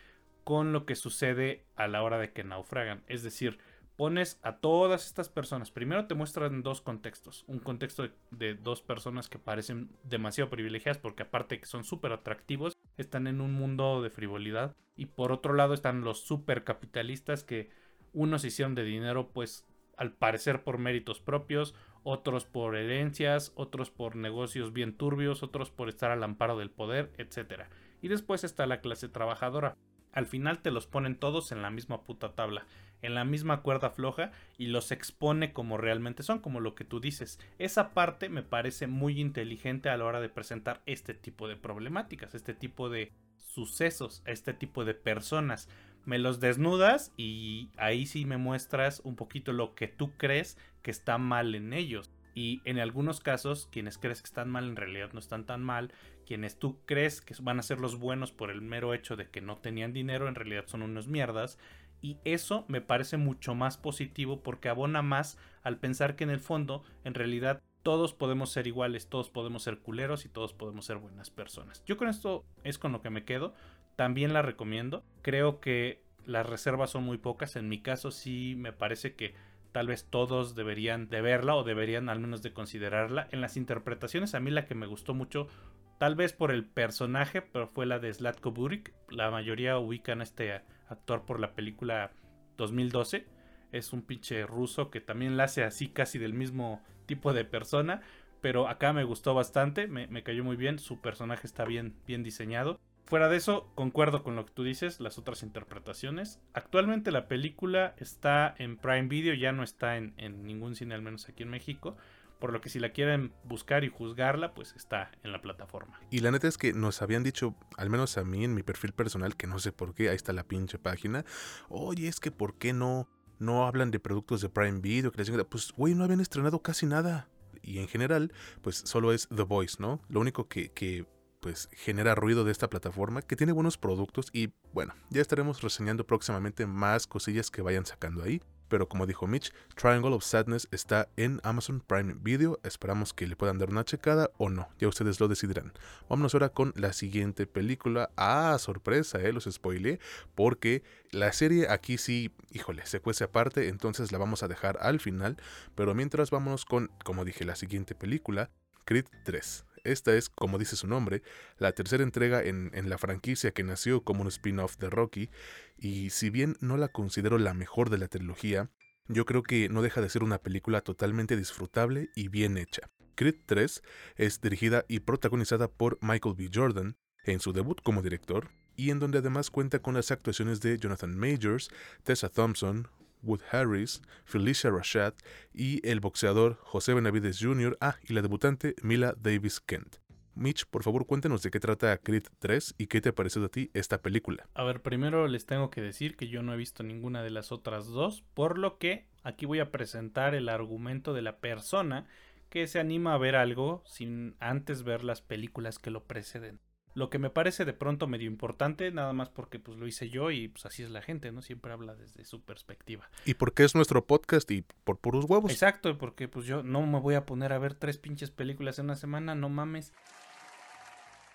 con 0.43 0.73
lo 0.73 0.85
que 0.85 0.95
sucede 0.95 1.65
a 1.75 1.87
la 1.87 2.01
hora 2.01 2.17
de 2.17 2.31
que 2.31 2.43
naufragan. 2.43 3.03
Es 3.07 3.21
decir, 3.21 3.59
pones 3.99 4.39
a 4.43 4.55
todas 4.55 5.05
estas 5.05 5.27
personas. 5.27 5.71
Primero 5.71 6.07
te 6.07 6.15
muestran 6.15 6.63
dos 6.63 6.79
contextos. 6.79 7.43
Un 7.47 7.59
contexto 7.59 8.07
de, 8.31 8.55
dos 8.55 8.81
personas 8.81 9.27
que 9.27 9.39
parecen 9.39 9.89
demasiado 10.03 10.49
privilegiadas 10.49 10.97
porque 10.97 11.23
aparte 11.23 11.59
que 11.59 11.65
son 11.65 11.83
súper 11.83 12.13
atractivos, 12.13 12.77
están 12.95 13.27
en 13.27 13.41
un 13.41 13.51
mundo 13.51 14.01
de 14.01 14.09
frivolidad. 14.09 14.73
Y 14.95 15.07
por 15.07 15.33
otro 15.33 15.53
lado 15.53 15.73
están 15.73 16.01
los 16.01 16.21
super 16.21 16.63
capitalistas 16.63 17.43
que 17.43 17.71
unos 18.13 18.45
hicieron 18.45 18.75
de 18.75 18.83
dinero 18.83 19.29
pues 19.33 19.65
al 19.97 20.13
parecer 20.13 20.63
por 20.63 20.77
méritos 20.77 21.19
propios, 21.19 21.75
otros 22.03 22.45
por 22.45 22.75
herencias, 22.77 23.51
otros 23.55 23.91
por 23.91 24.15
negocios 24.15 24.71
bien 24.71 24.95
turbios, 24.95 25.43
otros 25.43 25.71
por 25.71 25.89
estar 25.89 26.11
al 26.11 26.23
amparo 26.23 26.57
del 26.57 26.69
poder, 26.71 27.11
etc. 27.17 27.63
Y 28.01 28.07
después 28.07 28.43
está 28.43 28.65
la 28.65 28.79
clase 28.81 29.09
trabajadora. 29.09 29.75
Al 30.11 30.25
final 30.25 30.59
te 30.61 30.71
los 30.71 30.87
ponen 30.87 31.15
todos 31.17 31.51
en 31.51 31.61
la 31.61 31.69
misma 31.69 32.03
puta 32.03 32.33
tabla. 32.33 32.65
en 33.01 33.15
la 33.15 33.23
misma 33.23 33.61
cuerda 33.61 33.91
floja 33.91 34.31
y 34.57 34.67
los 34.67 34.91
expone 34.91 35.53
como 35.53 35.77
realmente 35.77 36.21
son, 36.21 36.39
como 36.39 36.59
lo 36.59 36.75
que 36.75 36.83
tú 36.83 36.99
dices. 36.99 37.39
Esa 37.57 37.93
parte 37.93 38.27
me 38.27 38.43
parece 38.43 38.87
muy 38.87 39.21
inteligente 39.21 39.87
a 39.89 39.95
la 39.95 40.03
hora 40.03 40.19
de 40.19 40.27
presentar 40.27 40.81
este 40.85 41.13
tipo 41.13 41.47
de 41.47 41.55
problemáticas, 41.55 42.35
este 42.35 42.53
tipo 42.53 42.89
de 42.89 43.13
sucesos, 43.37 44.21
este 44.25 44.53
tipo 44.53 44.83
de 44.83 44.95
personas. 44.95 45.69
Me 46.05 46.19
los 46.19 46.39
desnudas 46.39 47.11
y 47.17 47.69
ahí 47.77 48.05
sí 48.05 48.25
me 48.25 48.37
muestras 48.37 49.01
un 49.03 49.15
poquito 49.15 49.53
lo 49.53 49.75
que 49.75 49.87
tú 49.87 50.11
crees 50.17 50.57
que 50.81 50.91
está 50.91 51.17
mal 51.17 51.55
en 51.55 51.73
ellos. 51.73 52.11
Y 52.35 52.61
en 52.65 52.79
algunos 52.79 53.19
casos, 53.19 53.67
quienes 53.71 53.97
crees 53.97 54.21
que 54.21 54.27
están 54.27 54.49
mal 54.49 54.65
en 54.65 54.75
realidad 54.75 55.11
no 55.13 55.19
están 55.19 55.45
tan 55.45 55.63
mal. 55.63 55.91
Quienes 56.25 56.57
tú 56.57 56.79
crees 56.85 57.21
que 57.21 57.35
van 57.41 57.59
a 57.59 57.63
ser 57.63 57.79
los 57.79 57.99
buenos 57.99 58.31
por 58.31 58.49
el 58.51 58.61
mero 58.61 58.93
hecho 58.93 59.15
de 59.15 59.29
que 59.29 59.41
no 59.41 59.57
tenían 59.57 59.93
dinero, 59.93 60.27
en 60.27 60.35
realidad 60.35 60.65
son 60.67 60.81
unos 60.81 61.07
mierdas. 61.07 61.57
Y 62.01 62.17
eso 62.23 62.65
me 62.67 62.81
parece 62.81 63.17
mucho 63.17 63.55
más 63.55 63.77
positivo 63.77 64.41
porque 64.41 64.69
abona 64.69 65.01
más 65.01 65.37
al 65.63 65.79
pensar 65.79 66.15
que 66.15 66.23
en 66.23 66.29
el 66.29 66.39
fondo, 66.39 66.83
en 67.03 67.13
realidad, 67.13 67.61
todos 67.83 68.13
podemos 68.13 68.51
ser 68.51 68.67
iguales, 68.67 69.09
todos 69.09 69.29
podemos 69.29 69.63
ser 69.63 69.79
culeros 69.79 70.25
y 70.25 70.29
todos 70.29 70.53
podemos 70.53 70.85
ser 70.85 70.97
buenas 70.97 71.29
personas. 71.29 71.83
Yo 71.85 71.97
con 71.97 72.07
esto 72.07 72.45
es 72.63 72.77
con 72.77 72.91
lo 72.91 73.01
que 73.01 73.09
me 73.09 73.25
quedo. 73.25 73.53
También 73.99 74.31
la 74.31 74.41
recomiendo. 74.41 75.03
Creo 75.21 75.59
que 75.59 76.01
las 76.25 76.45
reservas 76.45 76.89
son 76.89 77.03
muy 77.03 77.17
pocas. 77.17 77.57
En 77.57 77.67
mi 77.67 77.81
caso 77.81 78.11
sí 78.11 78.55
me 78.57 78.71
parece 78.71 79.13
que 79.13 79.33
tal 79.73 79.87
vez 79.87 80.05
todos 80.09 80.55
deberían 80.55 81.09
de 81.09 81.19
verla 81.19 81.57
o 81.57 81.65
deberían 81.65 82.07
al 82.07 82.21
menos 82.21 82.41
de 82.41 82.53
considerarla. 82.53 83.27
En 83.31 83.41
las 83.41 83.57
interpretaciones 83.57 84.35
a 84.35 84.39
mí 84.39 84.51
la 84.51 84.63
que 84.63 84.73
me 84.73 84.87
gustó 84.87 85.13
mucho, 85.13 85.49
tal 85.97 86.15
vez 86.15 86.31
por 86.31 86.51
el 86.51 86.63
personaje, 86.63 87.41
pero 87.41 87.67
fue 87.67 87.85
la 87.85 87.99
de 87.99 88.13
Slatko 88.13 88.51
Burik. 88.51 88.93
La 89.09 89.31
mayoría 89.31 89.77
ubican 89.77 90.21
a 90.21 90.23
este 90.23 90.61
actor 90.87 91.25
por 91.25 91.41
la 91.41 91.53
película 91.53 92.13
2012. 92.55 93.27
Es 93.73 93.91
un 93.91 94.03
pinche 94.03 94.45
ruso 94.45 94.91
que 94.91 95.01
también 95.01 95.35
la 95.35 95.43
hace 95.43 95.65
así 95.65 95.89
casi 95.89 96.19
del 96.19 96.33
mismo 96.33 96.81
tipo 97.05 97.33
de 97.33 97.43
persona. 97.43 97.99
Pero 98.39 98.69
acá 98.69 98.93
me 98.93 99.03
gustó 99.03 99.33
bastante, 99.33 99.87
me, 99.87 100.07
me 100.07 100.23
cayó 100.23 100.45
muy 100.45 100.55
bien, 100.55 100.79
su 100.79 101.01
personaje 101.01 101.45
está 101.45 101.65
bien, 101.65 101.97
bien 102.07 102.23
diseñado. 102.23 102.79
Fuera 103.09 103.27
de 103.27 103.37
eso, 103.37 103.71
concuerdo 103.73 104.21
con 104.21 104.35
lo 104.35 104.45
que 104.45 104.53
tú 104.53 104.63
dices, 104.63 104.99
las 104.99 105.17
otras 105.17 105.41
interpretaciones. 105.41 106.39
Actualmente 106.53 107.09
la 107.09 107.27
película 107.27 107.95
está 107.97 108.53
en 108.59 108.77
Prime 108.77 109.07
Video, 109.07 109.33
ya 109.33 109.51
no 109.51 109.63
está 109.63 109.97
en, 109.97 110.13
ningún 110.45 110.75
cine, 110.75 110.93
al 110.93 111.01
menos 111.01 111.27
aquí 111.27 111.41
en 111.41 111.49
México. 111.49 111.97
Por 112.37 112.53
lo 112.53 112.61
que 112.61 112.69
si 112.69 112.77
la 112.77 112.89
quieren 112.89 113.33
buscar 113.45 113.83
y 113.83 113.89
juzgarla, 113.89 114.53
pues 114.53 114.75
está 114.77 115.09
en 115.23 115.31
la 115.31 115.41
plataforma. 115.41 115.99
Y 116.11 116.19
la 116.19 116.29
neta 116.29 116.47
es 116.47 116.59
que 116.59 116.71
nos 116.71 117.01
habían 117.01 117.23
dicho, 117.23 117.55
al 117.77 117.89
menos 117.89 118.15
a 118.19 118.23
mí 118.23 118.45
en 118.45 118.53
mi 118.53 118.61
perfil 118.61 118.93
personal, 118.93 119.35
que 119.35 119.47
no 119.47 119.57
sé 119.57 119.71
por 119.71 119.95
qué, 119.95 120.09
ahí 120.09 120.15
está 120.15 120.31
la 120.31 120.43
pinche 120.43 120.77
página. 120.77 121.25
Oye, 121.67 122.07
es 122.07 122.19
que 122.19 122.29
¿por 122.29 122.59
qué 122.59 122.73
no, 122.73 123.09
no 123.39 123.65
hablan 123.65 123.89
de 123.89 123.99
productos 123.99 124.41
de 124.41 124.49
Prime 124.49 124.81
Video? 124.81 125.11
Que 125.11 125.23
pues, 125.45 125.71
güey, 125.71 125.95
no 125.95 126.03
habían 126.03 126.19
estrenado 126.19 126.61
casi 126.61 126.85
nada. 126.85 127.27
Y 127.63 127.79
en 127.79 127.87
general, 127.87 128.31
pues 128.61 128.75
solo 128.75 129.13
es 129.13 129.27
The 129.35 129.41
Voice, 129.41 129.77
¿no? 129.79 129.99
Lo 130.09 130.19
único 130.19 130.47
que, 130.47 130.71
que 130.71 131.07
pues 131.39 131.69
genera 131.71 132.15
ruido 132.15 132.43
de 132.43 132.51
esta 132.51 132.69
plataforma 132.69 133.21
que 133.21 133.35
tiene 133.35 133.53
buenos 133.53 133.77
productos 133.77 134.29
y 134.33 134.53
bueno, 134.73 134.93
ya 135.09 135.21
estaremos 135.21 135.61
reseñando 135.61 136.05
próximamente 136.05 136.65
más 136.65 137.07
cosillas 137.07 137.49
que 137.51 137.61
vayan 137.61 137.85
sacando 137.85 138.23
ahí. 138.23 138.41
Pero 138.69 138.87
como 138.87 139.07
dijo 139.07 139.27
Mitch, 139.27 139.51
Triangle 139.75 140.13
of 140.13 140.23
Sadness 140.23 140.67
está 140.71 141.09
en 141.17 141.41
Amazon 141.43 141.81
Prime 141.81 142.15
Video. 142.21 142.59
Esperamos 142.63 143.13
que 143.13 143.27
le 143.27 143.35
puedan 143.35 143.57
dar 143.57 143.69
una 143.69 143.83
checada 143.83 144.29
o 144.37 144.49
no. 144.49 144.69
Ya 144.77 144.87
ustedes 144.87 145.19
lo 145.19 145.27
decidirán. 145.27 145.73
Vámonos 146.07 146.35
ahora 146.35 146.49
con 146.49 146.71
la 146.75 146.93
siguiente 146.93 147.47
película. 147.47 148.11
Ah, 148.15 148.55
sorpresa, 148.59 149.19
eh, 149.19 149.33
los 149.33 149.45
spoilé. 149.45 149.99
Porque 150.35 150.83
la 151.11 151.33
serie 151.33 151.67
aquí 151.69 151.97
sí, 151.97 152.31
híjole, 152.51 152.85
se 152.85 152.99
cuece 152.99 153.23
aparte. 153.23 153.69
Entonces 153.69 154.11
la 154.11 154.19
vamos 154.19 154.43
a 154.43 154.47
dejar 154.47 154.77
al 154.81 154.99
final. 154.99 155.37
Pero 155.73 155.95
mientras 155.95 156.29
vámonos 156.29 156.63
con, 156.65 156.91
como 157.03 157.25
dije, 157.25 157.45
la 157.45 157.55
siguiente 157.55 157.95
película. 157.95 158.51
Creed 158.85 159.05
3. 159.25 159.65
Esta 159.89 160.13
es, 160.13 160.29
como 160.29 160.59
dice 160.59 160.75
su 160.75 160.85
nombre, 160.85 161.23
la 161.57 161.71
tercera 161.71 162.03
entrega 162.03 162.43
en, 162.43 162.71
la 162.87 162.99
franquicia 162.99 163.51
que 163.51 163.63
nació 163.63 164.03
como 164.03 164.21
un 164.21 164.27
spin-off 164.27 164.77
de 164.77 164.89
Rocky, 164.89 165.31
y 165.77 166.11
si 166.11 166.29
bien 166.29 166.57
no 166.59 166.77
la 166.77 166.89
considero 166.89 167.39
la 167.39 167.55
mejor 167.55 167.89
de 167.89 167.97
la 167.97 168.07
trilogía, 168.07 168.69
yo 169.07 169.25
creo 169.25 169.41
que 169.41 169.67
no 169.67 169.81
deja 169.81 170.01
de 170.01 170.09
ser 170.09 170.23
una 170.23 170.37
película 170.37 170.81
totalmente 170.81 171.35
disfrutable 171.35 172.09
y 172.15 172.27
bien 172.27 172.57
hecha. 172.57 172.91
Creed 173.15 173.37
3 173.47 173.81
es 174.15 174.39
dirigida 174.41 174.85
y 174.87 174.99
protagonizada 174.99 175.67
por 175.67 175.97
Michael 176.01 176.35
B. 176.37 176.51
Jordan 176.53 176.95
en 177.23 177.39
su 177.39 177.51
debut 177.51 177.81
como 177.81 178.03
director, 178.03 178.49
y 178.75 178.91
en 178.91 178.99
donde 178.99 179.17
además 179.17 179.49
cuenta 179.49 179.79
con 179.79 179.95
las 179.95 180.11
actuaciones 180.11 180.61
de 180.61 180.77
Jonathan 180.77 181.17
Majors, 181.17 181.69
Tessa 182.03 182.29
Thompson, 182.29 182.87
Wood 183.21 183.41
Harris, 183.51 184.01
Felicia 184.25 184.69
Rashad 184.69 185.13
y 185.53 185.85
el 185.87 185.99
boxeador 185.99 186.57
José 186.61 186.93
Benavides 186.93 187.39
Jr. 187.39 187.77
Ah, 187.81 187.97
y 188.07 188.13
la 188.13 188.21
debutante 188.21 188.75
Mila 188.81 189.15
Davis 189.19 189.59
Kent. 189.59 189.97
Mitch, 190.35 190.65
por 190.65 190.83
favor, 190.83 191.05
cuéntanos 191.05 191.41
de 191.43 191.51
qué 191.51 191.59
trata 191.59 191.97
Creed 191.97 192.23
3 192.39 192.75
y 192.77 192.87
qué 192.87 193.01
te 193.01 193.09
ha 193.09 193.15
parecido 193.15 193.47
a 193.47 193.49
ti 193.49 193.71
esta 193.73 194.01
película. 194.01 194.47
A 194.53 194.63
ver, 194.63 194.81
primero 194.81 195.27
les 195.27 195.45
tengo 195.45 195.69
que 195.69 195.81
decir 195.81 196.15
que 196.15 196.29
yo 196.29 196.41
no 196.43 196.53
he 196.53 196.57
visto 196.57 196.81
ninguna 196.81 197.21
de 197.23 197.29
las 197.29 197.51
otras 197.51 197.87
dos, 197.87 198.23
por 198.33 198.57
lo 198.57 198.77
que 198.77 199.05
aquí 199.23 199.45
voy 199.45 199.59
a 199.59 199.71
presentar 199.71 200.35
el 200.35 200.47
argumento 200.47 201.13
de 201.13 201.23
la 201.23 201.39
persona 201.39 202.07
que 202.49 202.67
se 202.67 202.79
anima 202.79 203.13
a 203.13 203.17
ver 203.17 203.35
algo 203.35 203.83
sin 203.85 204.35
antes 204.39 204.83
ver 204.83 205.03
las 205.03 205.21
películas 205.21 205.77
que 205.77 205.91
lo 205.91 206.05
preceden. 206.05 206.59
Lo 206.99 207.09
que 207.09 207.17
me 207.17 207.29
parece 207.29 207.63
de 207.63 207.71
pronto 207.71 208.07
medio 208.07 208.27
importante, 208.27 208.91
nada 208.91 209.13
más 209.13 209.29
porque 209.29 209.57
pues 209.57 209.77
lo 209.77 209.87
hice 209.87 210.09
yo 210.09 210.31
y 210.31 210.49
pues 210.49 210.65
así 210.65 210.83
es 210.83 210.89
la 210.89 211.01
gente, 211.01 211.31
¿no? 211.31 211.41
Siempre 211.41 211.71
habla 211.71 211.95
desde 211.95 212.25
su 212.25 212.41
perspectiva. 212.41 213.09
Y 213.23 213.35
porque 213.35 213.63
es 213.63 213.73
nuestro 213.73 214.05
podcast 214.05 214.51
y 214.51 214.65
por 214.83 214.97
puros 214.97 215.23
huevos. 215.23 215.49
Exacto, 215.49 215.97
porque 215.97 216.27
pues 216.27 216.45
yo 216.45 216.61
no 216.61 216.85
me 216.85 216.99
voy 216.99 217.15
a 217.15 217.25
poner 217.25 217.53
a 217.53 217.57
ver 217.57 217.73
tres 217.73 217.97
pinches 217.97 218.31
películas 218.31 218.79
en 218.79 218.87
una 218.87 218.97
semana, 218.97 219.33
no 219.33 219.47
mames. 219.47 219.93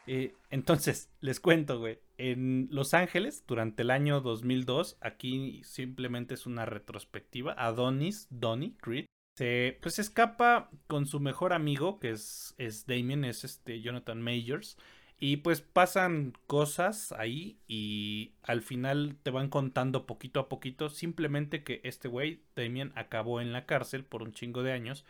Eh, 0.07 0.35
entonces, 0.51 1.09
les 1.23 1.41
cuento, 1.41 1.79
güey. 1.79 1.99
En 2.19 2.69
Los 2.71 2.93
Ángeles, 2.93 3.45
durante 3.47 3.85
el 3.85 3.91
año 3.91 4.21
2002, 4.21 4.99
aquí 5.01 5.63
simplemente 5.65 6.35
es 6.35 6.45
una 6.45 6.67
retrospectiva. 6.67 7.55
Adonis, 7.57 8.27
Donnie, 8.29 8.77
Creed, 8.83 9.07
se 9.39 9.79
pues 9.81 9.99
escapa 9.99 10.69
con 10.89 11.07
su 11.07 11.21
mejor 11.21 11.55
amigo, 11.55 11.99
que 12.01 12.11
es, 12.11 12.55
es 12.59 12.85
Damien, 12.85 13.25
es 13.25 13.45
este 13.45 13.81
Jonathan 13.81 14.21
Majors 14.21 14.77
y 15.27 15.39
pues 15.39 15.63
pasan 15.63 16.35
cosas 16.47 17.11
ahí 17.13 17.57
y 17.67 18.33
al 18.43 18.61
final 18.61 19.17
te 19.23 19.31
van 19.31 19.49
contando 19.49 20.05
poquito 20.05 20.39
a 20.39 20.51
poquito 20.51 20.91
simplemente 20.91 21.65
que 21.65 21.81
este 21.83 22.09
güey, 22.09 22.43
Damien, 22.55 22.93
acabó 22.95 23.41
en 23.41 23.51
la 23.55 23.65
cárcel 23.65 24.05
por 24.05 24.23
un 24.23 24.35
chingo 24.35 24.63
de 24.63 24.73
años. 24.73 25.07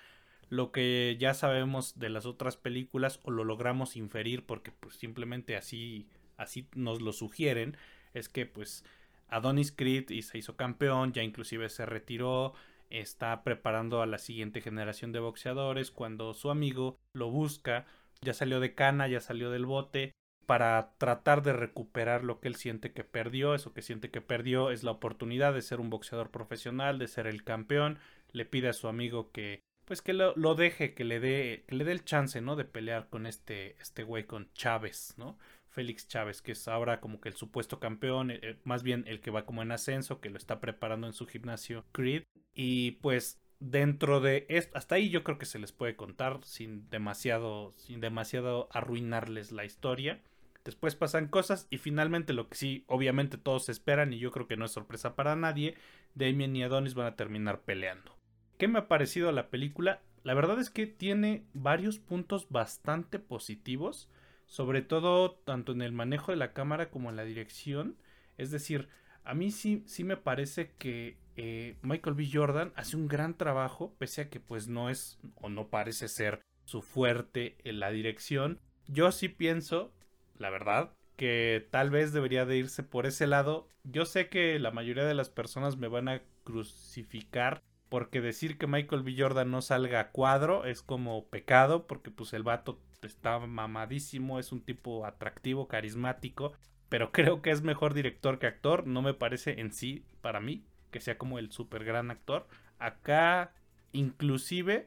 Lo 0.50 0.70
que 0.70 1.16
ya 1.18 1.34
sabemos 1.34 1.98
de 1.98 2.10
las 2.10 2.26
otras 2.26 2.56
películas 2.56 3.18
o 3.24 3.32
lo 3.32 3.42
logramos 3.42 3.96
inferir 3.96 4.46
porque 4.46 4.70
pues 4.70 4.94
simplemente 4.94 5.56
así, 5.56 6.06
así 6.36 6.68
nos 6.76 7.02
lo 7.02 7.12
sugieren, 7.12 7.76
es 8.12 8.28
que 8.28 8.46
pues 8.46 8.84
Adonis 9.26 9.72
Creed 9.72 10.10
y 10.10 10.22
se 10.22 10.38
hizo 10.38 10.54
campeón, 10.54 11.12
ya 11.12 11.24
inclusive 11.24 11.68
se 11.68 11.86
retiró, 11.86 12.54
está 12.88 13.42
preparando 13.42 14.00
a 14.00 14.06
la 14.06 14.18
siguiente 14.18 14.60
generación 14.60 15.10
de 15.10 15.18
boxeadores 15.18 15.90
cuando 15.90 16.34
su 16.34 16.52
amigo 16.52 17.00
lo 17.14 17.32
busca 17.32 17.84
ya 18.24 18.34
salió 18.34 18.60
de 18.60 18.74
cana, 18.74 19.06
ya 19.08 19.20
salió 19.20 19.50
del 19.50 19.66
bote, 19.66 20.12
para 20.46 20.94
tratar 20.98 21.42
de 21.42 21.52
recuperar 21.52 22.24
lo 22.24 22.40
que 22.40 22.48
él 22.48 22.56
siente 22.56 22.92
que 22.92 23.04
perdió. 23.04 23.54
Eso 23.54 23.72
que 23.72 23.82
siente 23.82 24.10
que 24.10 24.20
perdió 24.20 24.70
es 24.70 24.82
la 24.82 24.90
oportunidad 24.90 25.54
de 25.54 25.62
ser 25.62 25.80
un 25.80 25.90
boxeador 25.90 26.30
profesional, 26.30 26.98
de 26.98 27.08
ser 27.08 27.26
el 27.26 27.44
campeón. 27.44 27.98
Le 28.32 28.44
pide 28.44 28.68
a 28.68 28.72
su 28.72 28.88
amigo 28.88 29.30
que 29.30 29.62
pues 29.84 30.00
que 30.00 30.14
lo, 30.14 30.54
deje, 30.54 30.94
que 30.94 31.04
le 31.04 31.20
dé 31.20 31.64
que 31.68 31.74
le 31.74 31.84
dé 31.84 31.92
el 31.92 32.04
chance, 32.04 32.40
¿no? 32.40 32.56
De 32.56 32.64
pelear 32.64 33.08
con 33.10 33.26
este 33.26 33.76
este 33.80 34.02
güey 34.02 34.24
con 34.24 34.50
Chávez, 34.54 35.14
¿no? 35.18 35.38
Félix 35.68 36.06
Chávez, 36.08 36.40
que 36.40 36.52
es 36.52 36.68
ahora 36.68 37.00
como 37.00 37.20
que 37.20 37.28
el 37.28 37.34
supuesto 37.34 37.80
campeón, 37.80 38.30
eh, 38.30 38.58
más 38.64 38.82
bien 38.82 39.04
el 39.08 39.20
que 39.20 39.30
va 39.32 39.44
como 39.44 39.60
en 39.62 39.72
ascenso, 39.72 40.20
que 40.20 40.30
lo 40.30 40.38
está 40.38 40.60
preparando 40.60 41.06
en 41.06 41.12
su 41.12 41.26
gimnasio 41.26 41.84
Creed. 41.92 42.24
Y 42.54 42.92
pues 43.02 43.43
dentro 43.70 44.20
de 44.20 44.46
esto, 44.48 44.76
hasta 44.76 44.96
ahí 44.96 45.08
yo 45.08 45.24
creo 45.24 45.38
que 45.38 45.46
se 45.46 45.58
les 45.58 45.72
puede 45.72 45.96
contar 45.96 46.40
sin 46.44 46.88
demasiado, 46.90 47.72
sin 47.76 48.00
demasiado 48.00 48.68
arruinarles 48.72 49.52
la 49.52 49.64
historia. 49.64 50.20
Después 50.64 50.94
pasan 50.94 51.28
cosas 51.28 51.66
y 51.70 51.78
finalmente 51.78 52.32
lo 52.32 52.48
que 52.48 52.56
sí, 52.56 52.84
obviamente 52.86 53.38
todos 53.38 53.68
esperan 53.68 54.12
y 54.12 54.18
yo 54.18 54.30
creo 54.30 54.46
que 54.46 54.56
no 54.56 54.64
es 54.64 54.72
sorpresa 54.72 55.14
para 55.14 55.36
nadie, 55.36 55.74
Damien 56.14 56.54
y 56.56 56.62
Adonis 56.62 56.94
van 56.94 57.06
a 57.06 57.16
terminar 57.16 57.62
peleando. 57.62 58.16
¿Qué 58.58 58.68
me 58.68 58.78
ha 58.78 58.88
parecido 58.88 59.32
la 59.32 59.48
película? 59.48 60.00
La 60.22 60.34
verdad 60.34 60.58
es 60.58 60.70
que 60.70 60.86
tiene 60.86 61.44
varios 61.52 61.98
puntos 61.98 62.48
bastante 62.48 63.18
positivos, 63.18 64.08
sobre 64.46 64.82
todo 64.82 65.32
tanto 65.32 65.72
en 65.72 65.82
el 65.82 65.92
manejo 65.92 66.32
de 66.32 66.36
la 66.36 66.52
cámara 66.52 66.90
como 66.90 67.10
en 67.10 67.16
la 67.16 67.24
dirección. 67.24 67.96
Es 68.38 68.50
decir, 68.50 68.88
a 69.22 69.34
mí 69.34 69.50
sí, 69.50 69.82
sí 69.86 70.04
me 70.04 70.16
parece 70.16 70.72
que 70.78 71.18
eh, 71.36 71.76
Michael 71.82 72.14
B. 72.14 72.28
Jordan 72.32 72.72
hace 72.76 72.96
un 72.96 73.08
gran 73.08 73.36
trabajo, 73.36 73.94
pese 73.98 74.22
a 74.22 74.30
que 74.30 74.40
pues 74.40 74.68
no 74.68 74.90
es 74.90 75.18
o 75.36 75.48
no 75.48 75.68
parece 75.68 76.08
ser 76.08 76.40
su 76.64 76.82
fuerte 76.82 77.56
en 77.64 77.80
la 77.80 77.90
dirección. 77.90 78.60
Yo 78.86 79.12
sí 79.12 79.28
pienso, 79.28 79.92
la 80.38 80.50
verdad, 80.50 80.92
que 81.16 81.66
tal 81.70 81.90
vez 81.90 82.12
debería 82.12 82.46
de 82.46 82.56
irse 82.56 82.82
por 82.82 83.06
ese 83.06 83.26
lado. 83.26 83.68
Yo 83.84 84.04
sé 84.04 84.28
que 84.28 84.58
la 84.58 84.70
mayoría 84.70 85.04
de 85.04 85.14
las 85.14 85.28
personas 85.28 85.76
me 85.76 85.88
van 85.88 86.08
a 86.08 86.22
crucificar 86.44 87.62
porque 87.88 88.20
decir 88.20 88.58
que 88.58 88.66
Michael 88.66 89.02
B. 89.02 89.14
Jordan 89.16 89.50
no 89.50 89.62
salga 89.62 90.00
a 90.00 90.10
cuadro 90.10 90.64
es 90.64 90.82
como 90.82 91.28
pecado, 91.28 91.86
porque 91.86 92.10
pues 92.10 92.32
el 92.32 92.42
vato 92.42 92.80
está 93.02 93.38
mamadísimo, 93.38 94.38
es 94.38 94.50
un 94.50 94.62
tipo 94.62 95.06
atractivo, 95.06 95.68
carismático, 95.68 96.52
pero 96.88 97.12
creo 97.12 97.42
que 97.42 97.50
es 97.50 97.62
mejor 97.62 97.94
director 97.94 98.38
que 98.38 98.46
actor, 98.46 98.86
no 98.86 99.02
me 99.02 99.14
parece 99.14 99.60
en 99.60 99.72
sí, 99.72 100.04
para 100.22 100.40
mí, 100.40 100.64
que 100.94 101.00
sea 101.00 101.18
como 101.18 101.40
el 101.40 101.50
super 101.50 101.82
gran 101.82 102.12
actor. 102.12 102.46
Acá, 102.78 103.52
inclusive, 103.90 104.86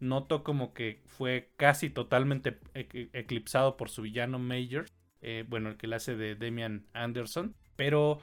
noto 0.00 0.44
como 0.44 0.74
que 0.74 1.00
fue 1.06 1.50
casi 1.56 1.88
totalmente 1.88 2.58
eclipsado 2.74 3.78
por 3.78 3.88
su 3.88 4.02
villano 4.02 4.38
Major, 4.38 4.84
eh, 5.22 5.46
bueno, 5.48 5.70
el 5.70 5.78
que 5.78 5.86
le 5.86 5.96
hace 5.96 6.14
de 6.14 6.34
Damian 6.34 6.84
Anderson, 6.92 7.54
pero 7.74 8.20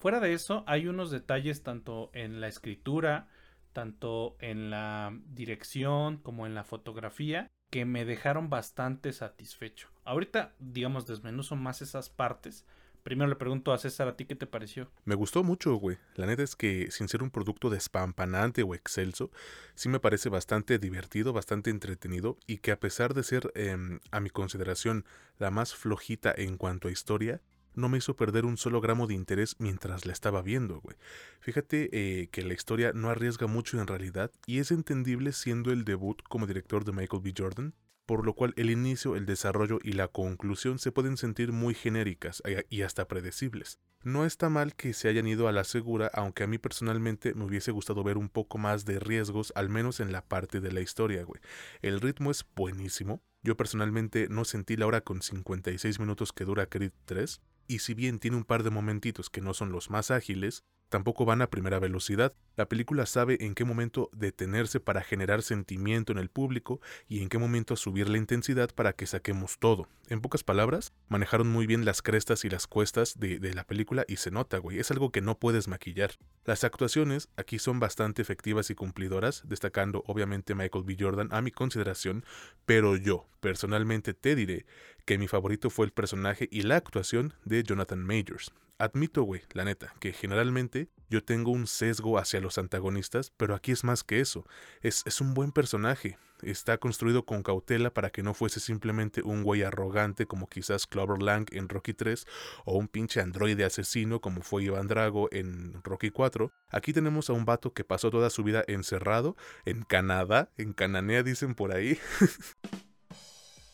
fuera 0.00 0.18
de 0.18 0.32
eso, 0.32 0.64
hay 0.66 0.88
unos 0.88 1.12
detalles 1.12 1.62
tanto 1.62 2.10
en 2.14 2.40
la 2.40 2.48
escritura, 2.48 3.28
tanto 3.72 4.34
en 4.40 4.68
la 4.68 5.16
dirección 5.28 6.16
como 6.16 6.48
en 6.48 6.56
la 6.56 6.64
fotografía, 6.64 7.48
que 7.70 7.84
me 7.84 8.04
dejaron 8.04 8.50
bastante 8.50 9.12
satisfecho. 9.12 9.88
Ahorita, 10.02 10.56
digamos, 10.58 11.06
desmenuzo 11.06 11.54
más 11.54 11.80
esas 11.80 12.10
partes. 12.10 12.66
Primero 13.02 13.28
le 13.28 13.36
pregunto 13.36 13.72
a 13.72 13.78
César, 13.78 14.06
¿a 14.06 14.16
ti 14.16 14.26
qué 14.26 14.36
te 14.36 14.46
pareció? 14.46 14.90
Me 15.04 15.16
gustó 15.16 15.42
mucho, 15.42 15.74
güey. 15.74 15.98
La 16.14 16.26
neta 16.26 16.42
es 16.42 16.54
que, 16.54 16.90
sin 16.90 17.08
ser 17.08 17.22
un 17.22 17.30
producto 17.30 17.68
despampanante 17.68 18.62
o 18.62 18.74
excelso, 18.74 19.30
sí 19.74 19.88
me 19.88 19.98
parece 19.98 20.28
bastante 20.28 20.78
divertido, 20.78 21.32
bastante 21.32 21.70
entretenido 21.70 22.38
y 22.46 22.58
que 22.58 22.70
a 22.70 22.78
pesar 22.78 23.12
de 23.14 23.24
ser, 23.24 23.50
em, 23.56 23.98
a 24.12 24.20
mi 24.20 24.30
consideración, 24.30 25.04
la 25.38 25.50
más 25.50 25.74
flojita 25.74 26.32
en 26.36 26.56
cuanto 26.56 26.86
a 26.86 26.92
historia, 26.92 27.40
no 27.74 27.88
me 27.88 27.98
hizo 27.98 28.14
perder 28.14 28.44
un 28.44 28.56
solo 28.56 28.80
gramo 28.80 29.06
de 29.06 29.14
interés 29.14 29.56
mientras 29.58 30.06
la 30.06 30.12
estaba 30.12 30.42
viendo, 30.42 30.80
güey. 30.80 30.96
Fíjate 31.40 31.88
eh, 31.92 32.28
que 32.28 32.42
la 32.42 32.54
historia 32.54 32.92
no 32.94 33.08
arriesga 33.10 33.46
mucho 33.46 33.80
en 33.80 33.86
realidad 33.86 34.30
y 34.46 34.58
es 34.58 34.70
entendible 34.70 35.32
siendo 35.32 35.72
el 35.72 35.84
debut 35.84 36.22
como 36.28 36.46
director 36.46 36.84
de 36.84 36.92
Michael 36.92 37.22
B. 37.22 37.34
Jordan, 37.36 37.74
por 38.06 38.24
lo 38.26 38.34
cual 38.34 38.52
el 38.56 38.70
inicio, 38.70 39.16
el 39.16 39.26
desarrollo 39.26 39.78
y 39.82 39.92
la 39.92 40.08
conclusión 40.08 40.78
se 40.78 40.92
pueden 40.92 41.16
sentir 41.16 41.52
muy 41.52 41.74
genéricas 41.74 42.42
y 42.68 42.82
hasta 42.82 43.08
predecibles. 43.08 43.78
No 44.04 44.26
está 44.26 44.48
mal 44.48 44.74
que 44.74 44.94
se 44.94 45.08
hayan 45.08 45.28
ido 45.28 45.46
a 45.46 45.52
la 45.52 45.62
segura, 45.62 46.10
aunque 46.12 46.42
a 46.42 46.48
mí 46.48 46.58
personalmente 46.58 47.34
me 47.34 47.44
hubiese 47.44 47.70
gustado 47.70 48.02
ver 48.02 48.18
un 48.18 48.28
poco 48.28 48.58
más 48.58 48.84
de 48.84 48.98
riesgos, 48.98 49.52
al 49.54 49.68
menos 49.68 50.00
en 50.00 50.10
la 50.10 50.22
parte 50.22 50.60
de 50.60 50.72
la 50.72 50.80
historia, 50.80 51.22
güey. 51.22 51.40
El 51.82 52.00
ritmo 52.00 52.32
es 52.32 52.44
buenísimo. 52.56 53.22
Yo 53.44 53.56
personalmente 53.56 54.26
no 54.28 54.44
sentí 54.44 54.76
la 54.76 54.86
hora 54.86 55.02
con 55.02 55.22
56 55.22 56.00
minutos 56.00 56.32
que 56.32 56.44
dura 56.44 56.66
Creed 56.66 56.92
3, 57.04 57.40
y 57.68 57.78
si 57.78 57.94
bien 57.94 58.18
tiene 58.18 58.36
un 58.36 58.44
par 58.44 58.64
de 58.64 58.70
momentitos 58.70 59.30
que 59.30 59.40
no 59.40 59.54
son 59.54 59.70
los 59.70 59.88
más 59.88 60.10
ágiles, 60.10 60.64
tampoco 60.92 61.24
van 61.24 61.40
a 61.40 61.48
primera 61.48 61.78
velocidad. 61.78 62.34
La 62.54 62.68
película 62.68 63.06
sabe 63.06 63.38
en 63.40 63.54
qué 63.54 63.64
momento 63.64 64.10
detenerse 64.12 64.78
para 64.78 65.00
generar 65.00 65.40
sentimiento 65.40 66.12
en 66.12 66.18
el 66.18 66.28
público 66.28 66.82
y 67.08 67.22
en 67.22 67.30
qué 67.30 67.38
momento 67.38 67.76
subir 67.76 68.10
la 68.10 68.18
intensidad 68.18 68.68
para 68.74 68.92
que 68.92 69.06
saquemos 69.06 69.58
todo. 69.58 69.88
En 70.08 70.20
pocas 70.20 70.44
palabras, 70.44 70.92
manejaron 71.08 71.48
muy 71.48 71.66
bien 71.66 71.86
las 71.86 72.02
crestas 72.02 72.44
y 72.44 72.50
las 72.50 72.66
cuestas 72.66 73.18
de, 73.18 73.40
la 73.54 73.64
película 73.64 74.04
y 74.06 74.16
se 74.16 74.30
nota, 74.30 74.58
güey, 74.58 74.78
es 74.78 74.90
algo 74.90 75.10
que 75.10 75.22
no 75.22 75.38
puedes 75.38 75.66
maquillar. 75.66 76.10
Las 76.44 76.62
actuaciones 76.62 77.30
aquí 77.36 77.58
son 77.58 77.80
bastante 77.80 78.20
efectivas 78.20 78.68
y 78.68 78.74
cumplidoras, 78.74 79.44
destacando 79.46 80.04
obviamente 80.06 80.54
Michael 80.54 80.84
B. 80.84 80.98
Jordan 81.00 81.28
a 81.32 81.40
mi 81.40 81.52
consideración, 81.52 82.22
pero 82.66 82.96
yo 82.96 83.26
personalmente 83.40 84.12
te 84.12 84.34
diré 84.34 84.66
que 85.06 85.16
mi 85.16 85.26
favorito 85.26 85.70
fue 85.70 85.86
el 85.86 85.92
personaje 85.92 86.50
y 86.52 86.62
la 86.62 86.76
actuación 86.76 87.32
de 87.46 87.62
Jonathan 87.62 88.04
Majors. 88.04 88.52
Admito, 88.82 89.22
güey, 89.22 89.42
la 89.52 89.64
neta, 89.64 89.94
que 90.00 90.12
generalmente 90.12 90.88
yo 91.08 91.22
tengo 91.22 91.52
un 91.52 91.68
sesgo 91.68 92.18
hacia 92.18 92.40
los 92.40 92.58
antagonistas, 92.58 93.30
pero 93.36 93.54
aquí 93.54 93.70
es 93.70 93.84
más 93.84 94.02
que 94.02 94.18
eso. 94.18 94.44
Es, 94.80 95.04
es 95.06 95.20
un 95.20 95.34
buen 95.34 95.52
personaje. 95.52 96.18
Está 96.42 96.78
construido 96.78 97.24
con 97.24 97.44
cautela 97.44 97.94
para 97.94 98.10
que 98.10 98.24
no 98.24 98.34
fuese 98.34 98.58
simplemente 98.58 99.22
un 99.22 99.44
güey 99.44 99.62
arrogante 99.62 100.26
como 100.26 100.48
quizás 100.48 100.88
Clover 100.88 101.22
Lang 101.22 101.46
en 101.52 101.68
Rocky 101.68 101.94
3 101.94 102.26
o 102.64 102.76
un 102.76 102.88
pinche 102.88 103.20
androide 103.20 103.64
asesino 103.64 104.20
como 104.20 104.42
fue 104.42 104.64
Iván 104.64 104.88
Drago 104.88 105.28
en 105.30 105.80
Rocky 105.84 106.10
4. 106.10 106.50
Aquí 106.68 106.92
tenemos 106.92 107.30
a 107.30 107.34
un 107.34 107.44
vato 107.44 107.72
que 107.72 107.84
pasó 107.84 108.10
toda 108.10 108.30
su 108.30 108.42
vida 108.42 108.64
encerrado 108.66 109.36
en 109.64 109.84
Canadá, 109.84 110.50
en 110.56 110.72
Cananea 110.72 111.22
dicen 111.22 111.54
por 111.54 111.72
ahí. 111.72 112.00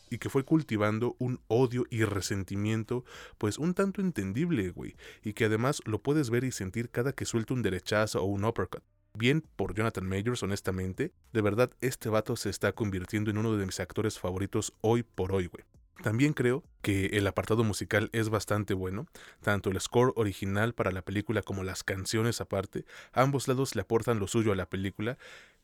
y 0.09 0.17
que 0.17 0.29
fue 0.29 0.43
cultivando 0.43 1.15
un 1.19 1.39
odio 1.47 1.85
y 1.89 2.03
resentimiento, 2.03 3.05
pues 3.37 3.57
un 3.57 3.73
tanto 3.73 4.01
entendible, 4.01 4.69
güey, 4.69 4.95
y 5.23 5.33
que 5.33 5.45
además 5.45 5.81
lo 5.85 6.01
puedes 6.01 6.29
ver 6.29 6.43
y 6.43 6.51
sentir 6.51 6.89
cada 6.89 7.13
que 7.13 7.25
suelta 7.25 7.53
un 7.53 7.61
derechazo 7.61 8.21
o 8.21 8.25
un 8.25 8.45
uppercut. 8.45 8.83
Bien 9.13 9.43
por 9.55 9.73
Jonathan 9.73 10.07
Majors, 10.07 10.43
honestamente, 10.43 11.11
de 11.33 11.41
verdad 11.41 11.71
este 11.81 12.09
vato 12.09 12.35
se 12.35 12.49
está 12.49 12.73
convirtiendo 12.73 13.31
en 13.31 13.37
uno 13.37 13.55
de 13.57 13.65
mis 13.65 13.79
actores 13.79 14.19
favoritos 14.19 14.73
hoy 14.81 15.03
por 15.03 15.33
hoy, 15.33 15.47
güey. 15.47 15.65
También 16.01 16.33
creo 16.33 16.63
que 16.81 17.07
el 17.07 17.27
apartado 17.27 17.63
musical 17.63 18.09
es 18.13 18.29
bastante 18.29 18.73
bueno, 18.73 19.07
tanto 19.41 19.69
el 19.69 19.79
score 19.81 20.13
original 20.15 20.73
para 20.73 20.91
la 20.91 21.01
película 21.01 21.41
como 21.41 21.63
las 21.63 21.83
canciones 21.83 22.39
aparte, 22.39 22.85
ambos 23.11 23.47
lados 23.49 23.75
le 23.75 23.81
aportan 23.81 24.19
lo 24.19 24.27
suyo 24.27 24.53
a 24.53 24.55
la 24.55 24.69
película, 24.69 25.17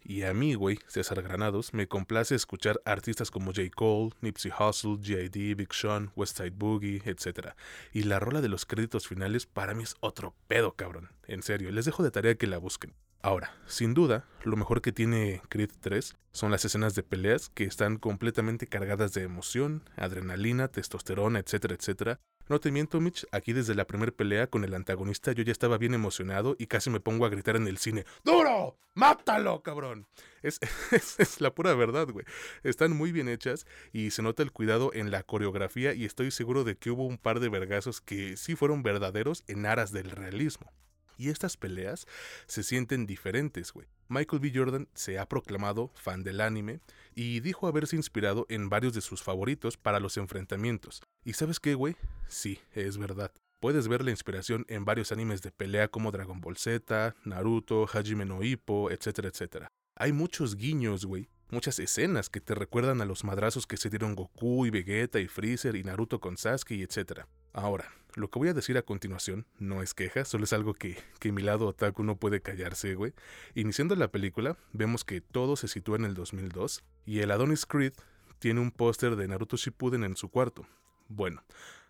y 0.04 0.22
a 0.24 0.34
mí, 0.34 0.54
güey, 0.54 0.78
César 0.88 1.24
Granados, 1.24 1.74
me 1.74 1.88
complace 1.88 2.36
escuchar 2.36 2.80
artistas 2.86 3.32
como 3.32 3.54
J. 3.54 3.70
Cole, 3.74 4.12
Nipsey 4.22 4.52
Hussle, 4.52 4.98
G.I.D., 4.98 5.56
Big 5.56 5.74
Sean, 5.74 6.12
Westside 6.16 6.52
Boogie, 6.52 7.02
etc. 7.06 7.54
Y 7.92 8.04
la 8.04 8.20
rola 8.20 8.42
de 8.42 8.50
los 8.50 8.68
créditos 8.68 9.08
finales 9.08 9.48
para 9.48 9.74
mí 9.74 9.82
es 9.82 9.96
otro 10.02 10.36
pedo, 10.48 10.76
cabrón. 10.76 11.10
En 11.28 11.42
serio, 11.42 11.72
les 11.72 11.86
dejo 11.86 12.04
de 12.04 12.12
tarea 12.12 12.36
que 12.36 12.46
la 12.46 12.60
busquen. 12.60 12.94
Ahora, 13.26 13.56
sin 13.66 13.96
duda, 13.96 14.24
lo 14.44 14.56
mejor 14.56 14.84
que 14.84 14.92
tiene 14.92 15.42
Creed 15.50 15.72
3 15.80 16.16
son 16.32 16.52
las 16.52 16.64
escenas 16.64 16.94
de 16.94 17.02
peleas 17.02 17.50
que 17.50 17.64
están 17.64 17.98
completamente 17.98 18.68
cargadas 18.68 19.14
de 19.14 19.24
emoción, 19.24 19.82
adrenalina, 19.96 20.68
testosterona, 20.68 21.40
etcétera, 21.40 21.74
etcétera. 21.74 22.20
No 22.50 22.60
te 22.60 22.72
miento, 22.72 23.02
Mitch, 23.02 23.26
aquí 23.32 23.52
desde 23.52 23.74
la 23.74 23.88
primera 23.88 24.12
pelea 24.12 24.46
con 24.46 24.64
el 24.64 24.76
antagonista 24.76 25.32
yo 25.32 25.42
ya 25.42 25.52
estaba 25.52 25.80
bien 25.80 25.96
emocionado 25.96 26.56
y 26.60 26.68
casi 26.68 26.92
me 26.92 27.00
pongo 27.00 27.26
a 27.26 27.30
gritar 27.30 27.56
en 27.56 27.66
el 27.66 27.80
cine, 27.80 28.06
¡Duro! 28.24 28.78
¡Mátalo, 28.94 29.64
cabrón! 29.64 30.06
Es, 30.44 30.60
es, 30.92 31.20
es 31.20 31.42
la 31.42 31.56
pura 31.56 31.74
verdad, 31.74 32.08
güey. 32.08 32.28
Están 32.62 32.96
muy 32.96 33.12
bien 33.12 33.28
hechas 33.28 33.66
y 33.92 34.12
se 34.12 34.22
nota 34.22 34.44
el 34.44 34.52
cuidado 34.52 34.92
en 34.94 35.10
la 35.10 35.24
coreografía 35.24 35.96
y 35.96 36.06
estoy 36.06 36.30
seguro 36.30 36.64
de 36.64 36.78
que 36.78 36.92
hubo 36.92 37.08
un 37.08 37.18
par 37.18 37.40
de 37.40 37.50
vergazos 37.50 38.02
que 38.02 38.38
sí 38.38 38.56
fueron 38.56 38.84
verdaderos 38.84 39.44
en 39.48 39.66
aras 39.66 39.92
del 39.92 40.12
realismo. 40.12 40.72
Y 41.18 41.30
estas 41.30 41.57
peleas 41.57 42.07
se 42.47 42.63
sienten 42.63 43.05
diferentes, 43.05 43.72
güey. 43.72 43.88
Michael 44.07 44.39
B. 44.39 44.51
Jordan 44.53 44.88
se 44.93 45.18
ha 45.18 45.28
proclamado 45.28 45.91
fan 45.95 46.24
del 46.24 46.41
anime 46.41 46.80
y 47.16 47.39
dijo 47.39 47.68
haberse 47.68 47.95
inspirado 47.95 48.45
en 48.49 48.70
varios 48.70 48.93
de 48.93 49.01
sus 49.01 49.24
favoritos 49.24 49.78
para 49.78 49.99
los 49.99 50.18
enfrentamientos. 50.18 51.01
¿Y 51.24 51.34
sabes 51.34 51.59
qué, 51.59 51.74
güey? 51.74 51.95
Sí, 52.28 52.59
es 52.74 52.97
verdad. 52.97 53.32
Puedes 53.59 53.88
ver 53.88 54.03
la 54.03 54.11
inspiración 54.11 54.66
en 54.68 54.86
varios 54.86 55.11
animes 55.11 55.41
de 55.41 55.51
pelea 55.51 55.88
como 55.88 56.11
Dragon 56.11 56.39
Ball 56.39 56.57
Z, 56.57 57.16
Naruto, 57.24 57.88
Hajime 57.91 58.26
no 58.26 58.43
Ippo, 58.43 58.91
etcétera, 58.91 59.30
etcétera. 59.30 59.72
Hay 59.95 60.11
muchos 60.11 60.55
guiños, 60.55 61.05
güey, 61.05 61.30
muchas 61.50 61.80
escenas 61.80 62.30
que 62.30 62.41
te 62.41 62.56
recuerdan 62.56 63.02
a 63.02 63.06
los 63.06 63.24
madrazos 63.24 63.68
que 63.68 63.78
se 63.78 63.89
dieron 63.89 64.16
Goku 64.16 64.66
y 64.66 64.70
Vegeta 64.70 65.20
y 65.20 65.28
Freezer 65.28 65.76
y 65.76 65.84
Naruto 65.84 66.20
con 66.20 66.38
Sasuke 66.38 66.82
etcétera. 66.82 67.28
Ahora, 67.54 67.91
lo 68.16 68.30
que 68.30 68.39
voy 68.39 68.50
a 68.50 68.54
decir 68.54 68.78
a 68.78 68.82
continuación 68.82 69.46
no 69.60 69.82
es 69.82 69.93
queja, 69.93 70.26
solo 70.26 70.46
es 70.46 70.54
algo 70.54 70.74
que, 70.74 70.98
que 71.20 71.32
mi 71.32 71.41
lado 71.41 71.68
otaku 71.68 72.04
no 72.04 72.18
puede 72.18 72.41
callarse, 72.41 72.96
güey. 72.96 73.14
Iniciando 73.54 73.96
la 73.96 74.12
película, 74.12 74.58
vemos 74.74 75.04
que 75.04 75.22
todo 75.22 75.56
se 75.56 75.68
sitúa 75.68 75.98
en 75.98 76.06
el 76.06 76.14
2002 76.14 76.84
y 77.06 77.20
el 77.20 77.32
Adonis 77.32 77.66
Creed 77.66 77.93
tiene 78.39 78.62
un 78.62 78.72
póster 78.72 79.16
de 79.16 79.28
Naruto 79.28 79.58
Shippuden 79.58 80.04
en 80.04 80.16
su 80.16 80.30
cuarto. 80.30 80.68
Bueno, 81.08 81.43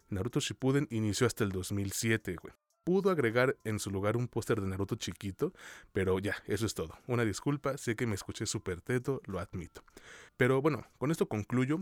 Naruto 0.10 0.39
Shippuden 0.39 0.88
inició 0.91 1.28
hasta 1.28 1.43
el 1.43 1.51
2007, 1.51 2.36
güey. 2.41 2.53
Pudo 2.86 3.10
agregar 3.10 3.58
en 3.64 3.80
su 3.80 3.90
lugar 3.90 4.16
un 4.16 4.28
póster 4.28 4.62
de 4.62 4.68
Naruto 4.68 4.96
chiquito, 4.96 5.52
pero 5.92 6.20
ya, 6.20 6.36
eso 6.46 6.68
es 6.68 6.76
todo. 6.76 6.94
Una 7.08 7.26
disculpa, 7.26 7.80
sé 7.80 7.96
que 7.96 8.06
me 8.06 8.14
escuché 8.14 8.46
súper 8.46 8.80
teto, 8.80 9.24
lo 9.26 9.40
admito. 9.40 9.84
Pero 10.38 10.62
bueno, 10.62 10.86
con 11.00 11.10
esto 11.10 11.28
concluyo. 11.28 11.80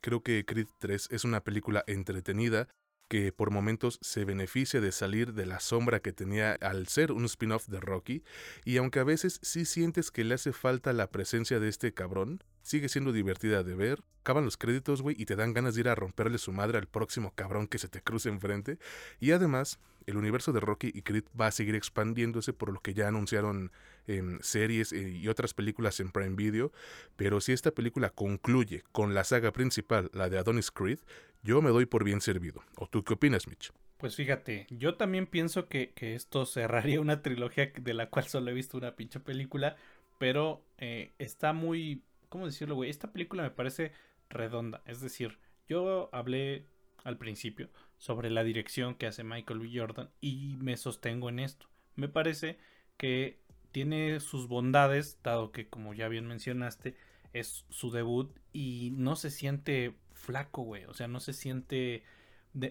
creo 0.00 0.22
que 0.22 0.46
Creed 0.46 0.68
3 0.78 1.08
es 1.10 1.24
una 1.24 1.44
película 1.44 1.84
entretenida, 1.86 2.68
que 3.08 3.32
por 3.32 3.50
momentos 3.50 3.98
se 4.02 4.24
beneficia 4.24 4.80
de 4.80 4.92
salir 4.92 5.32
de 5.32 5.46
la 5.46 5.60
sombra 5.60 6.00
que 6.00 6.12
tenía 6.12 6.52
al 6.60 6.88
ser 6.88 7.12
un 7.12 7.24
spin-off 7.24 7.68
de 7.68 7.80
Rocky, 7.80 8.24
y 8.64 8.76
aunque 8.78 9.00
a 9.00 9.04
veces 9.04 9.38
sí 9.42 9.64
sientes 9.64 10.10
que 10.10 10.24
le 10.24 10.34
hace 10.34 10.52
falta 10.52 10.92
la 10.92 11.10
presencia 11.10 11.60
de 11.60 11.68
este 11.68 11.94
cabrón, 11.94 12.42
sigue 12.62 12.88
siendo 12.88 13.12
divertida 13.12 13.62
de 13.62 13.74
ver, 13.74 14.02
acaban 14.20 14.44
los 14.44 14.56
créditos, 14.56 15.02
güey, 15.02 15.14
y 15.18 15.26
te 15.26 15.36
dan 15.36 15.54
ganas 15.54 15.74
de 15.74 15.82
ir 15.82 15.88
a 15.88 15.94
romperle 15.94 16.38
su 16.38 16.52
madre 16.52 16.78
al 16.78 16.88
próximo 16.88 17.32
cabrón 17.34 17.68
que 17.68 17.78
se 17.78 17.88
te 17.88 18.02
cruce 18.02 18.28
enfrente, 18.28 18.78
y 19.20 19.30
además, 19.30 19.78
el 20.06 20.16
universo 20.16 20.52
de 20.52 20.60
Rocky 20.60 20.90
y 20.92 21.02
Creed 21.02 21.24
va 21.38 21.46
a 21.48 21.52
seguir 21.52 21.74
expandiéndose 21.74 22.52
por 22.52 22.72
lo 22.72 22.80
que 22.80 22.94
ya 22.94 23.08
anunciaron 23.08 23.70
series 24.40 24.92
eh, 24.92 25.10
y 25.10 25.28
otras 25.28 25.54
películas 25.54 26.00
en 26.00 26.10
Prime 26.10 26.36
Video, 26.36 26.72
pero 27.16 27.40
si 27.40 27.52
esta 27.52 27.70
película 27.70 28.10
concluye 28.10 28.82
con 28.92 29.14
la 29.14 29.24
saga 29.24 29.52
principal, 29.52 30.10
la 30.12 30.28
de 30.28 30.38
Adonis 30.38 30.70
Creed, 30.70 31.00
yo 31.42 31.62
me 31.62 31.70
doy 31.70 31.86
por 31.86 32.04
bien 32.04 32.20
servido. 32.20 32.62
¿O 32.76 32.86
tú 32.86 33.04
qué 33.04 33.14
opinas, 33.14 33.46
Mitch? 33.46 33.72
Pues 33.96 34.14
fíjate, 34.14 34.66
yo 34.70 34.96
también 34.96 35.26
pienso 35.26 35.68
que, 35.68 35.92
esto 35.96 36.44
cerraría 36.44 37.00
una 37.00 37.22
trilogía 37.22 37.72
de 37.74 37.94
la 37.94 38.10
cual 38.10 38.26
solo 38.26 38.50
he 38.50 38.54
visto 38.54 38.76
una 38.76 38.94
pinche 38.94 39.20
película, 39.20 39.76
pero 40.18 40.62
eh, 40.78 41.12
está 41.18 41.52
muy, 41.52 42.02
¿cómo 42.28 42.46
decirlo, 42.46 42.74
güey? 42.74 42.90
Esta 42.90 43.12
película 43.12 43.42
me 43.42 43.50
parece 43.50 43.92
redonda, 44.28 44.82
es 44.86 45.00
decir, 45.00 45.38
yo 45.68 46.10
hablé 46.12 46.66
al 47.04 47.16
principio 47.16 47.70
sobre 47.98 48.30
la 48.30 48.44
dirección 48.44 48.94
que 48.94 49.06
hace 49.06 49.24
Michael 49.24 49.60
B. 49.60 49.70
Jordan 49.72 50.10
y 50.20 50.56
me 50.58 50.76
sostengo 50.76 51.28
en 51.28 51.38
esto. 51.38 51.66
Me 51.94 52.08
parece 52.08 52.58
que 52.96 53.38
tiene 53.76 54.20
sus 54.20 54.48
bondades, 54.48 55.18
dado 55.22 55.52
que 55.52 55.68
como 55.68 55.92
ya 55.92 56.08
bien 56.08 56.26
mencionaste, 56.26 56.96
es 57.34 57.66
su 57.68 57.90
debut 57.90 58.34
y 58.54 58.94
no 58.96 59.16
se 59.16 59.30
siente 59.30 59.94
flaco, 60.14 60.62
güey, 60.62 60.86
o 60.86 60.94
sea, 60.94 61.08
no 61.08 61.20
se 61.20 61.34
siente 61.34 62.02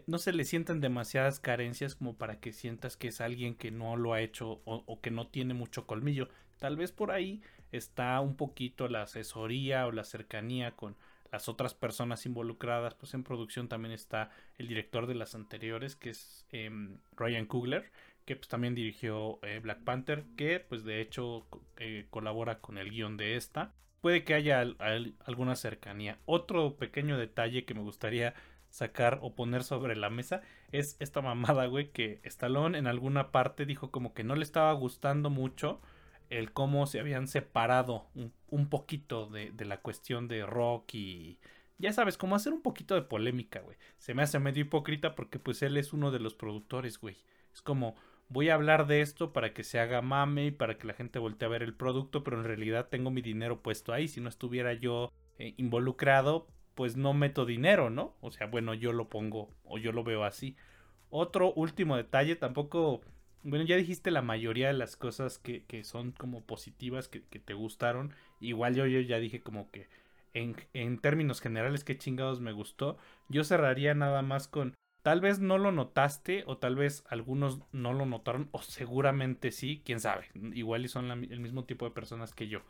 no 0.08 0.18
se 0.18 0.34
le 0.34 0.46
sienten 0.46 0.82
demasiadas 0.82 1.40
carencias 1.40 1.94
como 1.94 2.16
para 2.16 2.40
que 2.40 2.52
sientas 2.52 2.98
que 2.98 3.10
es 3.10 3.22
alguien 3.22 3.54
que 3.54 3.70
no 3.70 3.98
lo 3.98 4.14
ha 4.14 4.22
hecho 4.22 4.64
o, 4.66 5.00
que 5.00 5.12
no 5.12 5.28
tiene 5.28 5.54
mucho 5.54 5.86
colmillo. 5.86 6.28
Tal 6.58 6.76
vez 6.76 6.92
por 6.92 7.12
ahí 7.12 7.44
está 7.72 8.20
un 8.20 8.36
poquito 8.36 8.88
la 8.88 9.04
asesoría 9.04 9.86
o 9.86 9.92
la 9.92 10.06
cercanía 10.06 10.72
con 10.72 10.96
las 11.32 11.48
otras 11.48 11.76
personas 11.76 12.26
involucradas. 12.26 12.96
Pues 12.96 13.14
en 13.14 13.24
producción 13.24 13.68
también 13.68 13.94
está 13.94 14.32
el 14.58 14.68
director 14.68 15.06
de 15.06 15.14
las 15.14 15.36
anteriores, 15.36 15.96
que 15.96 16.10
es 16.10 16.48
em, 16.50 16.98
Ryan 17.16 17.46
Coogler, 17.46 17.92
que 18.26 18.36
pues 18.36 18.48
también 18.48 18.76
dirigió 18.76 19.40
eh, 19.44 19.60
Black 19.62 19.84
Panther, 19.84 20.26
que 20.36 20.60
pues 20.60 20.84
de 20.84 21.02
hecho 21.02 21.46
eh, 21.78 22.08
colabora 22.10 22.60
con 22.60 22.78
el 22.78 22.90
guion 22.90 23.18
de 23.18 23.36
esta. 23.36 23.74
Puede 24.02 24.24
que 24.24 24.34
haya 24.34 24.62
alguna 25.26 25.56
cercanía. 25.56 26.20
Otro 26.26 26.76
pequeño 26.78 27.18
detalle 27.18 27.66
que 27.66 27.74
me 27.74 27.82
gustaría 27.82 28.36
sacar 28.70 29.20
o 29.22 29.34
poner 29.34 29.64
sobre 29.64 29.96
la 29.96 30.10
mesa 30.10 30.42
es 30.72 30.98
esta 31.00 31.22
mamada, 31.22 31.66
güey, 31.68 31.92
que 31.92 32.20
Stallone 32.24 32.78
en 32.78 32.88
alguna 32.88 33.32
parte 33.32 33.66
dijo 33.66 33.90
como 33.90 34.14
que 34.14 34.24
no 34.24 34.36
le 34.36 34.44
estaba 34.44 34.74
gustando 34.74 35.30
mucho 35.30 35.82
el 36.30 36.52
cómo 36.52 36.86
se 36.88 37.00
habían 37.00 37.28
separado 37.28 38.08
un, 38.50 38.70
poquito 38.70 39.28
de, 39.28 39.52
de, 39.52 39.66
la 39.66 39.82
cuestión 39.82 40.28
de 40.28 40.46
rock 40.46 40.96
y 40.96 41.40
ya 41.78 41.94
sabes, 41.94 42.18
como 42.18 42.36
hacer 42.36 42.54
un 42.54 42.62
poquito 42.62 42.96
de 42.96 43.04
polémica, 43.04 43.60
güey. 43.62 43.78
Se 43.98 44.14
me 44.14 44.24
hace 44.24 44.40
medio 44.40 44.64
hipócrita 44.64 45.16
porque 45.16 45.40
pues 45.40 45.62
él 45.62 45.78
es 45.78 45.94
uno 45.94 46.12
de 46.12 46.20
los 46.20 46.34
productores, 46.34 47.00
güey. 47.00 47.18
Es 47.54 47.62
como 47.62 47.96
voy 48.30 48.50
a 48.50 48.56
hablar 48.56 48.88
de 48.88 49.02
esto 49.02 49.34
para 49.34 49.54
que 49.54 49.64
se 49.64 49.80
haga 49.80 50.02
mame 50.02 50.48
y 50.48 50.52
para 50.52 50.78
que 50.78 50.88
la 50.88 50.94
gente 50.94 51.20
voltee 51.20 51.46
a 51.46 51.50
ver 51.50 51.64
el 51.64 51.76
producto, 51.76 52.24
pero 52.24 52.38
en 52.38 52.46
realidad 52.46 52.88
tengo 52.90 53.12
mi 53.12 53.22
dinero 53.22 53.62
puesto 53.62 53.94
ahí. 53.94 54.08
Si 54.08 54.22
no 54.22 54.30
estuviera 54.30 54.74
yo 54.74 55.12
eh, 55.38 55.54
involucrado, 55.58 56.48
pues 56.76 56.98
no 56.98 57.14
meto 57.14 57.46
dinero, 57.46 57.90
¿no? 57.90 58.16
O 58.22 58.32
sea, 58.32 58.48
bueno, 58.48 58.74
yo 58.74 58.94
lo 58.94 59.10
pongo 59.10 59.50
o 59.64 59.78
yo 59.78 59.92
lo 59.92 60.04
veo 60.04 60.24
así. 60.24 60.56
Otro 61.10 61.54
último 61.54 61.96
detalle, 61.98 62.36
tampoco, 62.36 63.02
bueno, 63.44 63.66
ya 63.66 63.78
dijiste 63.78 64.12
la 64.12 64.22
mayoría 64.22 64.68
de 64.68 64.74
las 64.74 64.98
cosas 64.98 65.38
que, 65.40 65.64
que 65.66 65.84
son 65.84 66.12
como 66.12 66.44
positivas, 66.46 67.08
que, 67.08 67.24
que, 67.24 67.40
te 67.40 67.54
gustaron. 67.54 68.14
Igual 68.40 68.76
yo, 68.76 68.86
yo 68.88 69.00
ya 69.00 69.20
dije 69.20 69.42
como 69.42 69.72
que 69.72 69.88
en, 70.34 70.56
en 70.74 71.00
términos 71.00 71.42
generales 71.42 71.84
qué 71.84 71.98
chingados 71.98 72.42
me 72.42 72.52
gustó. 72.52 72.98
Yo 73.30 73.44
cerraría 73.44 73.94
nada 73.94 74.22
más 74.22 74.48
con, 74.48 74.76
tal 75.06 75.22
vez 75.22 75.38
no 75.38 75.60
lo 75.60 75.72
notaste 75.72 76.44
o 76.48 76.58
tal 76.58 76.76
vez 76.76 77.04
algunos 77.08 77.60
no 77.72 77.94
lo 77.94 78.08
notaron 78.08 78.50
o 78.52 78.64
seguramente 78.64 79.52
sí, 79.52 79.84
quién 79.86 80.00
sabe. 80.00 80.26
Igual 80.56 80.84
y 80.84 80.88
son 80.88 81.12
el 81.12 81.40
mismo 81.40 81.64
tipo 81.66 81.86
de 81.86 81.92
personas 81.92 82.34
que 82.34 82.48
yo 82.48 82.64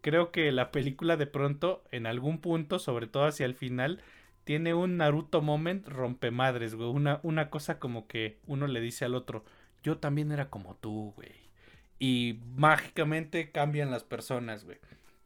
creo 0.00 0.30
que 0.30 0.52
la 0.52 0.70
película 0.70 1.16
de 1.16 1.26
pronto, 1.26 1.82
en 1.90 2.06
algún 2.06 2.40
punto, 2.40 2.78
sobre 2.78 3.08
todo 3.08 3.24
hacia 3.24 3.44
el 3.44 3.56
final, 3.56 4.00
tiene 4.44 4.72
un 4.72 4.98
Naruto 4.98 5.42
moment 5.42 5.84
rompemadres, 5.88 6.76
güey. 6.76 6.88
Una, 6.88 7.18
una 7.24 7.50
cosa 7.50 7.80
como 7.80 8.06
que 8.06 8.38
uno 8.46 8.68
le 8.68 8.80
dice 8.80 9.04
al 9.04 9.16
otro, 9.16 9.44
yo 9.82 9.98
también 9.98 10.30
era 10.30 10.48
como 10.48 10.76
tú, 10.76 11.12
güey. 11.16 11.50
Y 11.98 12.38
mágicamente 12.54 13.50
cambian 13.50 13.90
las 13.90 14.04
personas, 14.04 14.64
güey. 14.64 14.78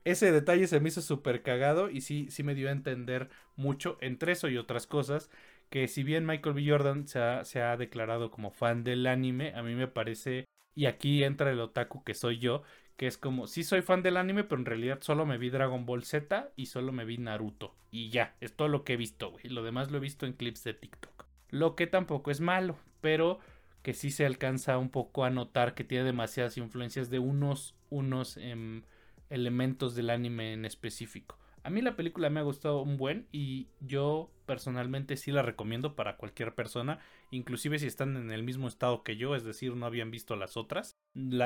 Ese 0.05 0.33
detalle 0.33 0.67
se 0.67 0.81
me 0.81 0.89
hizo 0.89 1.03
súper 1.03 1.43
cagado 1.43 1.91
y 1.91 2.01
sí, 2.01 2.29
sí 2.31 2.43
me 2.43 2.55
dio 2.55 2.71
a 2.71 2.73
entender 2.73 3.29
mucho 3.55 3.99
entre 4.01 4.33
eso 4.33 4.49
y 4.49 4.57
otras 4.57 4.87
cosas. 4.87 5.31
Que 5.71 5.89
si 5.89 6.03
bien 6.03 6.27
Michael 6.27 6.55
B. 6.55 6.65
Jordan 6.69 7.07
se 7.07 7.19
ha, 7.63 7.77
declarado 7.77 8.31
como 8.31 8.51
fan 8.51 8.85
del 8.85 9.07
anime, 9.07 9.53
a 9.55 9.63
mí 9.63 9.75
me 9.75 9.89
parece, 9.89 10.45
y 10.75 10.87
aquí 10.87 11.25
entra 11.25 11.51
el 11.51 11.61
otaku 11.61 12.05
que 12.05 12.15
soy 12.15 12.39
yo, 12.39 12.63
que 12.97 13.07
es 13.07 13.19
como, 13.19 13.47
sí 13.47 13.65
soy 13.65 13.83
fan 13.83 14.03
del 14.03 14.17
anime, 14.17 14.45
pero 14.45 14.61
en 14.61 14.67
realidad 14.67 14.99
solo 15.01 15.27
me 15.27 15.39
vi 15.39 15.51
Dragon 15.51 15.85
Ball 15.85 16.05
Z 16.05 16.53
y 16.55 16.67
solo 16.67 16.93
me 16.93 17.05
vi 17.05 17.19
Naruto. 17.19 17.75
Y 17.91 18.11
ya, 18.11 18.37
es 18.41 18.55
todo 18.55 18.69
lo 18.69 18.85
que 18.85 18.93
he 18.93 18.97
visto, 18.97 19.31
güey. 19.33 19.49
Lo 19.49 19.65
demás 19.65 19.91
lo 19.91 19.99
he 19.99 20.01
visto 20.01 20.27
en 20.27 20.33
clips 20.35 20.63
de 20.65 20.75
TikTok. 20.75 21.27
Lo 21.51 21.75
que 21.75 21.87
tampoco 21.87 22.31
es 22.31 22.41
malo, 22.41 22.79
pero 23.01 23.41
que 23.83 23.95
sí 23.95 24.11
se 24.11 24.25
alcanza 24.25 24.79
un 24.79 24.91
poco 24.91 25.25
a 25.25 25.31
notar 25.31 25.75
que 25.75 25.85
tiene 25.85 26.05
demasiadas 26.05 26.57
influencias 26.57 27.11
de 27.11 27.19
unos, 27.19 27.75
unos 27.91 28.37
em, 28.39 28.83
elementos 29.29 29.95
del 29.95 30.11
anime 30.11 30.55
en 30.55 30.65
específico. 30.65 31.39
A 31.65 31.71
mí 31.71 31.81
la 31.81 31.97
película 31.97 32.29
me 32.29 32.41
ha 32.41 32.43
gustado 32.43 32.83
un 32.83 32.99
buen 32.99 33.27
y 33.33 33.69
yo 33.81 34.31
personalmente 34.45 35.17
sí 35.17 35.33
la 35.33 35.41
recomiendo 35.41 35.97
para 35.97 36.19
cualquier 36.19 36.55
persona, 36.55 36.99
inclusive 37.31 37.79
si 37.79 37.87
están 37.87 38.19
en 38.19 38.31
el 38.31 38.43
mismo 38.43 38.69
estado 38.69 39.03
que 39.03 39.17
yo, 39.17 39.35
es 39.35 39.45
decir, 39.45 39.75
no 39.75 39.87
habían 39.87 40.11
visto 40.11 40.37
las 40.37 40.59
otras. 40.59 40.99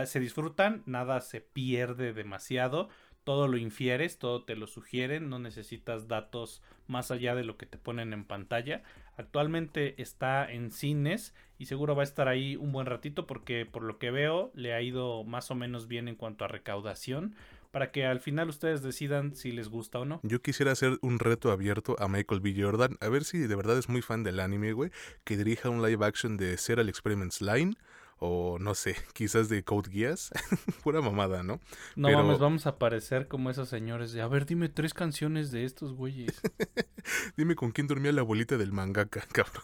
se 0.07 0.19
disfrutan, 0.19 0.83
nada 0.87 1.21
se 1.21 1.41
pierde 1.41 2.13
demasiado, 2.13 2.89
todo 3.23 3.47
lo 3.47 3.59
infieres, 3.59 4.19
todo 4.19 4.43
te 4.43 4.57
lo 4.57 4.67
sugieren, 4.67 5.29
no 5.29 5.39
necesitas 5.39 6.09
datos 6.09 6.63
más 6.89 7.13
allá 7.13 7.37
de 7.37 7.45
lo 7.45 7.57
que 7.57 7.67
te 7.67 7.79
ponen 7.79 8.13
en 8.13 8.25
pantalla. 8.25 8.83
Actualmente 9.17 10.03
está 10.03 10.51
en 10.51 10.73
cines 10.73 11.33
y 11.59 11.67
seguro 11.67 11.95
va 11.95 12.03
a 12.03 12.05
estar 12.05 12.27
ahí 12.27 12.57
un 12.57 12.73
buen 12.73 12.87
ratito 12.87 13.27
porque 13.27 13.67
por 13.67 13.85
lo 13.85 13.99
que 13.99 14.11
veo 14.11 14.51
le 14.55 14.75
ha 14.75 14.83
ido 14.83 15.23
más 15.23 15.51
o 15.53 15.55
menos 15.55 15.87
bien 15.87 16.09
en 16.09 16.17
cuanto 16.17 16.45
a 16.45 16.49
recaudación 16.49 17.37
para 17.79 17.93
que 17.93 18.05
al 18.05 18.19
final 18.19 18.49
ustedes 18.49 18.83
decidan 18.83 19.37
si 19.37 19.53
les 19.53 19.69
gusta 19.69 20.01
o 20.01 20.05
no. 20.05 20.19
Yo 20.25 20.43
quisiera 20.43 20.73
hacer 20.73 20.99
un 21.01 21.21
reto 21.21 21.53
abierto 21.53 21.95
a 22.01 22.09
Michael 22.09 22.41
B. 22.41 22.53
Jordan, 22.59 22.97
a 23.01 23.09
ver 23.09 23.23
si 23.23 23.39
de 23.39 23.55
verdad 23.55 23.79
es 23.79 23.89
muy 23.89 24.03
fan 24.03 24.25
del 24.25 24.41
anime, 24.41 24.73
güey, 24.73 24.91
que 25.23 25.37
dirija 25.37 25.69
un 25.69 25.81
live 25.81 26.05
action 26.05 26.37
de 26.37 26.57
Serial 26.59 26.89
Experiments 26.89 27.41
Line 27.41 27.77
o 28.19 28.59
no 28.59 28.75
sé, 28.75 28.97
quizás 29.15 29.49
de 29.49 29.63
Code 29.63 29.93
Geass. 29.93 30.33
Pura 30.83 31.01
mamada, 31.01 31.45
¿no? 31.45 31.61
No 31.95 32.13
vamos, 32.13 32.41
vamos 32.41 32.67
a 32.67 32.81
parecer 32.81 33.29
como 33.29 33.49
esos 33.49 33.69
señores 33.69 34.11
de, 34.11 34.23
a 34.23 34.27
ver, 34.27 34.45
dime 34.45 34.69
tres 34.69 34.93
canciones 34.93 35.53
de 35.53 35.65
estos 35.65 35.93
güeyes. 35.93 36.43
dime 37.37 37.55
con 37.55 37.71
quién 37.71 37.87
dormía 37.87 38.11
la 38.11 38.23
abuelita 38.23 38.57
del 38.57 38.73
mangaka, 38.73 39.21
cabrón. 39.31 39.63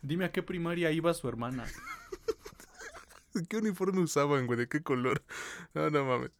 dime 0.00 0.24
a 0.24 0.32
qué 0.32 0.42
primaria 0.42 0.90
iba 0.90 1.12
su 1.12 1.28
hermana. 1.28 1.66
¿Qué 3.48 3.56
uniforme 3.58 4.00
usaban, 4.02 4.46
güey? 4.46 4.58
¿De 4.58 4.68
qué 4.68 4.82
color? 4.82 5.24
No, 5.74 5.90
no 5.90 6.04
mames. 6.04 6.30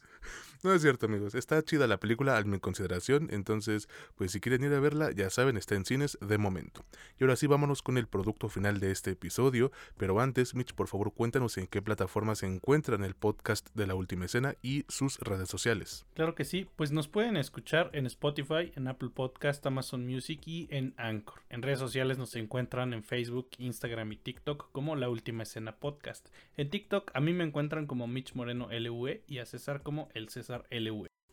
No 0.63 0.75
es 0.75 0.83
cierto, 0.83 1.07
amigos. 1.07 1.35
Está 1.35 1.63
chida 1.63 1.87
la 1.87 1.99
película 1.99 2.37
a 2.37 2.43
mi 2.43 2.59
consideración. 2.59 3.29
Entonces, 3.31 3.89
pues 4.17 4.31
si 4.31 4.41
quieren 4.41 4.63
ir 4.63 4.75
a 4.75 4.81
verla, 4.81 5.11
ya 5.11 5.31
saben, 5.31 5.57
está 5.57 5.75
en 5.75 5.87
cines 5.87 6.19
de 6.21 6.37
momento. 6.37 6.85
Y 7.19 7.25
ahora 7.25 7.37
sí, 7.37 7.47
vámonos 7.47 7.81
con 7.81 7.97
el 7.97 8.07
producto 8.07 8.51
final 8.51 8.79
de 8.79 8.91
este 8.91 9.13
episodio. 9.13 9.73
Pero 9.97 10.21
antes, 10.21 10.55
Mitch, 10.55 10.75
por 10.75 10.87
favor, 10.87 11.15
cuéntanos 11.15 11.57
en 11.57 11.67
qué 11.67 11.81
plataforma 11.81 12.35
se 12.35 12.45
encuentran 12.45 13.05
el 13.05 13.15
podcast 13.15 13.71
de 13.75 13.87
la 13.87 13.95
última 13.95 14.27
escena 14.27 14.55
y 14.61 14.85
sus 14.89 15.19
redes 15.21 15.49
sociales. 15.49 16.05
Claro 16.13 16.35
que 16.35 16.45
sí. 16.45 16.69
Pues 16.77 16.93
nos 16.93 17.09
pueden 17.09 17.39
escuchar 17.39 17.89
en 17.95 18.05
Spotify, 18.05 18.71
en 18.77 18.87
Apple 18.87 19.11
Podcast, 19.15 19.65
Amazon 19.65 20.07
Music 20.07 20.43
y 20.45 20.69
en 20.71 20.93
Anchor. 20.99 21.41
En 21.49 21.63
redes 21.63 21.79
sociales 21.79 22.19
nos 22.19 22.37
encuentran 22.37 22.93
en 22.93 23.03
Facebook, 23.03 23.49
Instagram 23.57 24.13
y 24.13 24.17
TikTok 24.17 24.71
como 24.73 24.95
La 24.95 25.09
Última 25.09 25.45
Escena 25.45 25.77
Podcast. 25.77 26.29
En 26.59 26.69
TikTok 26.69 27.13
a 27.15 27.21
mí 27.23 27.33
me 27.33 27.45
encuentran 27.45 27.87
como 27.87 28.07
Mitch 28.07 28.35
Moreno 28.35 28.69
LV 28.71 29.23
y 29.27 29.39
a 29.39 29.47
César 29.47 29.83
como 29.83 30.11
El 30.13 30.29
César 30.29 30.50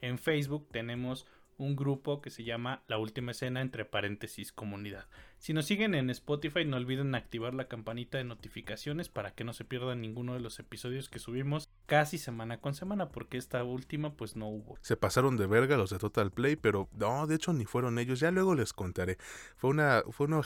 en 0.02 0.18
Facebook 0.18 0.70
tenemos 0.72 1.26
un 1.58 1.76
grupo 1.76 2.22
que 2.22 2.30
se 2.30 2.44
llama 2.44 2.84
La 2.88 2.98
Última 2.98 3.32
Escena 3.32 3.62
entre 3.62 3.86
paréntesis 3.86 4.52
comunidad. 4.52 5.08
Si 5.40 5.54
nos 5.54 5.66
siguen 5.66 5.94
en 5.94 6.10
Spotify 6.10 6.66
no 6.66 6.78
olviden 6.78 7.14
activar 7.16 7.54
la 7.54 7.68
campanita 7.68 8.18
de 8.18 8.24
notificaciones 8.24 9.08
para 9.08 9.32
que 9.32 9.44
no 9.44 9.54
se 9.54 9.66
pierdan 9.66 10.02
ninguno 10.02 10.34
de 10.34 10.40
los 10.40 10.60
episodios 10.60 11.10
que 11.10 11.20
subimos 11.20 11.70
casi 11.86 12.18
semana 12.18 12.60
con 12.60 12.74
semana 12.74 13.10
porque 13.10 13.38
esta 13.38 13.64
última 13.64 14.16
pues 14.16 14.36
no 14.36 14.48
hubo. 14.48 14.78
Se 14.82 14.98
pasaron 14.98 15.38
de 15.38 15.46
verga 15.46 15.78
los 15.78 15.92
de 15.92 16.00
Total 16.00 16.32
Play, 16.32 16.56
pero 16.56 16.90
no, 16.94 17.28
de 17.28 17.36
hecho 17.36 17.54
ni 17.54 17.66
fueron 17.66 18.00
ellos, 18.00 18.20
ya 18.20 18.32
luego 18.32 18.56
les 18.56 18.74
contaré. 18.74 19.18
Fue 19.56 19.70
una 19.70 20.04
fue 20.12 20.28
una 20.28 20.42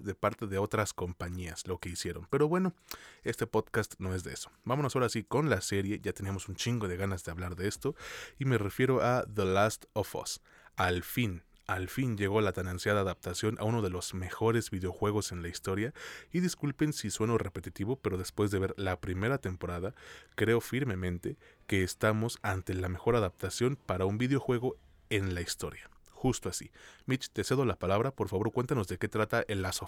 de 0.00 0.14
parte 0.14 0.46
de 0.46 0.58
otras 0.58 0.92
compañías 0.94 1.66
lo 1.66 1.78
que 1.78 1.90
hicieron. 1.90 2.26
Pero 2.30 2.48
bueno, 2.48 2.74
este 3.22 3.46
podcast 3.46 3.94
no 3.98 4.14
es 4.14 4.24
de 4.24 4.32
eso. 4.32 4.50
Vámonos 4.64 4.96
ahora 4.96 5.08
sí 5.08 5.22
con 5.22 5.50
la 5.50 5.60
serie, 5.60 6.00
ya 6.02 6.12
teníamos 6.12 6.48
un 6.48 6.56
chingo 6.56 6.88
de 6.88 6.96
ganas 6.96 7.24
de 7.24 7.30
hablar 7.30 7.56
de 7.56 7.68
esto 7.68 7.94
y 8.38 8.46
me 8.46 8.58
refiero 8.58 9.02
a 9.02 9.24
The 9.32 9.44
Last 9.44 9.84
of 9.92 10.14
Us. 10.14 10.40
Al 10.76 11.02
fin, 11.02 11.42
al 11.70 11.88
fin 11.88 12.16
llegó 12.16 12.40
la 12.40 12.52
tan 12.52 12.66
ansiada 12.66 13.02
adaptación 13.02 13.56
a 13.60 13.64
uno 13.64 13.80
de 13.80 13.90
los 13.90 14.12
mejores 14.12 14.72
videojuegos 14.72 15.30
en 15.30 15.40
la 15.40 15.48
historia, 15.48 15.94
y 16.32 16.40
disculpen 16.40 16.92
si 16.92 17.10
sueno 17.10 17.38
repetitivo, 17.38 17.94
pero 17.94 18.18
después 18.18 18.50
de 18.50 18.58
ver 18.58 18.74
la 18.76 18.98
primera 19.00 19.38
temporada, 19.38 19.94
creo 20.34 20.60
firmemente 20.60 21.36
que 21.68 21.84
estamos 21.84 22.40
ante 22.42 22.74
la 22.74 22.88
mejor 22.88 23.14
adaptación 23.14 23.76
para 23.76 24.04
un 24.04 24.18
videojuego 24.18 24.78
en 25.10 25.32
la 25.32 25.42
historia. 25.42 25.88
Justo 26.10 26.48
así. 26.48 26.72
Mitch, 27.06 27.30
te 27.30 27.44
cedo 27.44 27.64
la 27.64 27.78
palabra, 27.78 28.10
por 28.10 28.28
favor 28.28 28.50
cuéntanos 28.50 28.88
de 28.88 28.98
qué 28.98 29.06
trata 29.06 29.44
el 29.46 29.62
Last 29.62 29.80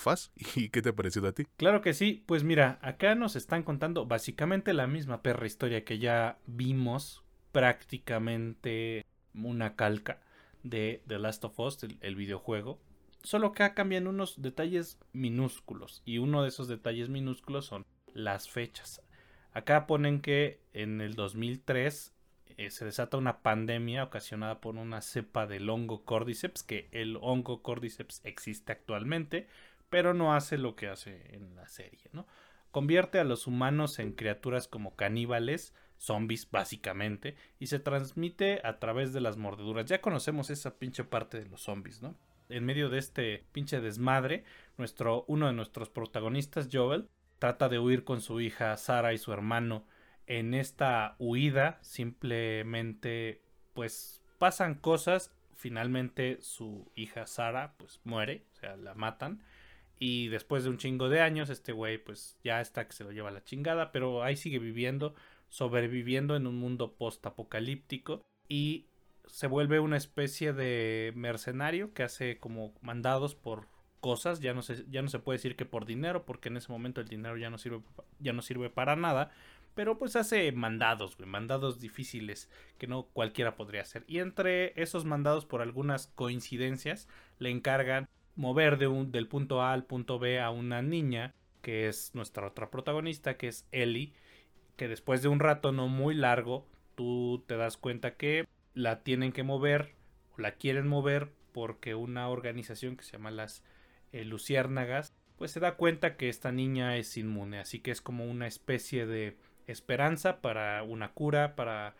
y 0.54 0.68
qué 0.68 0.82
te 0.82 0.90
ha 0.90 0.94
parecido 0.94 1.26
a 1.26 1.32
ti. 1.32 1.48
Claro 1.56 1.80
que 1.80 1.94
sí, 1.94 2.22
pues 2.26 2.44
mira, 2.44 2.78
acá 2.80 3.16
nos 3.16 3.34
están 3.34 3.64
contando 3.64 4.06
básicamente 4.06 4.72
la 4.72 4.86
misma 4.86 5.20
perra 5.20 5.46
historia 5.46 5.84
que 5.84 5.98
ya 5.98 6.38
vimos, 6.46 7.24
prácticamente 7.50 9.04
una 9.34 9.74
calca 9.74 10.20
de 10.62 11.02
The 11.06 11.18
Last 11.18 11.44
of 11.44 11.58
Us, 11.58 11.78
el, 12.00 12.16
videojuego. 12.16 12.80
Solo 13.22 13.48
acá 13.48 13.74
cambian 13.74 14.06
unos 14.06 14.40
detalles 14.40 14.98
minúsculos 15.12 16.02
y 16.04 16.18
uno 16.18 16.42
de 16.42 16.48
esos 16.48 16.68
detalles 16.68 17.08
minúsculos 17.08 17.66
son 17.66 17.86
las 18.14 18.48
fechas. 18.48 19.02
Acá 19.52 19.86
ponen 19.86 20.20
que 20.20 20.60
en 20.72 21.00
el 21.00 21.14
2003 21.14 22.12
eh, 22.56 22.70
se 22.70 22.84
desata 22.84 23.16
una 23.16 23.42
pandemia 23.42 24.04
ocasionada 24.04 24.60
por 24.60 24.76
una 24.76 25.00
cepa 25.02 25.46
del 25.46 25.68
hongo 25.70 26.04
cordyceps, 26.04 26.62
que 26.62 26.88
el 26.92 27.18
hongo 27.20 27.62
cordyceps 27.62 28.20
existe 28.24 28.72
actualmente, 28.72 29.46
pero 29.88 30.14
no 30.14 30.34
hace 30.34 30.58
lo 30.58 30.74
que 30.74 30.88
hace 30.88 31.34
en 31.34 31.54
la 31.54 31.68
serie, 31.68 32.08
¿no? 32.12 32.26
Convierte 32.70 33.18
a 33.18 33.24
los 33.24 33.46
humanos 33.46 33.98
en 33.98 34.12
criaturas 34.12 34.66
como 34.66 34.96
caníbales, 34.96 35.74
zombies 36.02 36.50
básicamente, 36.50 37.36
y 37.60 37.68
se 37.68 37.78
transmite 37.78 38.60
a 38.64 38.78
través 38.78 39.12
de 39.12 39.20
las 39.20 39.36
mordeduras. 39.36 39.86
Ya 39.86 40.00
conocemos 40.00 40.50
esa 40.50 40.78
pinche 40.78 41.04
parte 41.04 41.38
de 41.38 41.48
los 41.48 41.62
zombies, 41.62 42.02
¿no? 42.02 42.16
En 42.48 42.64
medio 42.64 42.88
de 42.90 42.98
este 42.98 43.44
pinche 43.52 43.80
desmadre, 43.80 44.44
nuestro, 44.76 45.24
uno 45.28 45.46
de 45.46 45.52
nuestros 45.52 45.88
protagonistas, 45.88 46.68
Joel, 46.70 47.08
trata 47.38 47.68
de 47.68 47.78
huir 47.78 48.04
con 48.04 48.20
su 48.20 48.40
hija 48.40 48.76
Sara 48.76 49.14
y 49.14 49.18
su 49.18 49.32
hermano 49.32 49.86
en 50.26 50.54
esta 50.54 51.16
huida 51.18 51.78
simplemente 51.82 53.42
pues 53.74 54.22
pasan 54.38 54.76
cosas 54.76 55.32
finalmente 55.56 56.38
su 56.40 56.90
hija 56.94 57.26
Sara 57.26 57.74
pues 57.78 58.00
muere 58.04 58.44
o 58.52 58.60
sea 58.60 58.76
la 58.76 58.94
matan 58.94 59.42
y 59.98 60.28
después 60.28 60.62
de 60.62 60.70
un 60.70 60.78
chingo 60.78 61.08
de 61.08 61.20
años 61.20 61.50
este 61.50 61.72
güey 61.72 61.98
pues 61.98 62.38
ya 62.44 62.60
está 62.60 62.86
que 62.86 62.92
se 62.92 63.02
lo 63.02 63.10
lleva 63.10 63.30
a 63.30 63.32
la 63.32 63.42
chingada 63.42 63.90
pero 63.90 64.22
ahí 64.22 64.36
sigue 64.36 64.60
viviendo 64.60 65.14
sobreviviendo 65.52 66.34
en 66.34 66.46
un 66.46 66.56
mundo 66.56 66.94
post 66.94 67.26
apocalíptico 67.26 68.22
y 68.48 68.86
se 69.26 69.46
vuelve 69.46 69.80
una 69.80 69.98
especie 69.98 70.54
de 70.54 71.12
mercenario 71.14 71.92
que 71.92 72.02
hace 72.02 72.38
como 72.38 72.72
mandados 72.80 73.34
por 73.34 73.68
cosas, 74.00 74.40
ya 74.40 74.54
no 74.54 74.62
se, 74.62 74.86
ya 74.88 75.02
no 75.02 75.08
se 75.08 75.18
puede 75.18 75.36
decir 75.36 75.54
que 75.54 75.66
por 75.66 75.84
dinero, 75.84 76.24
porque 76.24 76.48
en 76.48 76.56
ese 76.56 76.72
momento 76.72 77.02
el 77.02 77.08
dinero 77.08 77.36
ya 77.36 77.50
no 77.50 77.58
sirve, 77.58 77.82
ya 78.18 78.32
no 78.32 78.40
sirve 78.40 78.70
para 78.70 78.96
nada, 78.96 79.30
pero 79.74 79.98
pues 79.98 80.16
hace 80.16 80.50
mandados, 80.52 81.20
mandados 81.20 81.78
difíciles 81.80 82.48
que 82.78 82.86
no 82.86 83.02
cualquiera 83.12 83.54
podría 83.54 83.82
hacer. 83.82 84.04
Y 84.06 84.20
entre 84.20 84.72
esos 84.80 85.04
mandados, 85.04 85.44
por 85.44 85.60
algunas 85.60 86.06
coincidencias, 86.06 87.08
le 87.38 87.50
encargan 87.50 88.08
mover 88.36 88.78
de 88.78 88.86
un, 88.86 89.12
del 89.12 89.28
punto 89.28 89.60
A 89.60 89.74
al 89.74 89.84
punto 89.84 90.18
B 90.18 90.40
a 90.40 90.48
una 90.48 90.80
niña, 90.80 91.34
que 91.60 91.88
es 91.88 92.14
nuestra 92.14 92.46
otra 92.46 92.70
protagonista, 92.70 93.36
que 93.36 93.48
es 93.48 93.68
Ellie, 93.70 94.14
que 94.76 94.88
después 94.88 95.22
de 95.22 95.28
un 95.28 95.40
rato 95.40 95.72
no 95.72 95.88
muy 95.88 96.14
largo, 96.14 96.66
tú 96.94 97.44
te 97.46 97.56
das 97.56 97.76
cuenta 97.76 98.16
que 98.16 98.46
la 98.74 99.02
tienen 99.02 99.32
que 99.32 99.42
mover, 99.42 99.94
o 100.36 100.40
la 100.40 100.52
quieren 100.52 100.88
mover, 100.88 101.32
porque 101.52 101.94
una 101.94 102.28
organización 102.28 102.96
que 102.96 103.04
se 103.04 103.12
llama 103.12 103.30
las 103.30 103.62
eh, 104.12 104.24
Luciérnagas, 104.24 105.12
pues 105.36 105.50
se 105.50 105.60
da 105.60 105.76
cuenta 105.76 106.16
que 106.16 106.28
esta 106.28 106.52
niña 106.52 106.96
es 106.96 107.16
inmune, 107.16 107.58
así 107.58 107.80
que 107.80 107.90
es 107.90 108.00
como 108.00 108.24
una 108.24 108.46
especie 108.46 109.06
de 109.06 109.36
esperanza 109.66 110.40
para 110.40 110.82
una 110.82 111.12
cura, 111.12 111.54
para 111.56 111.94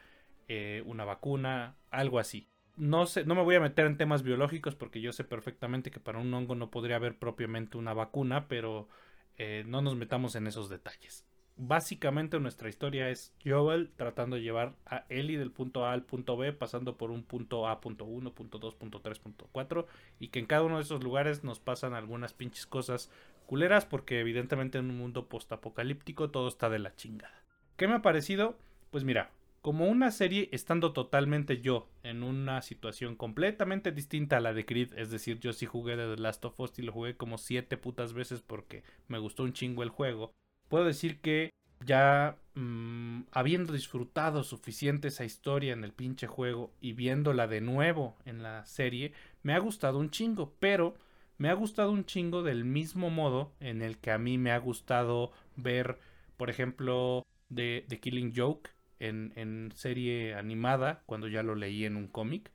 eh, 0.49 0.83
una 0.87 1.05
vacuna, 1.05 1.77
algo 1.91 2.19
así. 2.19 2.49
No 2.77 3.07
sé, 3.07 3.25
no 3.25 3.35
me 3.35 3.43
voy 3.43 3.57
a 3.57 3.61
meter 3.61 3.87
en 3.87 3.99
temas 3.99 4.23
biológicos 4.23 4.75
porque 4.75 5.01
yo 5.01 5.13
sé 5.13 5.25
perfectamente 5.25 5.91
que 5.91 6.01
para 6.01 6.19
un 6.19 6.33
hongo 6.33 6.55
no 6.55 6.71
podría 6.71 6.97
haber 6.97 7.19
propiamente 7.19 7.77
una 7.77 7.93
vacuna, 7.93 8.49
pero 8.49 8.89
eh, 9.37 9.65
no 9.67 9.83
nos 9.83 9.97
metamos 9.97 10.35
en 10.37 10.47
esos 10.47 10.69
detalles. 10.69 11.27
Básicamente 11.57 12.41
nuestra 12.41 12.69
historia 12.69 13.11
es 13.11 13.35
Joel 13.45 13.91
tratando 13.97 14.37
de 14.37 14.43
llevar 14.43 14.75
a 14.87 15.05
Ellie 15.11 15.39
del 15.39 15.51
punto 15.51 15.85
A 15.85 15.93
al 15.93 16.03
punto 16.03 16.37
B, 16.37 16.53
pasando 16.53 16.97
por 16.97 17.11
un 17.11 17.23
punto 17.23 17.69
A, 17.69 17.81
punto 17.81 18.05
1, 18.05 18.33
punto 18.33 18.59
2, 18.59 18.75
punto 18.75 19.01
3, 19.01 19.19
punto 19.19 19.49
4, 19.53 19.87
y 20.19 20.29
que 20.29 20.39
en 20.39 20.47
cada 20.47 20.63
uno 20.63 20.77
de 20.77 20.83
esos 20.83 21.05
lugares 21.05 21.45
nos 21.45 21.61
pasan 21.61 21.95
algunas 21.95 22.33
pinches 22.33 22.67
cosas 22.67 23.11
culeras, 23.47 23.85
porque 23.85 24.21
evidentemente 24.21 24.79
en 24.79 24.91
un 24.91 24.99
mundo 24.99 25.29
postapocalíptico 25.29 26.31
todo 26.31 26.49
está 26.49 26.71
de 26.71 26.79
la 26.79 26.97
chingada. 26.97 27.45
¿Qué 27.77 27.87
me 27.87 27.95
ha 27.95 28.03
parecido? 28.03 28.57
Pues 28.91 29.05
mira, 29.05 29.31
como 29.61 29.87
una 29.87 30.11
serie 30.11 30.49
estando 30.53 30.93
totalmente 30.93 31.61
yo 31.61 31.89
en 32.03 32.25
una 32.25 32.63
situación 32.63 33.15
completamente 33.15 33.93
distinta 33.93 34.39
a 34.39 34.41
la 34.41 34.53
de 34.53 34.65
Creed, 34.65 34.95
es 34.97 35.11
decir, 35.11 35.39
yo 35.39 35.53
sí 35.53 35.67
jugué 35.67 35.97
de 35.97 36.17
The 36.17 36.21
Last 36.21 36.45
of 36.45 36.59
Us 36.59 36.79
y 36.79 36.83
lo 36.83 36.93
jugué 36.93 37.17
como 37.17 37.39
siete 37.39 37.77
putas 37.77 38.13
veces 38.13 38.43
porque 38.43 38.83
me 39.07 39.19
gustó 39.19 39.45
un 39.45 39.53
chingo 39.53 39.83
el 39.85 39.91
juego, 39.91 40.33
puedo 40.73 40.87
decir 40.87 41.21
que 41.21 41.51
ya 41.85 42.39
mm, 42.55 43.25
habiendo 43.31 43.75
disfrutado 43.75 44.43
suficiente 44.43 45.09
esa 45.09 45.27
historia 45.27 45.75
en 45.75 45.85
el 45.85 45.93
pinche 45.93 46.27
juego 46.27 46.73
y 46.81 46.95
viéndola 46.95 47.47
de 47.47 47.61
nuevo 47.61 48.17
en 48.25 48.43
la 48.43 48.65
serie, 48.65 49.13
me 49.43 49.53
ha 49.53 49.59
gustado 49.59 49.99
un 49.99 50.09
chingo, 50.09 50.55
pero 50.61 50.95
me 51.37 51.51
ha 51.51 51.53
gustado 51.53 51.91
un 51.91 52.07
chingo 52.07 52.43
del 52.43 52.65
mismo 52.65 53.11
modo 53.11 53.53
en 53.61 53.83
el 53.83 53.99
que 53.99 54.13
a 54.13 54.17
mí 54.17 54.39
me 54.39 54.51
ha 54.51 54.57
gustado 54.57 55.33
ver, 55.57 55.99
por 56.39 56.49
ejemplo, 56.49 57.27
de, 57.51 57.85
The 57.89 58.01
Killing 58.01 58.33
Joke 58.35 58.71
en, 58.99 59.75
serie 59.75 60.37
animada, 60.37 61.03
cuando 61.05 61.29
ya 61.29 61.43
lo 61.43 61.55
leí 61.55 61.85
en 61.85 61.97
un 61.97 62.09
cómic. 62.09 62.51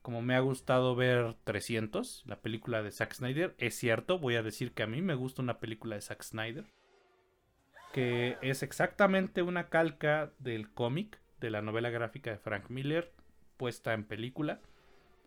Como 0.00 0.22
me 0.22 0.36
ha 0.36 0.40
gustado 0.40 0.96
ver 0.96 1.36
300, 1.44 2.22
la 2.24 2.40
película 2.40 2.82
de 2.82 2.92
Zack 2.92 3.12
Snyder, 3.12 3.54
es 3.58 3.74
cierto, 3.74 4.18
voy 4.18 4.36
a 4.36 4.42
decir 4.42 4.72
que 4.72 4.84
a 4.84 4.86
mí 4.86 5.02
me 5.02 5.14
gusta 5.14 5.42
una 5.42 5.60
película 5.60 5.96
de 5.96 6.00
Zack 6.00 6.22
Snyder, 6.22 6.64
que 7.98 8.38
es 8.42 8.62
exactamente 8.62 9.42
una 9.42 9.70
calca 9.70 10.30
del 10.38 10.70
cómic, 10.70 11.18
de 11.40 11.50
la 11.50 11.62
novela 11.62 11.90
gráfica 11.90 12.30
de 12.30 12.38
Frank 12.38 12.70
Miller, 12.70 13.12
puesta 13.56 13.92
en 13.92 14.04
película. 14.04 14.60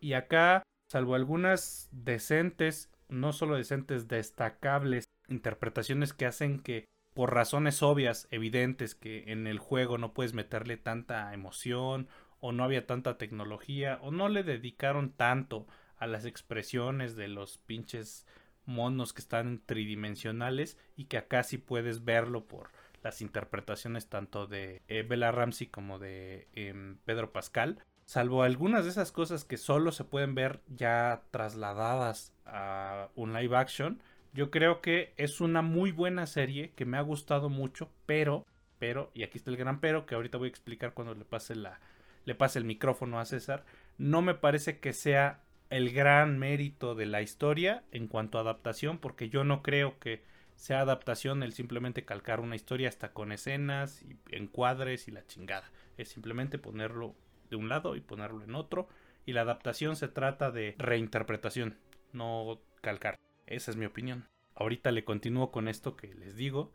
Y 0.00 0.14
acá, 0.14 0.62
salvo 0.90 1.14
algunas 1.14 1.90
decentes, 1.92 2.90
no 3.10 3.34
solo 3.34 3.56
decentes, 3.56 4.08
destacables 4.08 5.04
interpretaciones 5.28 6.14
que 6.14 6.24
hacen 6.24 6.60
que 6.60 6.86
por 7.12 7.34
razones 7.34 7.82
obvias, 7.82 8.26
evidentes, 8.30 8.94
que 8.94 9.30
en 9.30 9.46
el 9.46 9.58
juego 9.58 9.98
no 9.98 10.14
puedes 10.14 10.32
meterle 10.32 10.78
tanta 10.78 11.34
emoción 11.34 12.08
o 12.40 12.52
no 12.52 12.64
había 12.64 12.86
tanta 12.86 13.18
tecnología 13.18 13.98
o 14.00 14.10
no 14.12 14.30
le 14.30 14.44
dedicaron 14.44 15.12
tanto 15.12 15.66
a 15.98 16.06
las 16.06 16.24
expresiones 16.24 17.16
de 17.16 17.28
los 17.28 17.58
pinches 17.58 18.26
monos 18.66 19.12
que 19.12 19.20
están 19.20 19.62
tridimensionales 19.64 20.78
y 20.96 21.04
que 21.04 21.18
acá 21.18 21.42
sí 21.42 21.58
puedes 21.58 22.04
verlo 22.04 22.46
por 22.46 22.70
las 23.02 23.20
interpretaciones 23.20 24.08
tanto 24.08 24.46
de 24.46 24.82
eh, 24.88 25.02
Bella 25.02 25.32
Ramsey 25.32 25.66
como 25.66 25.98
de 25.98 26.48
em, 26.54 26.98
Pedro 27.04 27.32
Pascal. 27.32 27.82
Salvo 28.04 28.42
algunas 28.42 28.84
de 28.84 28.90
esas 28.90 29.12
cosas 29.12 29.44
que 29.44 29.56
solo 29.56 29.92
se 29.92 30.04
pueden 30.04 30.34
ver 30.34 30.60
ya 30.68 31.22
trasladadas 31.30 32.32
a 32.46 33.08
un 33.14 33.32
live 33.32 33.56
action, 33.56 34.02
yo 34.34 34.50
creo 34.50 34.80
que 34.80 35.12
es 35.16 35.40
una 35.40 35.60
muy 35.60 35.92
buena 35.92 36.26
serie 36.26 36.72
que 36.74 36.86
me 36.86 36.96
ha 36.96 37.02
gustado 37.02 37.50
mucho, 37.50 37.90
pero, 38.06 38.46
pero, 38.78 39.10
y 39.14 39.24
aquí 39.24 39.36
está 39.38 39.50
el 39.50 39.58
gran 39.58 39.80
pero, 39.80 40.06
que 40.06 40.14
ahorita 40.14 40.38
voy 40.38 40.46
a 40.46 40.50
explicar 40.50 40.94
cuando 40.94 41.14
le 41.14 41.24
pase 41.24 41.54
la, 41.54 41.80
le 42.24 42.34
pase 42.34 42.58
el 42.58 42.64
micrófono 42.64 43.20
a 43.20 43.26
César. 43.26 43.64
No 43.98 44.22
me 44.22 44.34
parece 44.34 44.78
que 44.80 44.94
sea 44.94 45.41
el 45.72 45.90
gran 45.90 46.38
mérito 46.38 46.94
de 46.94 47.06
la 47.06 47.22
historia 47.22 47.82
en 47.92 48.06
cuanto 48.06 48.36
a 48.36 48.42
adaptación, 48.42 48.98
porque 48.98 49.30
yo 49.30 49.42
no 49.42 49.62
creo 49.62 49.98
que 49.98 50.22
sea 50.54 50.80
adaptación 50.80 51.42
el 51.42 51.54
simplemente 51.54 52.04
calcar 52.04 52.40
una 52.40 52.56
historia 52.56 52.90
hasta 52.90 53.12
con 53.14 53.32
escenas 53.32 54.02
y 54.02 54.16
encuadres 54.36 55.08
y 55.08 55.12
la 55.12 55.26
chingada. 55.26 55.70
Es 55.96 56.10
simplemente 56.10 56.58
ponerlo 56.58 57.14
de 57.48 57.56
un 57.56 57.70
lado 57.70 57.96
y 57.96 58.02
ponerlo 58.02 58.44
en 58.44 58.54
otro. 58.54 58.86
Y 59.24 59.32
la 59.32 59.40
adaptación 59.40 59.96
se 59.96 60.08
trata 60.08 60.50
de 60.50 60.74
reinterpretación, 60.76 61.78
no 62.12 62.60
calcar. 62.82 63.18
Esa 63.46 63.70
es 63.70 63.76
mi 63.78 63.86
opinión. 63.86 64.28
Ahorita 64.54 64.90
le 64.90 65.04
continúo 65.04 65.50
con 65.50 65.68
esto 65.68 65.96
que 65.96 66.12
les 66.14 66.36
digo. 66.36 66.70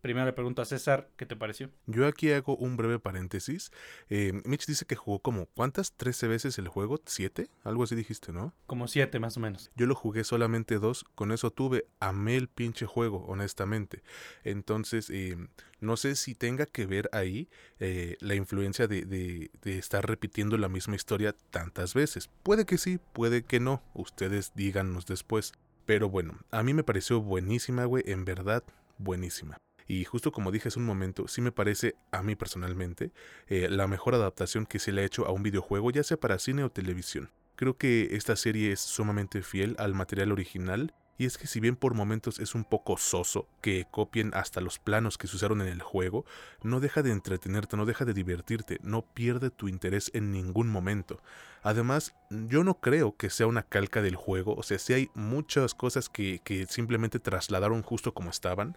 Primero 0.00 0.26
le 0.26 0.32
pregunto 0.32 0.62
a 0.62 0.64
César, 0.64 1.10
¿qué 1.16 1.26
te 1.26 1.34
pareció? 1.34 1.70
Yo 1.86 2.06
aquí 2.06 2.30
hago 2.30 2.56
un 2.56 2.76
breve 2.76 3.00
paréntesis. 3.00 3.72
Eh, 4.08 4.32
Mitch 4.44 4.66
dice 4.66 4.86
que 4.86 4.94
jugó 4.94 5.18
como, 5.18 5.46
¿cuántas? 5.46 5.96
¿13 5.96 6.28
veces 6.28 6.58
el 6.58 6.68
juego? 6.68 7.00
¿Siete? 7.04 7.50
Algo 7.64 7.82
así 7.82 7.96
dijiste, 7.96 8.32
¿no? 8.32 8.54
Como 8.66 8.86
siete, 8.86 9.18
más 9.18 9.36
o 9.36 9.40
menos. 9.40 9.72
Yo 9.74 9.86
lo 9.86 9.96
jugué 9.96 10.22
solamente 10.22 10.78
dos, 10.78 11.04
con 11.14 11.32
eso 11.32 11.50
tuve, 11.50 11.86
amé 11.98 12.36
el 12.36 12.48
pinche 12.48 12.86
juego, 12.86 13.24
honestamente. 13.26 14.02
Entonces, 14.44 15.10
eh, 15.10 15.36
no 15.80 15.96
sé 15.96 16.14
si 16.14 16.34
tenga 16.34 16.66
que 16.66 16.86
ver 16.86 17.10
ahí 17.12 17.48
eh, 17.80 18.16
la 18.20 18.36
influencia 18.36 18.86
de, 18.86 19.04
de, 19.04 19.50
de 19.62 19.78
estar 19.78 20.06
repitiendo 20.06 20.58
la 20.58 20.68
misma 20.68 20.94
historia 20.94 21.34
tantas 21.50 21.94
veces. 21.94 22.30
Puede 22.44 22.66
que 22.66 22.78
sí, 22.78 23.00
puede 23.12 23.42
que 23.42 23.58
no. 23.58 23.82
Ustedes 23.94 24.52
díganos 24.54 25.06
después. 25.06 25.52
Pero 25.86 26.08
bueno, 26.10 26.38
a 26.50 26.62
mí 26.62 26.74
me 26.74 26.84
pareció 26.84 27.20
buenísima, 27.20 27.84
güey, 27.86 28.04
en 28.06 28.24
verdad, 28.26 28.62
buenísima. 28.98 29.56
Y 29.88 30.04
justo 30.04 30.30
como 30.30 30.52
dije 30.52 30.68
hace 30.68 30.78
un 30.78 30.84
momento, 30.84 31.26
sí 31.26 31.40
me 31.40 31.50
parece, 31.50 31.96
a 32.12 32.22
mí 32.22 32.36
personalmente, 32.36 33.10
eh, 33.48 33.68
la 33.70 33.88
mejor 33.88 34.14
adaptación 34.14 34.66
que 34.66 34.78
se 34.78 34.92
le 34.92 35.00
ha 35.00 35.04
hecho 35.04 35.26
a 35.26 35.32
un 35.32 35.42
videojuego, 35.42 35.90
ya 35.90 36.04
sea 36.04 36.18
para 36.18 36.38
cine 36.38 36.62
o 36.62 36.70
televisión. 36.70 37.30
Creo 37.56 37.76
que 37.76 38.10
esta 38.12 38.36
serie 38.36 38.70
es 38.70 38.80
sumamente 38.80 39.42
fiel 39.42 39.74
al 39.78 39.94
material 39.94 40.30
original 40.30 40.94
y 41.16 41.26
es 41.26 41.36
que 41.36 41.48
si 41.48 41.58
bien 41.58 41.74
por 41.74 41.94
momentos 41.94 42.38
es 42.38 42.54
un 42.54 42.64
poco 42.64 42.96
soso 42.96 43.48
que 43.60 43.86
copien 43.90 44.30
hasta 44.34 44.60
los 44.60 44.78
planos 44.78 45.18
que 45.18 45.26
se 45.26 45.34
usaron 45.34 45.60
en 45.60 45.66
el 45.66 45.82
juego, 45.82 46.24
no 46.62 46.78
deja 46.78 47.02
de 47.02 47.10
entretenerte, 47.10 47.76
no 47.76 47.86
deja 47.86 48.04
de 48.04 48.14
divertirte, 48.14 48.78
no 48.82 49.02
pierde 49.02 49.50
tu 49.50 49.66
interés 49.66 50.12
en 50.14 50.30
ningún 50.30 50.68
momento. 50.68 51.20
Además, 51.68 52.14
yo 52.30 52.64
no 52.64 52.80
creo 52.80 53.14
que 53.14 53.28
sea 53.28 53.46
una 53.46 53.62
calca 53.62 54.00
del 54.00 54.16
juego, 54.16 54.54
o 54.54 54.62
sea, 54.62 54.78
sí 54.78 54.94
hay 54.94 55.10
muchas 55.12 55.74
cosas 55.74 56.08
que, 56.08 56.40
que 56.42 56.64
simplemente 56.64 57.20
trasladaron 57.20 57.82
justo 57.82 58.14
como 58.14 58.30
estaban, 58.30 58.74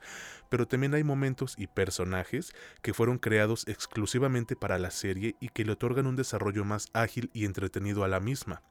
pero 0.50 0.68
también 0.68 0.94
hay 0.94 1.06
momentos 1.06 1.56
y 1.58 1.68
personajes 1.68 2.54
que 2.82 2.94
fueron 2.94 3.18
creados 3.18 3.66
exclusivamente 3.70 4.58
para 4.58 4.78
la 4.78 4.92
serie 4.92 5.38
y 5.39 5.48
que 5.48 5.64
le 5.64 5.72
otorgan 5.72 6.06
un 6.06 6.18
desarrollo 6.18 6.66
más 6.66 6.89
ágil 6.92 7.30
y 7.32 7.46
entretenido 7.46 8.04
a 8.04 8.10
la 8.10 8.20
misma. 8.20 8.62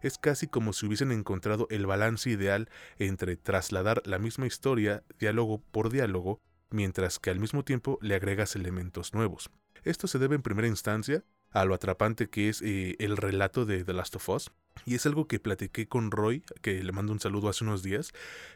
Es 0.00 0.16
casi 0.16 0.46
como 0.46 0.72
si 0.72 0.86
hubiesen 0.86 1.12
encontrado 1.12 1.66
el 1.68 1.84
balance 1.84 2.30
ideal 2.30 2.70
entre 2.98 3.36
trasladar 3.36 4.00
la 4.06 4.18
misma 4.18 4.46
historia 4.46 5.02
diálogo 5.18 5.60
por 5.60 5.90
diálogo, 5.90 6.40
mientras 6.70 7.18
que 7.18 7.28
al 7.28 7.40
mismo 7.40 7.62
tiempo 7.62 7.98
le 8.00 8.14
agregas 8.14 8.56
elementos 8.56 9.12
nuevos. 9.12 9.50
Esto 9.84 10.06
se 10.06 10.18
debe 10.18 10.34
en 10.34 10.40
primera 10.40 10.66
instancia 10.66 11.24
a 11.56 11.64
lo 11.64 11.74
atrapante 11.74 12.28
que 12.28 12.50
es 12.50 12.60
eh, 12.60 12.96
el 12.98 13.16
relato 13.16 13.64
de 13.64 13.82
The 13.82 13.94
Last 13.94 14.16
of 14.16 14.28
Us. 14.28 14.50
Y 14.84 14.94
es 14.94 15.06
algo 15.06 15.26
que 15.26 15.40
platiqué 15.40 15.88
con 15.88 16.10
Roy, 16.10 16.42
que 16.60 16.84
le 16.84 16.92
mando 16.92 17.12
un 17.12 17.20
saludo 17.20 17.48
hace 17.48 17.64
unos 17.64 17.82
días. 17.82 18.12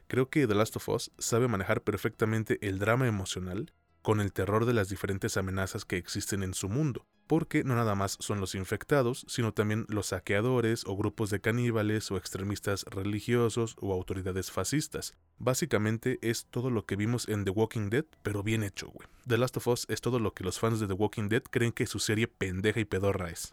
Creo 0.06 0.28
que 0.28 0.46
The 0.46 0.54
Last 0.54 0.76
of 0.76 0.88
Us 0.90 1.10
sabe 1.18 1.48
manejar 1.48 1.82
perfectamente 1.82 2.58
el 2.60 2.78
drama 2.78 3.08
emocional 3.08 3.72
con 4.02 4.20
el 4.20 4.32
terror 4.32 4.66
de 4.66 4.74
las 4.74 4.88
diferentes 4.88 5.36
amenazas 5.36 5.84
que 5.84 5.96
existen 5.96 6.42
en 6.42 6.54
su 6.54 6.68
mundo, 6.68 7.06
porque 7.26 7.64
no 7.64 7.74
nada 7.74 7.94
más 7.94 8.16
son 8.20 8.40
los 8.40 8.54
infectados, 8.54 9.24
sino 9.28 9.52
también 9.52 9.86
los 9.88 10.06
saqueadores 10.06 10.84
o 10.86 10.96
grupos 10.96 11.30
de 11.30 11.40
caníbales 11.40 12.10
o 12.10 12.16
extremistas 12.16 12.84
religiosos 12.84 13.76
o 13.80 13.92
autoridades 13.92 14.50
fascistas. 14.50 15.14
Básicamente 15.38 16.18
es 16.22 16.46
todo 16.46 16.70
lo 16.70 16.86
que 16.86 16.96
vimos 16.96 17.28
en 17.28 17.44
The 17.44 17.50
Walking 17.50 17.90
Dead, 17.90 18.04
pero 18.22 18.42
bien 18.42 18.62
hecho, 18.62 18.88
güey. 18.88 19.08
The 19.26 19.38
Last 19.38 19.56
of 19.58 19.68
Us 19.68 19.86
es 19.88 20.00
todo 20.00 20.18
lo 20.18 20.34
que 20.34 20.44
los 20.44 20.58
fans 20.58 20.80
de 20.80 20.86
The 20.86 20.94
Walking 20.94 21.28
Dead 21.28 21.42
creen 21.42 21.72
que 21.72 21.86
su 21.86 21.98
serie 21.98 22.26
pendeja 22.26 22.80
y 22.80 22.84
pedorra 22.84 23.30
es. 23.30 23.52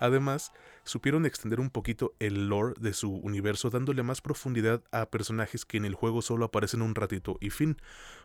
Además, 0.00 0.52
supieron 0.84 1.26
extender 1.26 1.60
un 1.60 1.70
poquito 1.70 2.14
el 2.18 2.48
lore 2.48 2.74
de 2.80 2.92
su 2.92 3.12
universo 3.12 3.70
dándole 3.70 4.02
más 4.02 4.20
profundidad 4.20 4.82
a 4.90 5.06
personajes 5.06 5.64
que 5.64 5.76
en 5.76 5.84
el 5.84 5.94
juego 5.94 6.22
solo 6.22 6.44
aparecen 6.44 6.82
un 6.82 6.94
ratito 6.94 7.36
y 7.40 7.50
fin. 7.50 7.76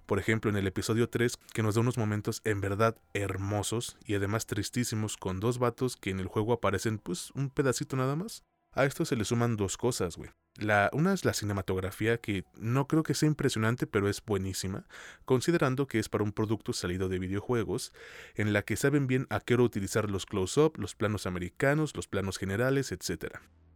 Por 0.06 0.20
ejemplo, 0.20 0.50
en 0.50 0.58
el 0.58 0.68
episodio 0.68 1.10
3, 1.10 1.38
que 1.54 1.64
nos 1.64 1.76
da 1.76 1.82
unos 1.82 1.98
momentos 1.98 2.42
en 2.44 2.62
verdad 2.62 2.98
hermosos 3.14 3.98
y 4.06 4.16
además 4.16 4.46
tristísimos 4.46 5.18
con 5.18 5.40
dos 5.40 5.60
vatos 5.60 5.98
que 5.98 6.10
en 6.10 6.20
el 6.20 6.28
juego 6.28 6.54
aparecen 6.54 6.98
pues 6.98 7.32
un 7.32 7.50
pedacito 7.50 7.96
nada 7.96 8.16
más. 8.16 8.44
A 8.72 8.86
esto 8.86 9.06
se 9.06 9.16
le 9.16 9.26
suman 9.26 9.58
dos 9.58 9.78
cosas, 9.78 10.18
güey. 10.18 10.30
La, 10.58 10.90
una 10.92 11.14
es 11.14 11.24
la 11.24 11.34
cinematografía, 11.34 12.18
que 12.18 12.44
no 12.56 12.88
creo 12.88 13.04
que 13.04 13.14
sea 13.14 13.28
impresionante, 13.28 13.86
pero 13.86 14.10
es 14.10 14.24
buenísima, 14.26 14.86
considerando 15.24 15.88
que 15.88 16.00
es 16.00 16.10
para 16.10 16.24
un 16.24 16.32
producto 16.32 16.74
salido 16.74 17.10
de 17.10 17.20
videojuegos, 17.20 17.94
en 18.36 18.54
la 18.54 18.64
que 18.64 18.76
saben 18.76 19.06
bien 19.06 19.28
a 19.30 19.40
qué 19.40 19.54
hora 19.54 19.64
utilizar 19.64 20.10
los 20.10 20.26
close-up, 20.26 20.78
los 20.78 20.96
planos 20.96 21.28
americanos, 21.28 21.96
los 21.96 22.08
planos 22.08 22.38
generales, 22.38 22.92
etc. 22.92 23.36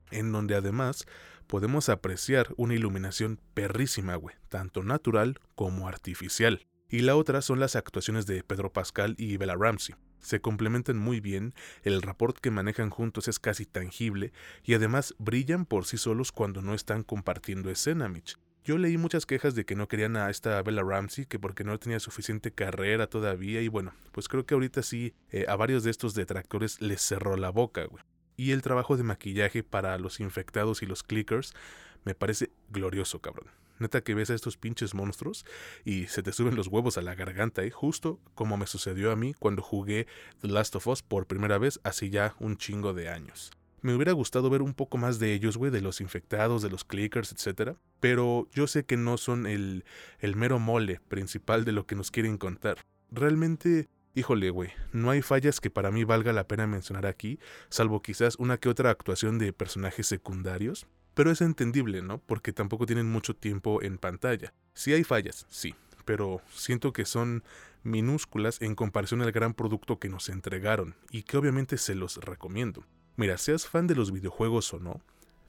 En 0.09 0.31
donde 0.31 0.55
además 0.55 1.05
podemos 1.45 1.87
apreciar 1.89 2.47
una 2.57 2.73
iluminación 2.73 3.39
perrísima, 3.53 4.15
güey, 4.15 4.35
tanto 4.49 4.83
natural 4.83 5.39
como 5.55 5.87
artificial. 5.87 6.65
Y 6.89 7.01
la 7.01 7.15
otra 7.15 7.41
son 7.41 7.59
las 7.59 7.75
actuaciones 7.75 8.25
de 8.25 8.43
Pedro 8.43 8.73
Pascal 8.73 9.15
y 9.17 9.37
Bella 9.37 9.55
Ramsey 9.55 9.95
se 10.21 10.41
complementan 10.41 10.97
muy 10.97 11.19
bien, 11.19 11.53
el 11.83 12.01
rapport 12.01 12.37
que 12.37 12.51
manejan 12.51 12.89
juntos 12.89 13.27
es 13.27 13.39
casi 13.39 13.65
tangible 13.65 14.31
y 14.63 14.73
además 14.73 15.15
brillan 15.17 15.65
por 15.65 15.85
sí 15.85 15.97
solos 15.97 16.31
cuando 16.31 16.61
no 16.61 16.73
están 16.73 17.03
compartiendo 17.03 17.69
escena, 17.69 18.07
Mitch. 18.07 18.37
Yo 18.63 18.77
leí 18.77 18.97
muchas 18.97 19.25
quejas 19.25 19.55
de 19.55 19.65
que 19.65 19.75
no 19.75 19.87
querían 19.87 20.15
a 20.15 20.29
esta 20.29 20.61
Bella 20.61 20.83
Ramsey, 20.83 21.25
que 21.25 21.39
porque 21.39 21.63
no 21.63 21.79
tenía 21.79 21.99
suficiente 21.99 22.51
carrera 22.51 23.07
todavía, 23.07 23.61
y 23.61 23.67
bueno, 23.67 23.91
pues 24.11 24.27
creo 24.27 24.45
que 24.45 24.53
ahorita 24.53 24.83
sí 24.83 25.15
eh, 25.31 25.45
a 25.47 25.55
varios 25.55 25.83
de 25.83 25.89
estos 25.89 26.13
detractores 26.13 26.79
les 26.79 27.01
cerró 27.01 27.37
la 27.37 27.49
boca, 27.49 27.83
güey. 27.85 28.03
Y 28.37 28.51
el 28.51 28.61
trabajo 28.61 28.97
de 28.97 29.03
maquillaje 29.03 29.63
para 29.63 29.97
los 29.97 30.19
infectados 30.19 30.83
y 30.83 30.85
los 30.85 31.01
clickers 31.01 31.53
me 32.03 32.13
parece 32.13 32.51
glorioso, 32.69 33.19
cabrón. 33.19 33.47
Neta 33.81 34.01
que 34.01 34.15
ves 34.15 34.29
a 34.29 34.35
estos 34.35 34.57
pinches 34.57 34.93
monstruos 34.93 35.45
y 35.83 36.05
se 36.07 36.23
te 36.23 36.31
suben 36.31 36.55
los 36.55 36.67
huevos 36.67 36.97
a 36.97 37.01
la 37.01 37.15
garganta, 37.15 37.63
¿eh? 37.63 37.71
justo 37.71 38.19
como 38.35 38.55
me 38.55 38.67
sucedió 38.67 39.11
a 39.11 39.15
mí 39.15 39.33
cuando 39.33 39.61
jugué 39.61 40.07
The 40.41 40.47
Last 40.47 40.75
of 40.75 40.87
Us 40.87 41.01
por 41.01 41.25
primera 41.25 41.57
vez 41.57 41.79
hace 41.83 42.09
ya 42.09 42.35
un 42.39 42.57
chingo 42.57 42.93
de 42.93 43.09
años. 43.09 43.51
Me 43.81 43.95
hubiera 43.95 44.11
gustado 44.11 44.51
ver 44.51 44.61
un 44.61 44.75
poco 44.75 44.97
más 44.97 45.17
de 45.17 45.33
ellos, 45.33 45.57
güey, 45.57 45.71
de 45.71 45.81
los 45.81 46.01
infectados, 46.01 46.61
de 46.61 46.69
los 46.69 46.83
clickers, 46.83 47.31
etc. 47.31 47.75
Pero 47.99 48.47
yo 48.53 48.67
sé 48.67 48.85
que 48.85 48.95
no 48.95 49.17
son 49.17 49.47
el, 49.47 49.83
el 50.19 50.35
mero 50.35 50.59
mole 50.59 50.99
principal 51.07 51.65
de 51.65 51.71
lo 51.71 51.87
que 51.87 51.95
nos 51.95 52.11
quieren 52.11 52.37
contar. 52.37 52.77
Realmente 53.09 53.89
Híjole, 54.13 54.49
güey, 54.49 54.71
no 54.91 55.09
hay 55.09 55.21
fallas 55.21 55.61
que 55.61 55.69
para 55.69 55.89
mí 55.89 56.03
valga 56.03 56.33
la 56.33 56.45
pena 56.45 56.67
mencionar 56.67 57.05
aquí, 57.05 57.39
salvo 57.69 58.01
quizás 58.01 58.35
una 58.37 58.57
que 58.57 58.67
otra 58.67 58.89
actuación 58.89 59.39
de 59.39 59.53
personajes 59.53 60.05
secundarios, 60.05 60.85
pero 61.13 61.31
es 61.31 61.39
entendible, 61.39 62.01
¿no? 62.01 62.17
Porque 62.17 62.51
tampoco 62.51 62.85
tienen 62.85 63.09
mucho 63.09 63.35
tiempo 63.35 63.81
en 63.81 63.97
pantalla. 63.97 64.53
Sí 64.73 64.91
hay 64.91 65.05
fallas, 65.05 65.45
sí, 65.49 65.75
pero 66.03 66.41
siento 66.51 66.91
que 66.91 67.05
son 67.05 67.43
minúsculas 67.83 68.61
en 68.61 68.75
comparación 68.75 69.21
al 69.21 69.31
gran 69.31 69.53
producto 69.53 69.97
que 69.97 70.09
nos 70.09 70.27
entregaron 70.27 70.95
y 71.09 71.23
que 71.23 71.37
obviamente 71.37 71.77
se 71.77 71.95
los 71.95 72.17
recomiendo. 72.17 72.83
Mira, 73.15 73.37
seas 73.37 73.65
fan 73.65 73.87
de 73.87 73.95
los 73.95 74.11
videojuegos 74.11 74.73
o 74.73 74.79
no, 74.79 75.01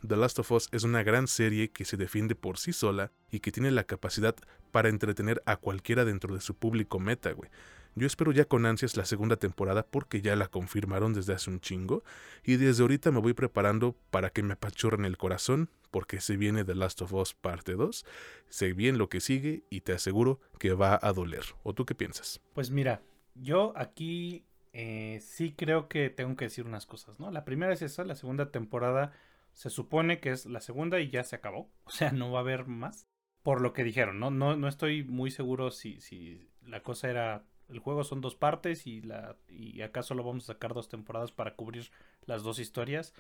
The 0.07 0.17
Last 0.17 0.39
of 0.41 0.51
Us 0.53 0.69
es 0.73 0.83
una 0.83 1.03
gran 1.03 1.29
serie 1.29 1.71
que 1.71 1.85
se 1.85 1.97
defiende 1.97 2.35
por 2.35 2.59
sí 2.59 2.73
sola 2.73 3.13
y 3.31 3.41
que 3.41 3.53
tiene 3.53 3.71
la 3.71 3.85
capacidad 3.85 4.35
para 4.73 4.89
entretener 4.89 5.43
a 5.47 5.57
cualquiera 5.57 6.05
dentro 6.05 6.35
de 6.35 6.41
su 6.41 6.55
público 6.55 6.99
meta, 6.99 7.33
güey. 7.33 7.51
Yo 7.95 8.07
espero 8.07 8.33
ya 8.33 8.47
con 8.47 8.65
ansias 8.65 8.97
la 8.97 9.05
segunda 9.05 9.37
temporada 9.37 9.87
porque 9.87 10.23
ya 10.23 10.35
la 10.35 10.49
confirmaron 10.49 11.13
desde 11.13 11.35
hace 11.35 11.51
un 11.51 11.61
chingo 11.61 12.05
y 12.43 12.57
desde 12.57 12.83
ahorita 12.83 13.11
me 13.11 13.21
voy 13.21 13.35
preparando 13.35 13.95
para 14.11 14.31
que 14.31 14.43
me 14.43 14.55
apachurren 14.55 15.05
el 15.05 15.19
corazón 15.19 15.69
porque 15.91 16.21
se 16.21 16.39
viene 16.39 16.65
The 16.65 16.75
Last 16.75 17.03
of 17.03 17.13
Us 17.13 17.35
parte 17.35 17.75
2, 17.75 18.07
sé 18.49 18.73
bien 18.73 18.97
lo 18.97 19.11
que 19.11 19.21
sigue 19.21 19.65
y 19.69 19.83
te 19.83 19.93
aseguro 19.93 20.41
que 20.59 20.73
va 20.73 20.99
a 21.03 21.13
doler. 21.13 21.45
¿O 21.65 21.75
tú 21.75 21.85
qué 21.85 21.95
piensas? 21.95 22.41
Pues 22.55 22.71
mira, 22.71 23.03
yo 23.35 23.75
aquí 23.77 24.47
eh, 24.73 25.21
sí 25.21 25.53
creo 25.53 25.89
que 25.89 26.09
tengo 26.09 26.35
que 26.35 26.47
decir 26.47 26.65
unas 26.65 26.87
cosas, 26.87 27.21
¿no? 27.21 27.31
La 27.31 27.45
primera 27.45 27.75
es 27.75 27.83
esa, 27.83 28.05
la 28.05 28.15
segunda 28.15 28.51
temporada 28.51 29.13
se 29.53 29.69
supone 29.69 30.19
que 30.19 30.31
es 30.31 30.47
la 30.47 30.63
segunda 30.63 30.99
y 30.99 31.11
ya 31.11 31.25
se 31.25 31.37
acabó, 31.37 31.71
o 31.85 31.91
sea, 31.91 32.11
no 32.11 32.33
va 32.33 32.39
a 32.39 32.43
haber 32.43 32.67
más. 32.67 33.07
Por 33.43 33.61
lo 33.61 33.73
que 33.73 33.83
dijeron, 33.83 34.21
¿no? 34.21 34.31
No, 34.31 34.57
no 34.57 34.69
estoy 34.69 35.03
muy 35.03 35.33
seguro 35.33 35.73
si, 35.73 36.01
si 36.01 36.49
la 36.63 36.83
cosa 36.85 37.11
era 37.11 37.45
el 37.69 37.79
juego 37.79 38.05
son 38.05 38.21
dos 38.21 38.37
partes 38.37 38.87
y 38.87 39.01
la 39.03 39.37
y 39.49 39.83
acá 39.83 40.03
solo 40.03 40.23
vamos 40.25 40.45
a 40.45 40.55
sacar 40.55 40.75
dos 40.75 40.89
temporadas 40.89 41.33
para 41.33 41.55
cubrir 41.55 41.91
las 42.27 42.43
dos 42.43 42.59
historias 42.59 43.15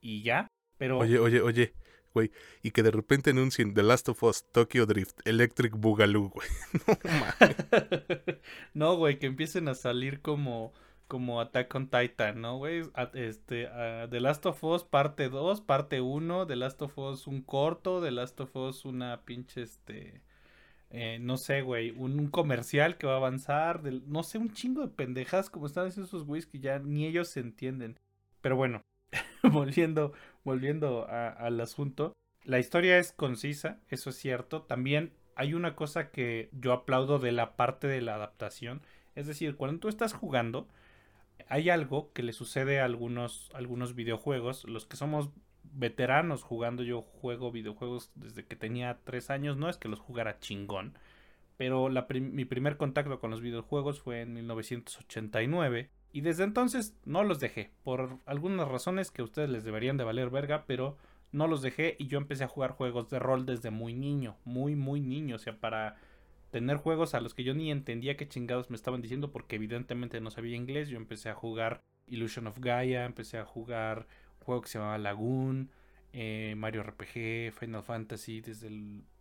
y 0.00 0.22
ya. 0.22 0.46
Pero 0.78 0.98
Oye, 0.98 1.18
oye, 1.18 1.42
oye, 1.42 1.74
güey, 2.14 2.30
y 2.62 2.70
que 2.70 2.82
de 2.82 2.90
repente 2.90 3.30
anuncien 3.30 3.74
The 3.74 3.82
Last 3.82 4.08
of 4.08 4.22
Us, 4.22 4.44
Tokyo 4.50 4.86
Drift, 4.86 5.20
Electric 5.26 5.74
Boogaloo, 5.76 6.30
güey. 6.30 6.48
no, 8.74 8.96
güey, 8.96 9.18
que 9.18 9.26
empiecen 9.26 9.68
a 9.68 9.74
salir 9.74 10.22
como 10.22 10.72
como 11.10 11.40
Attack 11.40 11.74
on 11.74 11.90
Titan, 11.90 12.40
¿no, 12.40 12.58
güey? 12.58 12.82
Este, 13.14 13.68
The 14.08 14.20
Last 14.20 14.46
of 14.46 14.62
Us 14.62 14.84
parte 14.84 15.28
2, 15.28 15.60
parte 15.60 16.00
1, 16.00 16.46
The 16.46 16.54
Last 16.54 16.80
of 16.82 16.96
Us 16.98 17.26
un 17.26 17.42
corto, 17.42 18.00
The 18.00 18.12
Last 18.12 18.38
of 18.40 18.54
Us 18.54 18.84
una 18.84 19.20
pinche 19.24 19.62
este 19.62 20.22
eh, 20.90 21.18
no 21.20 21.36
sé, 21.36 21.62
güey, 21.62 21.90
un, 21.90 22.28
comercial 22.28 22.98
que 22.98 23.06
va 23.06 23.14
a 23.14 23.16
avanzar, 23.16 23.82
no 24.06 24.22
sé, 24.22 24.38
un 24.38 24.52
chingo 24.52 24.82
de 24.82 24.88
pendejas 24.88 25.48
como 25.48 25.66
están 25.66 25.86
haciendo 25.86 26.06
esos 26.06 26.24
güeyes 26.24 26.46
que 26.46 26.58
ya 26.58 26.78
ni 26.80 27.06
ellos 27.06 27.28
se 27.28 27.40
entienden. 27.40 27.96
Pero 28.40 28.56
bueno, 28.56 28.82
volviendo, 29.42 30.12
volviendo 30.44 31.06
al 31.08 31.60
asunto, 31.60 32.12
la 32.44 32.58
historia 32.58 32.98
es 32.98 33.12
concisa, 33.12 33.78
eso 33.88 34.10
es 34.10 34.16
cierto. 34.16 34.62
También 34.62 35.12
hay 35.36 35.54
una 35.54 35.76
cosa 35.76 36.10
que 36.10 36.50
yo 36.52 36.72
aplaudo 36.72 37.18
de 37.18 37.32
la 37.32 37.56
parte 37.56 37.86
de 37.86 38.00
la 38.00 38.16
adaptación, 38.16 38.82
es 39.14 39.26
decir, 39.26 39.56
cuando 39.56 39.80
tú 39.80 39.88
estás 39.88 40.12
jugando, 40.12 40.68
hay 41.48 41.70
algo 41.70 42.12
que 42.12 42.22
le 42.22 42.32
sucede 42.32 42.80
a 42.80 42.84
algunos, 42.84 43.50
algunos 43.54 43.94
videojuegos, 43.94 44.64
los 44.64 44.86
que 44.86 44.96
somos 44.96 45.30
veteranos 45.72 46.42
jugando. 46.42 46.82
Yo 46.82 47.02
juego 47.02 47.50
videojuegos 47.50 48.10
desde 48.14 48.44
que 48.44 48.56
tenía 48.56 48.98
tres 49.04 49.30
años. 49.30 49.56
No 49.56 49.68
es 49.68 49.76
que 49.76 49.88
los 49.88 50.00
jugara 50.00 50.38
chingón. 50.38 50.94
Pero 51.56 51.90
mi 51.90 52.44
primer 52.46 52.76
contacto 52.76 53.20
con 53.20 53.30
los 53.30 53.42
videojuegos 53.42 54.00
fue 54.00 54.22
en 54.22 54.32
1989. 54.32 55.90
Y 56.12 56.22
desde 56.22 56.44
entonces 56.44 56.96
no 57.04 57.22
los 57.22 57.38
dejé. 57.38 57.70
Por 57.84 58.18
algunas 58.26 58.66
razones 58.66 59.10
que 59.10 59.22
a 59.22 59.24
ustedes 59.24 59.50
les 59.50 59.64
deberían 59.64 59.96
de 59.96 60.04
valer 60.04 60.30
verga. 60.30 60.64
Pero 60.66 60.96
no 61.32 61.46
los 61.46 61.62
dejé. 61.62 61.96
Y 61.98 62.06
yo 62.06 62.18
empecé 62.18 62.44
a 62.44 62.48
jugar 62.48 62.72
juegos 62.72 63.10
de 63.10 63.18
rol 63.18 63.46
desde 63.46 63.70
muy 63.70 63.94
niño. 63.94 64.36
Muy, 64.44 64.74
muy 64.74 65.00
niño. 65.00 65.36
O 65.36 65.38
sea, 65.38 65.58
para 65.58 65.96
tener 66.50 66.78
juegos 66.78 67.14
a 67.14 67.20
los 67.20 67.34
que 67.34 67.44
yo 67.44 67.54
ni 67.54 67.70
entendía 67.70 68.16
qué 68.16 68.26
chingados 68.26 68.70
me 68.70 68.76
estaban 68.76 69.02
diciendo. 69.02 69.30
Porque 69.30 69.56
evidentemente 69.56 70.20
no 70.20 70.30
sabía 70.30 70.56
inglés. 70.56 70.88
Yo 70.88 70.96
empecé 70.96 71.28
a 71.28 71.34
jugar 71.34 71.82
Illusion 72.06 72.46
of 72.46 72.58
Gaia. 72.58 73.04
Empecé 73.04 73.36
a 73.38 73.44
jugar 73.44 74.06
juego 74.50 74.62
que 74.62 74.68
se 74.68 74.78
llamaba 74.78 74.98
Lagoon, 74.98 75.70
eh, 76.12 76.54
Mario 76.56 76.82
RPG, 76.82 77.52
Final 77.52 77.84
Fantasy, 77.84 78.40
desde 78.40 78.68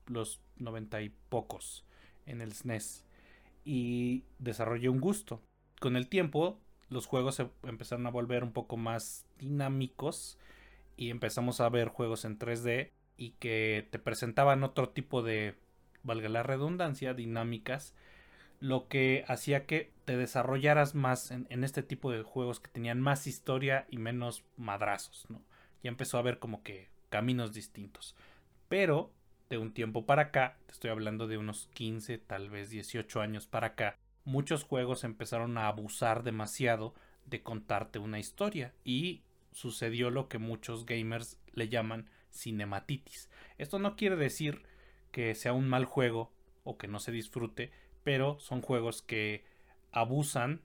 los 0.08 0.42
90 0.58 1.04
y 1.04 1.10
pocos 1.30 1.86
en 2.26 2.42
el 2.42 2.54
SNES. 2.54 3.04
E 3.64 3.70
y 3.70 4.24
desarrollé 4.40 4.90
un 4.90 5.00
gusto. 5.00 5.40
Con 5.80 5.96
el 5.96 6.08
tiempo, 6.08 6.60
los 6.90 7.06
juegos 7.06 7.36
se 7.36 7.48
empezaron 7.62 8.08
a 8.08 8.10
volver 8.10 8.44
un 8.44 8.54
poco 8.54 8.76
más 8.76 9.28
dinámicos 9.38 10.40
y 10.98 11.12
empezamos 11.12 11.62
a 11.62 11.70
ver 11.70 11.90
juegos 11.90 12.26
en 12.26 12.40
3D 12.40 12.90
y 13.16 13.32
que 13.32 13.88
te 13.92 14.00
presentaban 14.00 14.64
otro 14.64 14.90
tipo 14.90 15.22
de, 15.22 15.54
valga 16.02 16.30
la 16.30 16.42
redundancia, 16.42 17.14
dinámicas, 17.14 17.94
lo 18.60 18.88
que 18.88 19.24
hacía 19.28 19.66
que 19.66 19.92
te 20.06 20.18
desarrollaras 20.18 20.96
más 20.96 21.32
en, 21.32 21.64
este 21.64 21.84
tipo 21.84 22.12
de 22.12 22.24
juegos 22.24 22.60
que 22.60 22.70
tenían 22.70 23.00
más 23.00 23.28
historia 23.28 23.86
y 23.90 23.98
menos 23.98 24.44
madrazos, 24.58 25.26
¿no? 25.30 25.42
Ya 25.84 25.90
empezó 25.90 26.18
a 26.18 26.20
haber 26.22 26.40
como 26.40 26.62
que 26.64 26.90
caminos 27.10 27.54
distintos. 27.54 28.16
Pero 28.68 29.12
de 29.50 29.58
un 29.58 29.74
tiempo 29.74 30.06
para 30.06 30.24
acá, 30.24 30.58
te 30.66 30.74
estoy 30.74 30.92
hablando 30.92 31.28
de 31.28 31.38
unos 31.38 31.70
15, 31.74 32.18
tal 32.18 32.50
vez 32.50 32.70
18 32.70 33.22
años 33.22 33.48
para 33.48 33.68
acá, 33.68 33.98
muchos 34.26 34.64
juegos 34.64 35.04
empezaron 35.04 35.58
a 35.58 35.68
abusar 35.68 36.24
demasiado 36.24 36.94
de 37.26 37.42
contarte 37.42 38.00
una 38.00 38.20
historia 38.20 38.74
y 38.84 39.24
sucedió 39.52 40.10
lo 40.10 40.28
que 40.28 40.38
muchos 40.38 40.86
gamers 40.86 41.40
le 41.54 41.70
llaman 41.70 42.10
cinematitis. 42.32 43.30
Esto 43.58 43.80
no 43.80 43.96
quiere 43.96 44.16
decir 44.16 44.64
que 45.12 45.34
sea 45.36 45.54
un 45.54 45.68
mal 45.68 45.86
juego 45.86 46.32
o 46.64 46.78
que 46.78 46.88
no 46.88 47.00
se 47.00 47.12
disfrute, 47.12 47.72
pero 48.10 48.40
son 48.40 48.64
juegos 48.64 49.04
que 49.04 49.46
abusan, 49.92 50.64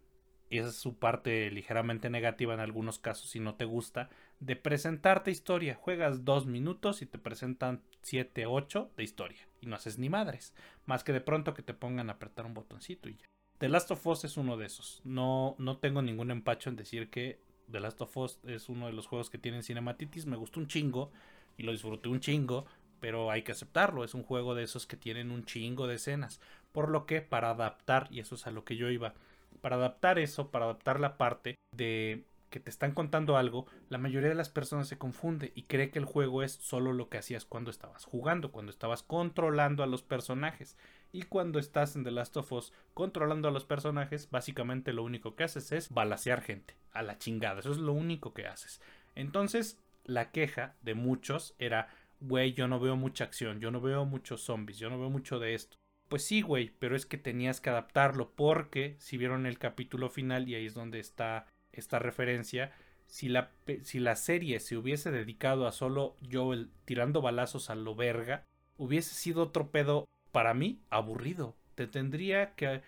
y 0.48 0.60
esa 0.60 0.70
es 0.70 0.76
su 0.76 0.96
parte 0.96 1.50
ligeramente 1.50 2.08
negativa 2.08 2.54
en 2.54 2.60
algunos 2.60 2.98
casos 2.98 3.28
si 3.28 3.38
no 3.38 3.56
te 3.56 3.66
gusta, 3.66 4.08
de 4.40 4.56
presentarte 4.56 5.30
historia. 5.30 5.74
Juegas 5.74 6.24
dos 6.24 6.46
minutos 6.46 7.02
y 7.02 7.06
te 7.06 7.18
presentan 7.18 7.82
7, 8.00 8.46
8 8.46 8.92
de 8.96 9.04
historia. 9.04 9.46
Y 9.60 9.66
no 9.66 9.76
haces 9.76 9.98
ni 9.98 10.08
madres. 10.08 10.54
Más 10.86 11.04
que 11.04 11.12
de 11.12 11.20
pronto 11.20 11.52
que 11.52 11.60
te 11.60 11.74
pongan 11.74 12.08
a 12.08 12.14
apretar 12.14 12.46
un 12.46 12.54
botoncito 12.54 13.10
y 13.10 13.16
ya. 13.16 13.26
The 13.58 13.68
Last 13.68 13.90
of 13.90 14.06
Us 14.06 14.24
es 14.24 14.38
uno 14.38 14.56
de 14.56 14.64
esos. 14.64 15.02
No, 15.04 15.54
no 15.58 15.76
tengo 15.76 16.00
ningún 16.00 16.30
empacho 16.30 16.70
en 16.70 16.76
decir 16.76 17.10
que 17.10 17.42
The 17.70 17.80
Last 17.80 18.00
of 18.00 18.16
Us 18.16 18.40
es 18.44 18.70
uno 18.70 18.86
de 18.86 18.94
los 18.94 19.06
juegos 19.06 19.28
que 19.28 19.36
tienen 19.36 19.62
cinematitis. 19.62 20.24
Me 20.24 20.38
gustó 20.38 20.60
un 20.60 20.66
chingo 20.66 21.12
y 21.58 21.64
lo 21.64 21.72
disfruté 21.72 22.08
un 22.08 22.20
chingo, 22.20 22.64
pero 23.00 23.30
hay 23.30 23.42
que 23.42 23.52
aceptarlo. 23.52 24.02
Es 24.02 24.14
un 24.14 24.22
juego 24.22 24.54
de 24.54 24.62
esos 24.62 24.86
que 24.86 24.96
tienen 24.96 25.30
un 25.30 25.44
chingo 25.44 25.86
de 25.86 25.96
escenas. 25.96 26.40
Por 26.74 26.90
lo 26.90 27.06
que 27.06 27.22
para 27.22 27.50
adaptar, 27.50 28.08
y 28.10 28.18
eso 28.18 28.34
es 28.34 28.48
a 28.48 28.50
lo 28.50 28.64
que 28.64 28.74
yo 28.76 28.90
iba, 28.90 29.14
para 29.60 29.76
adaptar 29.76 30.18
eso, 30.18 30.50
para 30.50 30.64
adaptar 30.64 30.98
la 30.98 31.16
parte 31.16 31.54
de 31.70 32.24
que 32.50 32.58
te 32.58 32.68
están 32.68 32.92
contando 32.92 33.36
algo, 33.36 33.66
la 33.88 33.98
mayoría 33.98 34.28
de 34.28 34.34
las 34.34 34.48
personas 34.48 34.88
se 34.88 34.98
confunde 34.98 35.52
y 35.54 35.62
cree 35.62 35.90
que 35.90 36.00
el 36.00 36.04
juego 36.04 36.42
es 36.42 36.52
solo 36.52 36.92
lo 36.92 37.08
que 37.08 37.18
hacías 37.18 37.44
cuando 37.44 37.70
estabas 37.70 38.04
jugando, 38.04 38.50
cuando 38.50 38.70
estabas 38.70 39.04
controlando 39.04 39.84
a 39.84 39.86
los 39.86 40.02
personajes. 40.02 40.76
Y 41.12 41.22
cuando 41.22 41.60
estás 41.60 41.94
en 41.94 42.02
The 42.02 42.10
Last 42.10 42.36
of 42.36 42.52
Us 42.52 42.72
controlando 42.92 43.46
a 43.46 43.52
los 43.52 43.64
personajes, 43.64 44.28
básicamente 44.30 44.92
lo 44.92 45.04
único 45.04 45.36
que 45.36 45.44
haces 45.44 45.70
es 45.70 45.90
balasear 45.90 46.42
gente, 46.42 46.76
a 46.92 47.02
la 47.02 47.18
chingada, 47.18 47.60
eso 47.60 47.70
es 47.70 47.78
lo 47.78 47.92
único 47.92 48.34
que 48.34 48.48
haces. 48.48 48.80
Entonces, 49.14 49.80
la 50.04 50.32
queja 50.32 50.74
de 50.82 50.94
muchos 50.94 51.54
era, 51.58 51.88
güey, 52.20 52.52
yo 52.52 52.68
no 52.68 52.80
veo 52.80 52.96
mucha 52.96 53.24
acción, 53.24 53.60
yo 53.60 53.70
no 53.70 53.80
veo 53.80 54.04
muchos 54.04 54.42
zombies, 54.42 54.78
yo 54.78 54.90
no 54.90 54.98
veo 54.98 55.10
mucho 55.10 55.38
de 55.38 55.54
esto. 55.54 55.76
Pues 56.08 56.24
sí, 56.24 56.42
güey, 56.42 56.70
pero 56.78 56.96
es 56.96 57.06
que 57.06 57.18
tenías 57.18 57.60
que 57.60 57.70
adaptarlo 57.70 58.32
porque 58.34 58.96
si 58.98 59.16
vieron 59.16 59.46
el 59.46 59.58
capítulo 59.58 60.10
final 60.10 60.48
y 60.48 60.54
ahí 60.54 60.66
es 60.66 60.74
donde 60.74 61.00
está 61.00 61.46
esta 61.72 61.98
referencia, 61.98 62.72
si 63.06 63.28
la, 63.28 63.50
si 63.82 63.98
la 64.00 64.16
serie 64.16 64.60
se 64.60 64.76
hubiese 64.76 65.10
dedicado 65.10 65.66
a 65.66 65.72
solo 65.72 66.16
Joel 66.30 66.70
tirando 66.84 67.22
balazos 67.22 67.70
a 67.70 67.74
lo 67.74 67.94
verga, 67.94 68.44
hubiese 68.76 69.14
sido 69.14 69.42
otro 69.42 69.70
pedo 69.70 70.04
para 70.32 70.54
mí 70.54 70.80
aburrido. 70.90 71.56
Te 71.74 71.86
tendría 71.86 72.54
que 72.54 72.82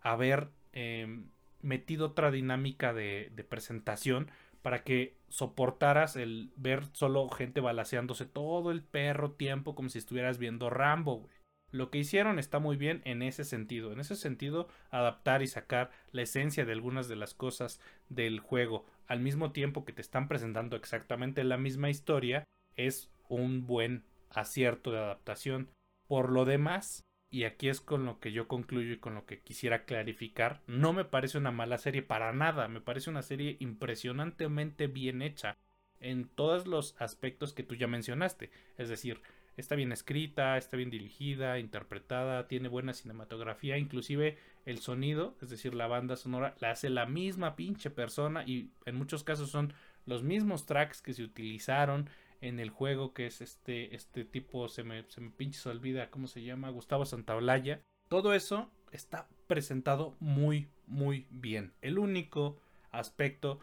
haber 0.00 0.48
em, 0.72 1.30
metido 1.62 2.06
otra 2.06 2.30
dinámica 2.30 2.92
de, 2.92 3.30
de, 3.34 3.44
presentación 3.44 4.30
para 4.62 4.84
que 4.84 5.16
soportaras 5.28 6.16
el 6.16 6.52
ver 6.56 6.84
solo 6.92 7.28
gente 7.28 7.60
balaseándose 7.60 8.26
todo 8.26 8.70
el 8.70 8.82
perro 8.82 9.32
tiempo 9.32 9.74
como 9.74 9.88
si 9.88 9.98
estuvieras 9.98 10.38
viendo 10.38 10.70
Rambo, 10.70 11.16
güey. 11.18 11.37
Lo 11.70 11.90
que 11.90 11.98
hicieron 11.98 12.38
está 12.38 12.58
muy 12.58 12.76
bien 12.76 13.02
en 13.04 13.22
ese 13.22 13.44
sentido. 13.44 13.92
En 13.92 14.00
ese 14.00 14.16
sentido, 14.16 14.68
adaptar 14.90 15.42
y 15.42 15.46
sacar 15.46 15.90
la 16.12 16.22
esencia 16.22 16.64
de 16.64 16.72
algunas 16.72 17.08
de 17.08 17.16
las 17.16 17.34
cosas 17.34 17.80
del 18.08 18.40
juego 18.40 18.86
al 19.06 19.20
mismo 19.20 19.52
tiempo 19.52 19.84
que 19.84 19.92
te 19.92 20.02
están 20.02 20.28
presentando 20.28 20.76
exactamente 20.76 21.42
la 21.42 21.56
misma 21.56 21.90
historia 21.90 22.44
es 22.76 23.10
un 23.28 23.66
buen 23.66 24.04
acierto 24.30 24.92
de 24.92 24.98
adaptación. 24.98 25.70
Por 26.06 26.30
lo 26.30 26.44
demás, 26.44 27.04
y 27.30 27.44
aquí 27.44 27.68
es 27.68 27.80
con 27.80 28.04
lo 28.04 28.20
que 28.20 28.32
yo 28.32 28.48
concluyo 28.48 28.92
y 28.92 28.98
con 28.98 29.14
lo 29.14 29.26
que 29.26 29.40
quisiera 29.40 29.84
clarificar, 29.84 30.62
no 30.66 30.92
me 30.92 31.04
parece 31.04 31.38
una 31.38 31.50
mala 31.50 31.78
serie 31.78 32.02
para 32.02 32.32
nada, 32.32 32.68
me 32.68 32.80
parece 32.80 33.10
una 33.10 33.22
serie 33.22 33.56
impresionantemente 33.60 34.86
bien 34.86 35.22
hecha 35.22 35.56
en 36.00 36.28
todos 36.28 36.66
los 36.66 36.94
aspectos 37.00 37.52
que 37.52 37.64
tú 37.64 37.74
ya 37.74 37.86
mencionaste, 37.86 38.50
es 38.76 38.88
decir, 38.88 39.20
está 39.58 39.74
bien 39.74 39.92
escrita, 39.92 40.56
está 40.56 40.76
bien 40.76 40.88
dirigida, 40.88 41.58
interpretada, 41.58 42.46
tiene 42.46 42.68
buena 42.68 42.94
cinematografía, 42.94 43.76
inclusive 43.76 44.38
el 44.64 44.78
sonido, 44.78 45.36
es 45.42 45.50
decir, 45.50 45.74
la 45.74 45.88
banda 45.88 46.16
sonora, 46.16 46.54
la 46.60 46.70
hace 46.70 46.88
la 46.90 47.06
misma 47.06 47.56
pinche 47.56 47.90
persona 47.90 48.44
y 48.46 48.70
en 48.86 48.94
muchos 48.94 49.24
casos 49.24 49.50
son 49.50 49.72
los 50.06 50.22
mismos 50.22 50.64
tracks 50.64 51.02
que 51.02 51.12
se 51.12 51.24
utilizaron 51.24 52.08
en 52.40 52.60
el 52.60 52.70
juego 52.70 53.12
que 53.12 53.26
es 53.26 53.40
este, 53.40 53.94
este 53.96 54.24
tipo, 54.24 54.68
se 54.68 54.84
me, 54.84 55.04
se 55.08 55.20
me 55.20 55.30
pinche 55.30 55.58
se 55.58 55.68
olvida 55.68 56.10
cómo 56.10 56.28
se 56.28 56.42
llama, 56.42 56.70
Gustavo 56.70 57.04
Santaolalla. 57.04 57.82
Todo 58.08 58.34
eso 58.34 58.70
está 58.92 59.28
presentado 59.48 60.16
muy, 60.20 60.68
muy 60.86 61.26
bien. 61.30 61.72
El 61.82 61.98
único 61.98 62.60
aspecto 62.92 63.58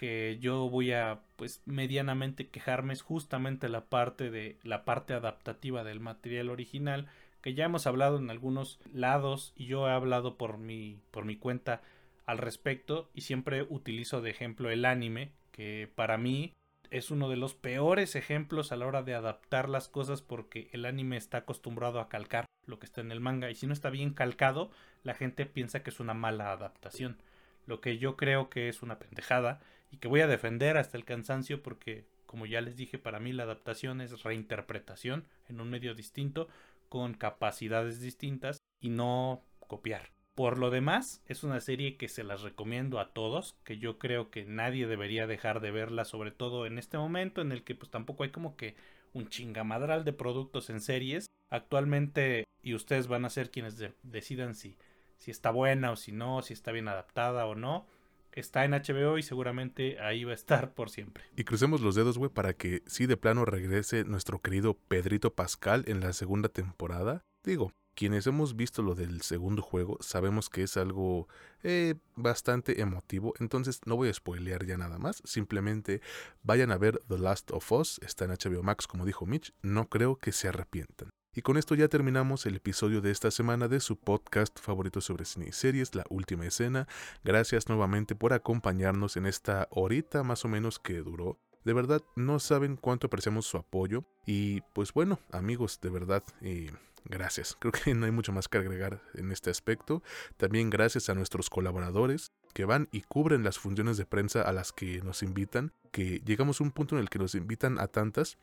que 0.00 0.38
yo 0.40 0.70
voy 0.70 0.92
a 0.92 1.20
pues 1.36 1.60
medianamente 1.66 2.48
quejarme 2.48 2.94
es 2.94 3.02
justamente 3.02 3.68
la 3.68 3.84
parte 3.90 4.30
de 4.30 4.56
la 4.62 4.86
parte 4.86 5.12
adaptativa 5.12 5.84
del 5.84 6.00
material 6.00 6.48
original 6.48 7.06
que 7.42 7.52
ya 7.52 7.66
hemos 7.66 7.86
hablado 7.86 8.16
en 8.16 8.30
algunos 8.30 8.80
lados 8.94 9.52
y 9.56 9.66
yo 9.66 9.86
he 9.86 9.90
hablado 9.90 10.38
por 10.38 10.56
mi 10.56 11.02
por 11.10 11.26
mi 11.26 11.36
cuenta 11.36 11.82
al 12.24 12.38
respecto 12.38 13.10
y 13.12 13.20
siempre 13.20 13.66
utilizo 13.68 14.22
de 14.22 14.30
ejemplo 14.30 14.70
el 14.70 14.86
anime 14.86 15.32
que 15.52 15.92
para 15.94 16.16
mí 16.16 16.54
es 16.90 17.10
uno 17.10 17.28
de 17.28 17.36
los 17.36 17.52
peores 17.52 18.16
ejemplos 18.16 18.72
a 18.72 18.76
la 18.76 18.86
hora 18.86 19.02
de 19.02 19.12
adaptar 19.12 19.68
las 19.68 19.90
cosas 19.90 20.22
porque 20.22 20.70
el 20.72 20.86
anime 20.86 21.18
está 21.18 21.36
acostumbrado 21.36 22.00
a 22.00 22.08
calcar 22.08 22.46
lo 22.64 22.78
que 22.78 22.86
está 22.86 23.02
en 23.02 23.12
el 23.12 23.20
manga 23.20 23.50
y 23.50 23.54
si 23.54 23.66
no 23.66 23.74
está 23.74 23.90
bien 23.90 24.14
calcado 24.14 24.70
la 25.02 25.12
gente 25.12 25.44
piensa 25.44 25.82
que 25.82 25.90
es 25.90 26.00
una 26.00 26.14
mala 26.14 26.52
adaptación 26.52 27.18
lo 27.66 27.82
que 27.82 27.98
yo 27.98 28.16
creo 28.16 28.48
que 28.48 28.70
es 28.70 28.82
una 28.82 28.98
pendejada 28.98 29.60
y 29.90 29.98
que 29.98 30.08
voy 30.08 30.20
a 30.20 30.26
defender 30.26 30.76
hasta 30.76 30.96
el 30.96 31.04
cansancio 31.04 31.62
porque, 31.62 32.04
como 32.26 32.46
ya 32.46 32.60
les 32.60 32.76
dije, 32.76 32.98
para 32.98 33.20
mí 33.20 33.32
la 33.32 33.42
adaptación 33.44 34.00
es 34.00 34.22
reinterpretación 34.22 35.26
en 35.48 35.60
un 35.60 35.70
medio 35.70 35.94
distinto, 35.94 36.48
con 36.88 37.14
capacidades 37.14 38.00
distintas 38.00 38.58
y 38.80 38.90
no 38.90 39.42
copiar. 39.66 40.10
Por 40.34 40.58
lo 40.58 40.70
demás, 40.70 41.22
es 41.26 41.44
una 41.44 41.60
serie 41.60 41.96
que 41.96 42.08
se 42.08 42.24
las 42.24 42.42
recomiendo 42.42 42.98
a 42.98 43.12
todos, 43.12 43.56
que 43.64 43.78
yo 43.78 43.98
creo 43.98 44.30
que 44.30 44.44
nadie 44.44 44.86
debería 44.86 45.26
dejar 45.26 45.60
de 45.60 45.70
verla, 45.70 46.04
sobre 46.04 46.30
todo 46.30 46.66
en 46.66 46.78
este 46.78 46.98
momento 46.98 47.40
en 47.42 47.52
el 47.52 47.62
que 47.62 47.74
pues 47.74 47.90
tampoco 47.90 48.24
hay 48.24 48.30
como 48.30 48.56
que 48.56 48.74
un 49.12 49.28
chingamadral 49.28 50.04
de 50.04 50.12
productos 50.12 50.70
en 50.70 50.80
series. 50.80 51.26
Actualmente, 51.50 52.46
y 52.62 52.74
ustedes 52.74 53.06
van 53.06 53.24
a 53.24 53.30
ser 53.30 53.50
quienes 53.50 53.76
decidan 54.02 54.54
si, 54.54 54.76
si 55.16 55.30
está 55.30 55.50
buena 55.50 55.90
o 55.90 55.96
si 55.96 56.12
no, 56.12 56.42
si 56.42 56.54
está 56.54 56.72
bien 56.72 56.88
adaptada 56.88 57.46
o 57.46 57.54
no 57.54 57.86
está 58.32 58.64
en 58.64 58.72
HBO 58.72 59.18
y 59.18 59.22
seguramente 59.22 60.00
ahí 60.00 60.24
va 60.24 60.32
a 60.32 60.34
estar 60.34 60.74
por 60.74 60.90
siempre. 60.90 61.24
Y 61.36 61.44
crucemos 61.44 61.80
los 61.80 61.94
dedos, 61.94 62.18
güey, 62.18 62.30
para 62.30 62.54
que 62.54 62.82
sí 62.86 63.06
de 63.06 63.16
plano 63.16 63.44
regrese 63.44 64.04
nuestro 64.04 64.40
querido 64.40 64.78
Pedrito 64.88 65.34
Pascal 65.34 65.84
en 65.86 66.00
la 66.00 66.12
segunda 66.12 66.48
temporada. 66.48 67.24
Digo, 67.44 67.72
quienes 67.94 68.26
hemos 68.26 68.56
visto 68.56 68.82
lo 68.82 68.94
del 68.94 69.22
segundo 69.22 69.62
juego 69.62 69.98
sabemos 70.00 70.48
que 70.48 70.62
es 70.62 70.76
algo 70.76 71.28
eh, 71.62 71.96
bastante 72.16 72.80
emotivo, 72.80 73.34
entonces 73.38 73.80
no 73.84 73.96
voy 73.96 74.08
a 74.08 74.14
spoilear 74.14 74.64
ya 74.64 74.76
nada 74.76 74.98
más, 74.98 75.22
simplemente 75.24 76.00
vayan 76.42 76.70
a 76.70 76.78
ver 76.78 77.00
The 77.08 77.18
Last 77.18 77.50
of 77.50 77.70
Us, 77.72 78.00
está 78.02 78.24
en 78.24 78.30
HBO 78.30 78.62
Max 78.62 78.86
como 78.86 79.04
dijo 79.04 79.26
Mitch, 79.26 79.52
no 79.62 79.88
creo 79.88 80.16
que 80.16 80.32
se 80.32 80.48
arrepientan. 80.48 81.10
Y 81.32 81.42
con 81.42 81.56
esto 81.56 81.76
ya 81.76 81.86
terminamos 81.86 82.44
el 82.46 82.56
episodio 82.56 83.00
de 83.00 83.12
esta 83.12 83.30
semana 83.30 83.68
de 83.68 83.78
su 83.78 83.96
podcast 83.96 84.58
favorito 84.58 85.00
sobre 85.00 85.24
cine 85.24 85.46
y 85.50 85.52
series, 85.52 85.94
La 85.94 86.04
Última 86.10 86.44
Escena. 86.44 86.88
Gracias 87.22 87.68
nuevamente 87.68 88.16
por 88.16 88.32
acompañarnos 88.32 89.16
en 89.16 89.26
esta 89.26 89.68
horita 89.70 90.24
más 90.24 90.44
o 90.44 90.48
menos 90.48 90.80
que 90.80 90.94
duró. 90.98 91.38
De 91.64 91.72
verdad, 91.72 92.02
no 92.16 92.40
saben 92.40 92.76
cuánto 92.76 93.06
apreciamos 93.06 93.46
su 93.46 93.58
apoyo. 93.58 94.04
Y 94.26 94.62
pues 94.72 94.92
bueno, 94.92 95.20
amigos, 95.30 95.78
de 95.80 95.90
verdad, 95.90 96.24
eh, 96.40 96.72
gracias. 97.04 97.56
Creo 97.60 97.70
que 97.70 97.94
no 97.94 98.06
hay 98.06 98.12
mucho 98.12 98.32
más 98.32 98.48
que 98.48 98.58
agregar 98.58 99.00
en 99.14 99.30
este 99.30 99.50
aspecto. 99.50 100.02
También 100.36 100.68
gracias 100.68 101.10
a 101.10 101.14
nuestros 101.14 101.48
colaboradores. 101.48 102.32
que 102.54 102.64
van 102.64 102.88
y 102.90 103.02
cubren 103.02 103.44
las 103.44 103.60
funciones 103.60 103.96
de 103.98 104.06
prensa 104.06 104.42
a 104.42 104.52
las 104.52 104.72
que 104.72 105.00
nos 105.02 105.22
invitan, 105.22 105.72
que 105.92 106.20
llegamos 106.24 106.60
a 106.60 106.64
un 106.64 106.72
punto 106.72 106.96
en 106.96 107.00
el 107.00 107.08
que 107.08 107.20
nos 107.20 107.36
invitan 107.36 107.78
a 107.78 107.86
tantas 107.86 108.38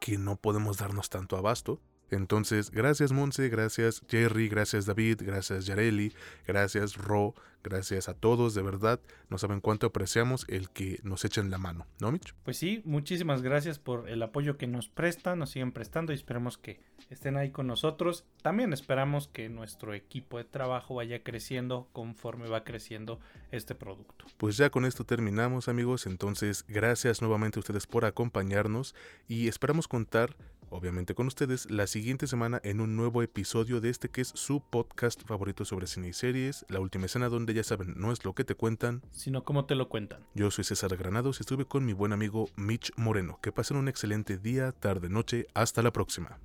que 0.00 0.18
no 0.18 0.36
podemos 0.36 0.78
darnos 0.78 1.10
tanto 1.10 1.36
abasto. 1.36 1.80
Entonces, 2.12 2.70
gracias 2.70 3.10
Monse, 3.10 3.48
gracias 3.48 4.02
Jerry, 4.08 4.48
gracias 4.48 4.84
David, 4.84 5.22
gracias 5.24 5.64
Yareli, 5.64 6.12
gracias 6.46 6.96
Ro, 6.96 7.34
gracias 7.64 8.08
a 8.08 8.14
todos, 8.14 8.54
de 8.54 8.62
verdad. 8.62 9.00
No 9.30 9.38
saben 9.38 9.60
cuánto 9.60 9.86
apreciamos 9.86 10.44
el 10.48 10.68
que 10.68 11.00
nos 11.04 11.24
echen 11.24 11.50
la 11.50 11.56
mano, 11.56 11.86
¿no, 12.00 12.12
Mitch? 12.12 12.34
Pues 12.44 12.58
sí, 12.58 12.82
muchísimas 12.84 13.40
gracias 13.40 13.78
por 13.78 14.10
el 14.10 14.22
apoyo 14.22 14.58
que 14.58 14.66
nos 14.66 14.88
prestan, 14.88 15.38
nos 15.38 15.50
siguen 15.50 15.72
prestando 15.72 16.12
y 16.12 16.16
esperemos 16.16 16.58
que 16.58 16.80
estén 17.08 17.36
ahí 17.36 17.50
con 17.50 17.66
nosotros. 17.66 18.26
También 18.42 18.74
esperamos 18.74 19.28
que 19.28 19.48
nuestro 19.48 19.94
equipo 19.94 20.38
de 20.38 20.44
trabajo 20.44 20.96
vaya 20.96 21.22
creciendo 21.22 21.88
conforme 21.92 22.48
va 22.48 22.64
creciendo 22.64 23.20
este 23.50 23.74
producto. 23.74 24.26
Pues 24.36 24.56
ya 24.58 24.68
con 24.68 24.84
esto 24.84 25.04
terminamos, 25.04 25.68
amigos. 25.68 26.06
Entonces, 26.06 26.64
gracias 26.68 27.22
nuevamente 27.22 27.58
a 27.58 27.60
ustedes 27.60 27.86
por 27.86 28.04
acompañarnos 28.04 28.94
y 29.28 29.48
esperamos 29.48 29.88
contar 29.88 30.36
obviamente 30.72 31.14
con 31.14 31.26
ustedes, 31.26 31.70
la 31.70 31.86
siguiente 31.86 32.26
semana 32.26 32.60
en 32.64 32.80
un 32.80 32.96
nuevo 32.96 33.22
episodio 33.22 33.80
de 33.80 33.90
este 33.90 34.08
que 34.08 34.22
es 34.22 34.32
su 34.34 34.60
podcast 34.60 35.22
favorito 35.26 35.64
sobre 35.64 35.86
cine 35.86 36.08
y 36.08 36.12
series, 36.12 36.64
La 36.68 36.80
Última 36.80 37.06
Escena, 37.06 37.28
donde 37.28 37.54
ya 37.54 37.62
saben, 37.62 37.94
no 37.96 38.10
es 38.10 38.24
lo 38.24 38.34
que 38.34 38.44
te 38.44 38.54
cuentan, 38.54 39.02
sino 39.10 39.44
cómo 39.44 39.66
te 39.66 39.74
lo 39.74 39.88
cuentan. 39.88 40.26
Yo 40.34 40.50
soy 40.50 40.64
César 40.64 40.96
Granados 40.96 41.38
y 41.38 41.42
estuve 41.42 41.66
con 41.66 41.84
mi 41.84 41.92
buen 41.92 42.12
amigo 42.12 42.48
Mitch 42.56 42.92
Moreno. 42.96 43.38
Que 43.42 43.52
pasen 43.52 43.76
un 43.76 43.88
excelente 43.88 44.38
día, 44.38 44.72
tarde, 44.72 45.08
noche, 45.08 45.46
hasta 45.54 45.82
la 45.82 45.92
próxima. 45.92 46.38